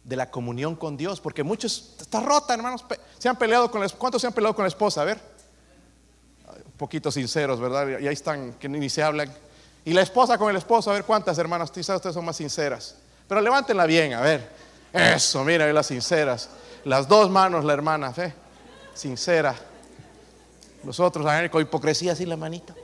de 0.03 0.17
la 0.17 0.29
comunión 0.29 0.75
con 0.75 0.97
Dios, 0.97 1.21
porque 1.21 1.41
muchos 1.41 1.95
está 2.01 2.19
rota, 2.19 2.55
hermanos, 2.55 2.83
se 3.17 3.29
han 3.29 3.37
peleado 3.37 3.71
con 3.71 3.79
la 3.79 3.87
¿cuántos 3.87 4.21
se 4.21 4.27
han 4.27 4.33
peleado 4.33 4.55
con 4.55 4.63
la 4.63 4.67
esposa? 4.67 5.03
A 5.03 5.05
ver. 5.05 5.21
Un 6.65 6.77
poquito 6.77 7.09
sinceros, 7.09 7.61
¿verdad? 7.61 7.97
Y 8.01 8.07
ahí 8.07 8.13
están 8.13 8.55
que 8.55 8.67
ni 8.67 8.89
se 8.89 9.01
hablan. 9.01 9.33
Y 9.85 9.93
la 9.93 10.01
esposa 10.01 10.37
con 10.37 10.49
el 10.49 10.57
esposo, 10.57 10.91
a 10.91 10.95
ver 10.95 11.05
cuántas 11.05 11.37
hermanas, 11.37 11.71
quizás 11.71 11.95
ustedes 11.95 12.13
son 12.13 12.25
más 12.25 12.35
sinceras. 12.35 12.97
Pero 13.27 13.41
levántenla 13.41 13.85
bien, 13.85 14.13
a 14.13 14.21
ver. 14.21 14.49
Eso, 14.91 15.43
mira, 15.43 15.71
las 15.73 15.87
sinceras. 15.87 16.49
Las 16.85 17.07
dos 17.07 17.29
manos, 17.29 17.63
la 17.65 17.73
hermana, 17.73 18.13
fe. 18.13 18.33
Sincera. 18.93 19.55
Los 20.83 20.99
otros, 20.99 21.25
con 21.49 21.61
hipocresía, 21.61 22.11
así 22.11 22.25
la 22.25 22.37
manita. 22.37 22.75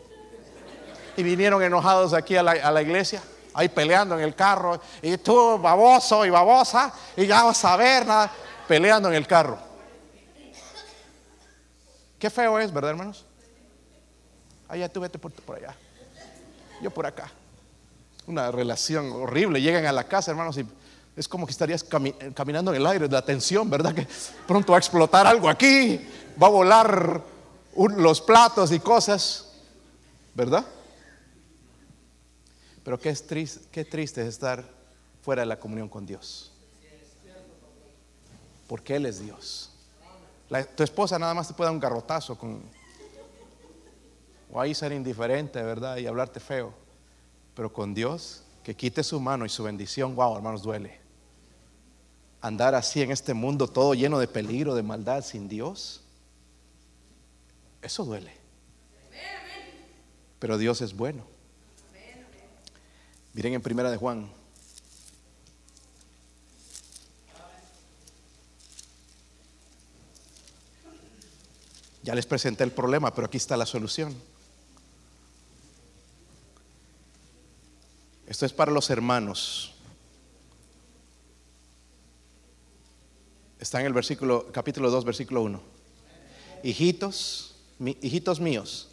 Y 1.17 1.23
vinieron 1.23 1.61
enojados 1.61 2.13
aquí 2.13 2.37
a 2.37 2.43
la, 2.43 2.81
iglesia, 2.81 3.21
ahí 3.53 3.67
peleando 3.67 4.17
en 4.17 4.23
el 4.23 4.35
carro. 4.35 4.79
Y 5.01 5.17
tú, 5.17 5.59
baboso 5.59 6.25
y 6.25 6.29
babosa, 6.29 6.93
y 7.17 7.27
ya 7.27 7.41
a 7.49 7.77
ver 7.77 8.05
nada, 8.05 8.31
peleando 8.67 9.09
en 9.09 9.15
el 9.15 9.27
carro. 9.27 9.59
Qué 12.17 12.29
feo 12.29 12.57
es, 12.59 12.71
¿verdad, 12.71 12.91
hermanos? 12.91 13.25
Allá 14.67 14.87
tú 14.87 15.01
vete 15.01 15.19
por 15.19 15.31
allá. 15.55 15.75
Yo 16.81 16.89
por 16.89 17.05
acá. 17.05 17.29
Una 18.29 18.51
relación 18.51 19.11
horrible. 19.11 19.59
Llegan 19.59 19.87
a 19.87 19.91
la 19.91 20.03
casa, 20.03 20.29
hermanos, 20.29 20.55
y 20.59 20.65
es 21.15 21.27
como 21.27 21.47
que 21.47 21.51
estarías 21.51 21.83
caminando 21.83 22.69
en 22.69 22.77
el 22.77 22.85
aire, 22.85 23.07
la 23.07 23.25
tensión, 23.25 23.67
¿verdad? 23.67 23.95
Que 23.95 24.07
pronto 24.47 24.71
va 24.71 24.77
a 24.77 24.79
explotar 24.79 25.25
algo 25.25 25.49
aquí, 25.49 25.99
va 26.41 26.45
a 26.45 26.51
volar 26.51 27.23
los 27.75 28.21
platos 28.21 28.71
y 28.71 28.79
cosas, 28.79 29.51
¿verdad? 30.35 30.63
Pero 32.83 32.99
qué, 32.99 33.11
triste, 33.13 33.67
qué 33.71 33.83
triste 33.83 34.21
es 34.21 34.27
estar 34.27 34.63
fuera 35.23 35.41
de 35.41 35.47
la 35.47 35.59
comunión 35.59 35.89
con 35.89 36.05
Dios. 36.05 36.51
Porque 38.67 38.95
Él 38.95 39.07
es 39.07 39.19
Dios. 39.19 39.71
tu 40.75 40.83
esposa 40.83 41.17
nada 41.17 41.33
más 41.33 41.47
te 41.47 41.55
puede 41.55 41.69
dar 41.69 41.73
un 41.73 41.79
garrotazo 41.79 42.37
con, 42.37 42.61
o 44.51 44.61
ahí 44.61 44.75
ser 44.75 44.91
indiferente, 44.91 45.63
¿verdad? 45.63 45.97
Y 45.97 46.05
hablarte 46.05 46.39
feo. 46.39 46.78
Pero 47.59 47.73
con 47.73 47.93
Dios, 47.93 48.43
que 48.63 48.73
quite 48.73 49.03
su 49.03 49.19
mano 49.19 49.45
y 49.45 49.49
su 49.49 49.63
bendición, 49.63 50.15
wow, 50.15 50.37
hermanos, 50.37 50.63
duele 50.63 50.97
andar 52.39 52.73
así 52.73 53.01
en 53.01 53.11
este 53.11 53.33
mundo 53.33 53.67
todo 53.67 53.93
lleno 53.95 54.17
de 54.17 54.29
peligro, 54.29 54.75
de 54.75 54.81
maldad, 54.81 55.25
sin 55.25 55.49
Dios, 55.49 55.99
eso 57.81 58.05
duele. 58.05 58.31
Pero 60.39 60.57
Dios 60.57 60.79
es 60.79 60.95
bueno. 60.95 61.25
Miren 63.33 63.55
en 63.55 63.61
primera 63.61 63.91
de 63.91 63.97
Juan. 63.97 64.31
Ya 72.03 72.15
les 72.15 72.25
presenté 72.25 72.63
el 72.63 72.71
problema, 72.71 73.13
pero 73.13 73.27
aquí 73.27 73.35
está 73.35 73.57
la 73.57 73.65
solución. 73.65 74.15
Esto 78.29 78.45
es 78.45 78.53
para 78.53 78.71
los 78.71 78.91
hermanos. 78.91 79.73
Está 83.59 83.79
en 83.79 83.87
el 83.87 83.93
versículo, 83.93 84.51
capítulo 84.51 84.91
2, 84.91 85.03
versículo 85.03 85.41
1. 85.41 85.61
Hijitos, 86.61 87.55
hijitos 87.79 88.39
míos, 88.39 88.89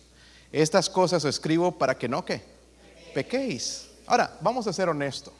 estas 0.50 0.88
cosas 0.88 1.22
escribo 1.26 1.70
para 1.70 1.98
que 1.98 2.08
no 2.08 2.24
que 2.24 2.42
pequéis. 3.12 3.90
Ahora, 4.06 4.38
vamos 4.40 4.66
a 4.66 4.72
ser 4.72 4.88
honestos. 4.88 5.34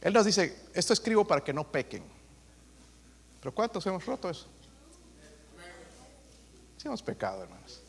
Él 0.00 0.12
nos 0.12 0.24
dice, 0.24 0.56
esto 0.72 0.92
escribo 0.92 1.26
para 1.26 1.42
que 1.42 1.52
no 1.52 1.64
pequen. 1.64 2.04
Pero 3.40 3.52
¿cuántos 3.52 3.84
hemos 3.86 4.06
roto 4.06 4.30
eso? 4.30 4.46
Sí 6.76 6.86
hemos 6.86 7.02
pecado, 7.02 7.42
hermanos. 7.42 7.82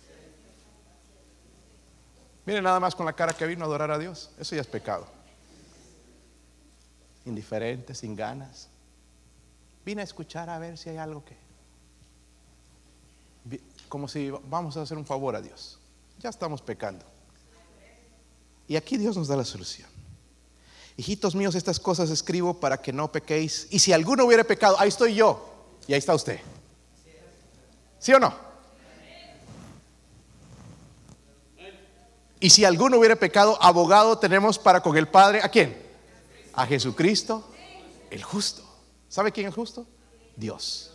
Miren 2.46 2.64
nada 2.64 2.80
más 2.80 2.96
con 2.96 3.06
la 3.06 3.14
cara 3.14 3.34
que 3.34 3.46
vino 3.46 3.64
a 3.64 3.68
adorar 3.68 3.92
a 3.92 3.98
Dios. 3.98 4.32
Eso 4.39 4.56
ya 4.56 4.62
es 4.62 4.68
pecado. 4.68 5.08
Indiferente, 7.26 7.94
sin 7.94 8.16
ganas. 8.16 8.68
Vine 9.86 10.02
a 10.02 10.04
escuchar 10.04 10.50
a 10.50 10.60
ver 10.60 10.78
si 10.78 10.89
hay 10.89 10.98
algo 10.98 11.24
que... 11.24 11.38
Como 13.88 14.08
si 14.08 14.30
vamos 14.30 14.78
a 14.78 14.82
hacer 14.82 14.98
un 14.98 15.06
favor 15.06 15.36
a 15.36 15.42
Dios. 15.42 15.80
Ya 16.20 16.30
estamos 16.30 16.62
pecando. 16.62 17.06
Y 18.68 18.76
aquí 18.76 18.98
Dios 18.98 19.18
nos 19.18 19.28
da 19.28 19.36
la 19.36 19.46
solución. 19.46 19.89
Hijitos 20.98 21.36
míos, 21.36 21.56
estas 21.56 21.80
cosas 21.80 22.10
escribo 22.10 22.60
para 22.60 22.82
que 22.82 22.94
no 22.94 23.12
pequéis. 23.12 23.68
Y 23.70 23.80
si 23.80 23.94
alguno 23.94 24.26
hubiera 24.26 24.44
pecado, 24.44 24.80
ahí 24.80 24.89
estoy 24.89 25.16
yo. 25.16 25.48
Y 25.88 25.94
ahí 25.94 26.00
está 26.00 26.16
usted. 26.16 26.39
¿Sí 28.00 28.14
o 28.14 28.20
no? 28.20 28.51
Y 32.42 32.50
si 32.50 32.66
alguno 32.66 32.98
hubiera 32.98 33.16
pecado, 33.16 33.58
abogado 33.62 34.18
tenemos 34.18 34.58
para 34.58 34.82
con 34.82 34.98
el 34.98 35.08
Padre. 35.08 35.42
¿A 35.44 35.50
quién? 35.50 35.80
A 36.54 36.66
Jesucristo, 36.66 37.48
el 38.10 38.24
justo. 38.24 38.64
¿Sabe 39.08 39.32
quién 39.32 39.48
es 39.48 39.54
justo? 39.54 39.86
Dios. 40.36 40.92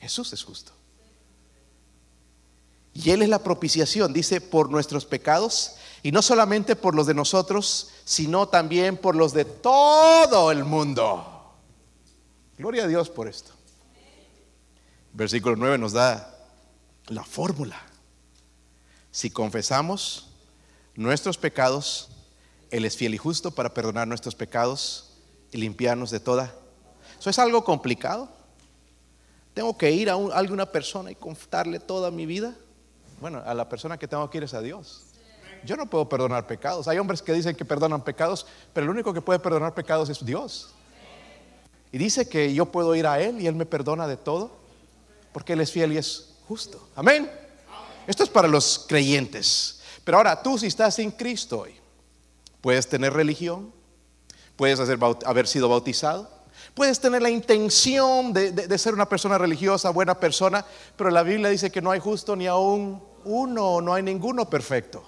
Jesús 0.00 0.32
es 0.32 0.42
justo. 0.42 0.72
Y 2.94 3.10
Él 3.10 3.20
es 3.20 3.28
la 3.28 3.40
propiciación, 3.40 4.14
dice, 4.14 4.40
por 4.40 4.70
nuestros 4.70 5.04
pecados, 5.04 5.76
y 6.02 6.10
no 6.10 6.22
solamente 6.22 6.74
por 6.74 6.94
los 6.94 7.06
de 7.06 7.12
nosotros, 7.12 7.90
sino 8.06 8.48
también 8.48 8.96
por 8.96 9.14
los 9.14 9.34
de 9.34 9.44
todo 9.44 10.50
el 10.50 10.64
mundo. 10.64 11.52
Gloria 12.56 12.84
a 12.84 12.86
Dios 12.86 13.10
por 13.10 13.28
esto. 13.28 13.52
Versículo 15.12 15.54
9 15.54 15.76
nos 15.76 15.92
da 15.92 16.34
la 17.08 17.24
fórmula. 17.24 17.78
Si 19.10 19.30
confesamos 19.30 20.27
nuestros 20.98 21.38
pecados, 21.38 22.10
Él 22.70 22.84
es 22.84 22.96
fiel 22.96 23.14
y 23.14 23.18
justo 23.18 23.52
para 23.52 23.72
perdonar 23.72 24.06
nuestros 24.06 24.34
pecados 24.34 25.12
y 25.52 25.58
limpiarnos 25.58 26.10
de 26.10 26.20
toda 26.20 26.52
¿Eso 27.18 27.30
es 27.30 27.38
algo 27.38 27.64
complicado? 27.64 28.28
¿Tengo 29.54 29.76
que 29.76 29.90
ir 29.90 30.08
a, 30.08 30.14
alguna 30.14 30.66
persona 30.66 31.10
y 31.10 31.14
contarle 31.16 31.80
toda 31.80 32.10
mi 32.10 32.26
vida? 32.26 32.54
Bueno, 33.20 33.42
a 33.44 33.54
la 33.54 33.68
persona 33.68 33.98
que 33.98 34.06
tengo 34.06 34.28
que 34.30 34.38
ir 34.38 34.44
es 34.44 34.54
a 34.54 34.60
Dios. 34.60 35.02
Yo 35.64 35.76
no 35.76 35.90
puedo 35.90 36.08
perdonar 36.08 36.46
pecados. 36.46 36.86
Hay 36.86 36.98
hombres 36.98 37.20
que 37.20 37.32
dicen 37.32 37.56
que 37.56 37.64
perdonan 37.64 38.04
pecados, 38.04 38.46
pero 38.72 38.84
el 38.84 38.90
único 38.90 39.12
que 39.12 39.20
puede 39.20 39.40
perdonar 39.40 39.74
pecados 39.74 40.08
es 40.08 40.24
Dios. 40.24 40.70
Y 41.90 41.98
dice 41.98 42.28
que 42.28 42.54
yo 42.54 42.66
puedo 42.66 42.94
ir 42.94 43.06
a 43.06 43.20
Él 43.20 43.40
y 43.40 43.48
Él 43.48 43.56
me 43.56 43.66
perdona 43.66 44.06
de 44.06 44.16
todo, 44.16 44.52
porque 45.32 45.54
Él 45.54 45.60
es 45.60 45.72
fiel 45.72 45.92
y 45.92 45.96
es 45.96 46.34
justo. 46.46 46.88
Amén. 46.94 47.28
Esto 48.06 48.22
es 48.22 48.28
para 48.28 48.46
los 48.46 48.84
creyentes. 48.88 49.77
Pero 50.08 50.16
ahora 50.16 50.42
tú 50.42 50.56
si 50.56 50.68
estás 50.68 50.98
en 51.00 51.10
Cristo 51.10 51.60
hoy, 51.60 51.74
puedes 52.62 52.88
tener 52.88 53.12
religión, 53.12 53.74
puedes 54.56 54.80
haber 54.80 55.46
sido 55.46 55.68
bautizado, 55.68 56.30
Puedes 56.72 56.98
tener 56.98 57.20
la 57.20 57.28
intención 57.28 58.32
de, 58.32 58.78
ser 58.78 58.94
una 58.94 59.06
persona 59.06 59.36
religiosa, 59.36 59.90
buena 59.90 60.18
persona, 60.18 60.64
pero 60.96 61.10
la 61.10 61.22
Biblia 61.22 61.50
dice 61.50 61.70
que 61.70 61.82
no 61.82 61.90
hay 61.90 62.00
justo 62.00 62.34
ni 62.36 62.46
aún 62.46 63.02
uno, 63.24 63.82
no 63.82 63.92
hay 63.92 64.02
ninguno 64.02 64.48
perfecto. 64.48 65.04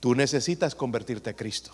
Tú 0.00 0.14
necesitas 0.14 0.74
convertirte 0.74 1.28
a 1.28 1.36
Cristo. 1.36 1.72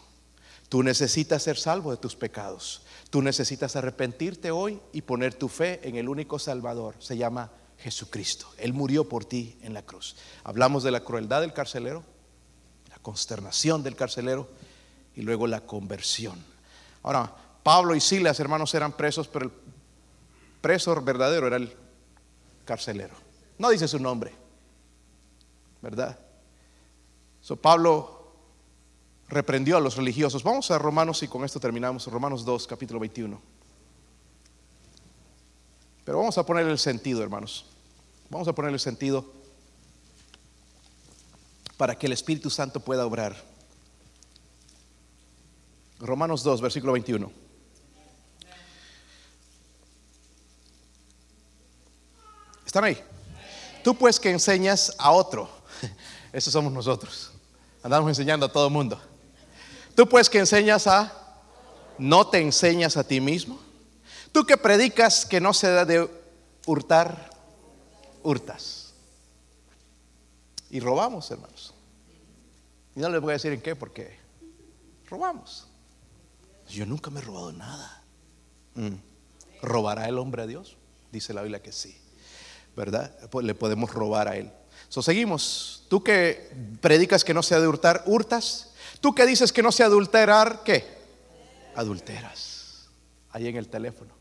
Tú 0.69 0.83
necesitas 0.83 1.45
ser 1.45 1.57
salvo 1.57 1.93
de 1.93 1.99
tus 1.99 2.17
pecados. 2.17 2.83
Tú 3.11 3.23
necesitas 3.23 3.77
arrepentirte 3.77 4.51
hoy 4.51 4.81
y 4.93 5.03
poner 5.03 5.35
tu 5.35 5.47
fe 5.47 5.87
en 5.89 5.95
el 5.95 6.09
único 6.09 6.41
Salvador. 6.41 6.97
Se 6.99 7.17
llama 7.17 7.53
Jesucristo. 7.83 8.47
Él 8.59 8.73
murió 8.73 9.09
por 9.09 9.25
ti 9.25 9.57
en 9.63 9.75
la 9.75 9.83
cruz. 9.83 10.17
Hablamos 10.45 10.83
de 10.83 10.91
la 10.91 11.01
crueldad 11.01 11.41
del 11.41 11.53
carcelero, 11.53 12.05
la 12.91 12.99
consternación 12.99 13.83
del 13.83 13.97
carcelero 13.97 14.49
y 15.17 15.23
luego 15.23 15.47
la 15.47 15.63
conversión. 15.63 16.43
Ahora, 17.03 17.35
Pablo 17.63 17.95
y 17.95 18.01
Silas, 18.01 18.39
hermanos, 18.41 18.75
eran 18.75 18.93
presos, 18.93 19.29
pero 19.29 19.47
el 19.47 19.53
preso 20.61 21.01
verdadero 21.03 21.47
era 21.47 21.57
el 21.57 21.75
carcelero. 22.65 23.15
No 23.59 23.71
dice 23.71 23.89
su 23.89 23.99
nombre, 23.99 24.33
¿verdad? 25.83 26.19
So, 27.41 27.57
Pablo 27.57 28.33
reprendió 29.29 29.77
a 29.77 29.81
los 29.81 29.97
religiosos. 29.97 30.43
Vamos 30.43 30.71
a 30.71 30.79
Romanos 30.79 31.23
y 31.23 31.29
con 31.29 31.45
esto 31.45 31.61
terminamos. 31.61 32.07
Romanos 32.07 32.45
2, 32.45 32.67
capítulo 32.67 33.01
21. 33.01 33.41
Pero 36.11 36.19
vamos 36.19 36.37
a 36.39 36.45
poner 36.45 36.67
el 36.67 36.77
sentido, 36.77 37.23
hermanos. 37.23 37.65
Vamos 38.31 38.49
a 38.49 38.53
poner 38.53 38.73
el 38.73 38.81
sentido 38.81 39.33
para 41.77 41.97
que 41.97 42.09
el 42.09 42.13
Espíritu 42.13 42.51
Santo 42.51 42.81
pueda 42.81 43.07
obrar. 43.07 43.37
Romanos 46.01 46.43
2, 46.43 46.63
versículo 46.63 46.95
21. 46.95 47.31
¿Están 52.67 52.83
ahí? 52.83 53.01
Tú 53.85 53.95
pues 53.95 54.19
que 54.19 54.31
enseñas 54.31 54.93
a 54.99 55.13
otro, 55.13 55.49
eso 56.33 56.51
somos 56.51 56.73
nosotros. 56.73 57.31
Andamos 57.85 58.09
enseñando 58.09 58.47
a 58.47 58.53
todo 58.53 58.67
el 58.67 58.73
mundo. 58.73 59.01
Tú 59.95 60.09
pues 60.09 60.29
que 60.29 60.41
enseñas 60.41 60.89
a, 60.89 61.13
no 61.99 62.27
te 62.27 62.41
enseñas 62.41 62.97
a 62.97 63.05
ti 63.05 63.21
mismo. 63.21 63.70
Tú 64.33 64.45
que 64.45 64.57
predicas 64.57 65.27
que 65.27 65.41
no 65.41 65.53
se 65.53 65.71
da 65.71 65.85
de 65.85 66.09
hurtar, 66.67 67.31
hurtas. 68.23 68.95
Y 70.71 70.81
robamos, 70.81 71.31
hermanos. 71.31 71.75
Y 72.95 73.01
no 73.01 73.09
les 73.09 73.21
voy 73.21 73.31
a 73.31 73.35
decir 73.35 73.53
en 73.53 73.61
qué, 73.61 73.75
porque 73.75 74.19
robamos. 75.09 75.67
Yo 76.69 76.87
nunca 76.87 77.11
me 77.11 77.21
he 77.21 77.23
robado 77.23 77.53
nada. 77.53 78.05
Mm. 78.75 78.95
¿Robará 79.63 80.09
el 80.09 80.19
hombre 80.19 80.43
a 80.43 80.47
Dios? 80.47 80.77
Dice 81.11 81.35
la 81.35 81.43
Biblia 81.43 81.63
que 81.63 81.73
sí. 81.73 82.01
¿verdad? 82.77 83.15
Pues 83.31 83.45
le 83.45 83.55
podemos 83.55 83.93
robar 83.93 84.29
a 84.29 84.37
él. 84.37 84.51
So, 84.89 85.03
seguimos. 85.03 85.85
Tú 85.89 86.03
que 86.03 86.51
predicas 86.81 87.25
que 87.25 87.35
no 87.35 87.43
sea 87.43 87.61
de 87.61 87.69
hurtar, 87.69 88.05
hurtas. 88.07 88.73
Tú 89.01 89.15
que 89.15 89.27
dices 89.27 89.53
que 89.53 89.63
no 89.63 89.73
sea 89.73 89.87
adulterar, 89.87 90.63
¿qué? 90.65 90.85
Adulteras. 91.75 92.89
Ahí 93.31 93.49
en 93.49 93.57
el 93.57 93.69
teléfono. 93.69 94.15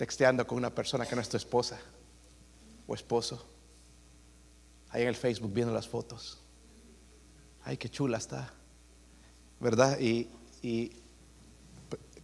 Texteando 0.00 0.46
con 0.46 0.56
una 0.56 0.74
persona 0.74 1.04
que 1.04 1.14
no 1.14 1.20
es 1.20 1.28
tu 1.28 1.36
esposa 1.36 1.78
o 2.86 2.94
esposo. 2.94 3.44
Ahí 4.88 5.02
en 5.02 5.08
el 5.08 5.14
Facebook 5.14 5.52
viendo 5.52 5.74
las 5.74 5.86
fotos. 5.86 6.38
Ay, 7.64 7.76
qué 7.76 7.90
chula 7.90 8.16
está. 8.16 8.50
¿Verdad? 9.60 10.00
Y, 10.00 10.26
y 10.62 10.90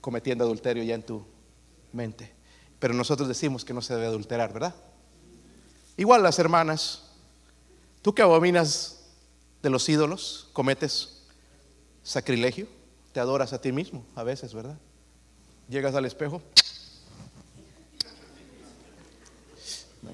cometiendo 0.01 0.43
adulterio 0.43 0.83
ya 0.85 0.95
en 0.95 1.03
tu 1.03 1.23
mente. 1.93 2.33
Pero 2.79 2.95
nosotros 2.95 3.29
decimos 3.29 3.63
que 3.63 3.75
no 3.75 3.83
se 3.83 3.93
debe 3.93 4.07
adulterar, 4.07 4.55
¿verdad? 4.55 4.75
Igual 5.99 6.23
las 6.23 6.39
hermanas, 6.39 7.11
tú 8.01 8.15
que 8.15 8.23
abominas 8.23 9.05
de 9.63 9.69
los 9.69 9.87
ídolos, 9.87 10.49
cometes 10.55 11.27
sacrilegio, 12.03 12.69
te 13.13 13.21
adoras 13.21 13.53
a 13.53 13.61
ti 13.61 13.71
mismo 13.71 14.03
a 14.15 14.23
veces, 14.23 14.55
¿verdad? 14.55 14.79
Llegas 15.69 15.95
al 15.95 16.07
espejo, 16.07 16.41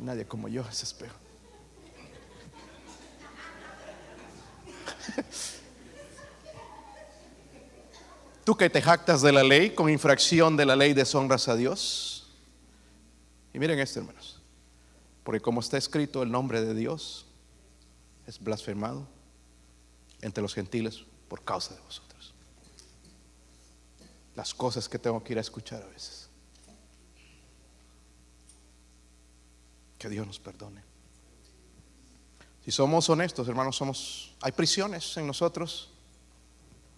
nadie 0.02 0.26
como 0.26 0.48
yo, 0.48 0.62
ese 0.68 0.84
espejo. 0.84 1.16
Tú 8.44 8.56
que 8.56 8.68
te 8.68 8.82
jactas 8.82 9.22
de 9.22 9.30
la 9.32 9.42
ley, 9.44 9.70
con 9.70 9.88
infracción 9.88 10.56
de 10.56 10.66
la 10.66 10.74
ley 10.76 10.92
deshonras 10.94 11.48
a 11.48 11.56
Dios. 11.56 12.30
Y 13.54 13.58
miren 13.58 13.78
esto, 13.78 14.00
hermanos. 14.00 14.40
Porque 15.22 15.40
como 15.40 15.60
está 15.60 15.78
escrito, 15.78 16.22
el 16.22 16.30
nombre 16.30 16.60
de 16.62 16.74
Dios 16.74 17.26
es 18.26 18.42
blasfemado 18.42 19.06
entre 20.20 20.42
los 20.42 20.54
gentiles 20.54 21.04
por 21.28 21.44
causa 21.44 21.74
de 21.74 21.80
vosotros. 21.80 22.34
Las 24.34 24.54
cosas 24.54 24.88
que 24.88 24.98
tengo 24.98 25.22
que 25.22 25.34
ir 25.34 25.38
a 25.38 25.42
escuchar 25.42 25.82
a 25.82 25.86
veces. 25.86 26.21
Que 30.02 30.08
Dios 30.08 30.26
nos 30.26 30.40
perdone. 30.40 30.82
Si 32.64 32.72
somos 32.72 33.08
honestos, 33.08 33.46
hermanos, 33.46 33.76
somos 33.76 34.34
hay 34.40 34.50
prisiones 34.50 35.16
en 35.16 35.28
nosotros 35.28 35.90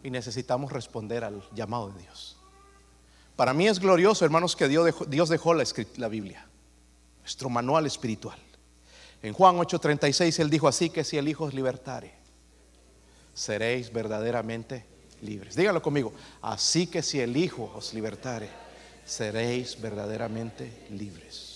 y 0.03 0.09
necesitamos 0.09 0.73
responder 0.73 1.23
al 1.23 1.47
llamado 1.53 1.91
de 1.91 2.01
Dios. 2.01 2.39
Para 3.37 3.53
mí 3.53 3.69
es 3.69 3.79
glorioso, 3.79 4.25
hermanos, 4.25 4.57
que 4.57 4.69
Dios 4.69 5.29
dejó, 5.29 5.53
la, 5.53 5.65
la 5.97 6.09
Biblia, 6.09 6.47
nuestro 7.21 7.51
manual 7.51 7.85
espiritual. 7.85 8.39
En 9.23 9.35
Juan 9.35 9.57
8:36 9.57 10.41
Él 10.41 10.49
dijo 10.49 10.67
así 10.67 10.89
que 10.89 11.05
si 11.05 11.19
el 11.19 11.29
Hijo 11.29 11.45
os 11.45 11.53
libertare, 11.53 12.15
seréis 13.35 13.93
verdaderamente 13.93 14.87
libres. 15.21 15.57
Díganlo 15.57 15.83
conmigo, 15.83 16.15
así 16.41 16.87
que 16.87 17.03
si 17.03 17.21
el 17.21 17.37
Hijo 17.37 17.71
os 17.77 17.93
libertare, 17.93 18.49
seréis 19.05 19.79
verdaderamente 19.79 20.87
libres. 20.89 21.54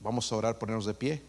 Vamos 0.00 0.30
a 0.32 0.36
orar, 0.36 0.58
ponernos 0.58 0.86
de 0.86 0.94
pie. 0.94 1.22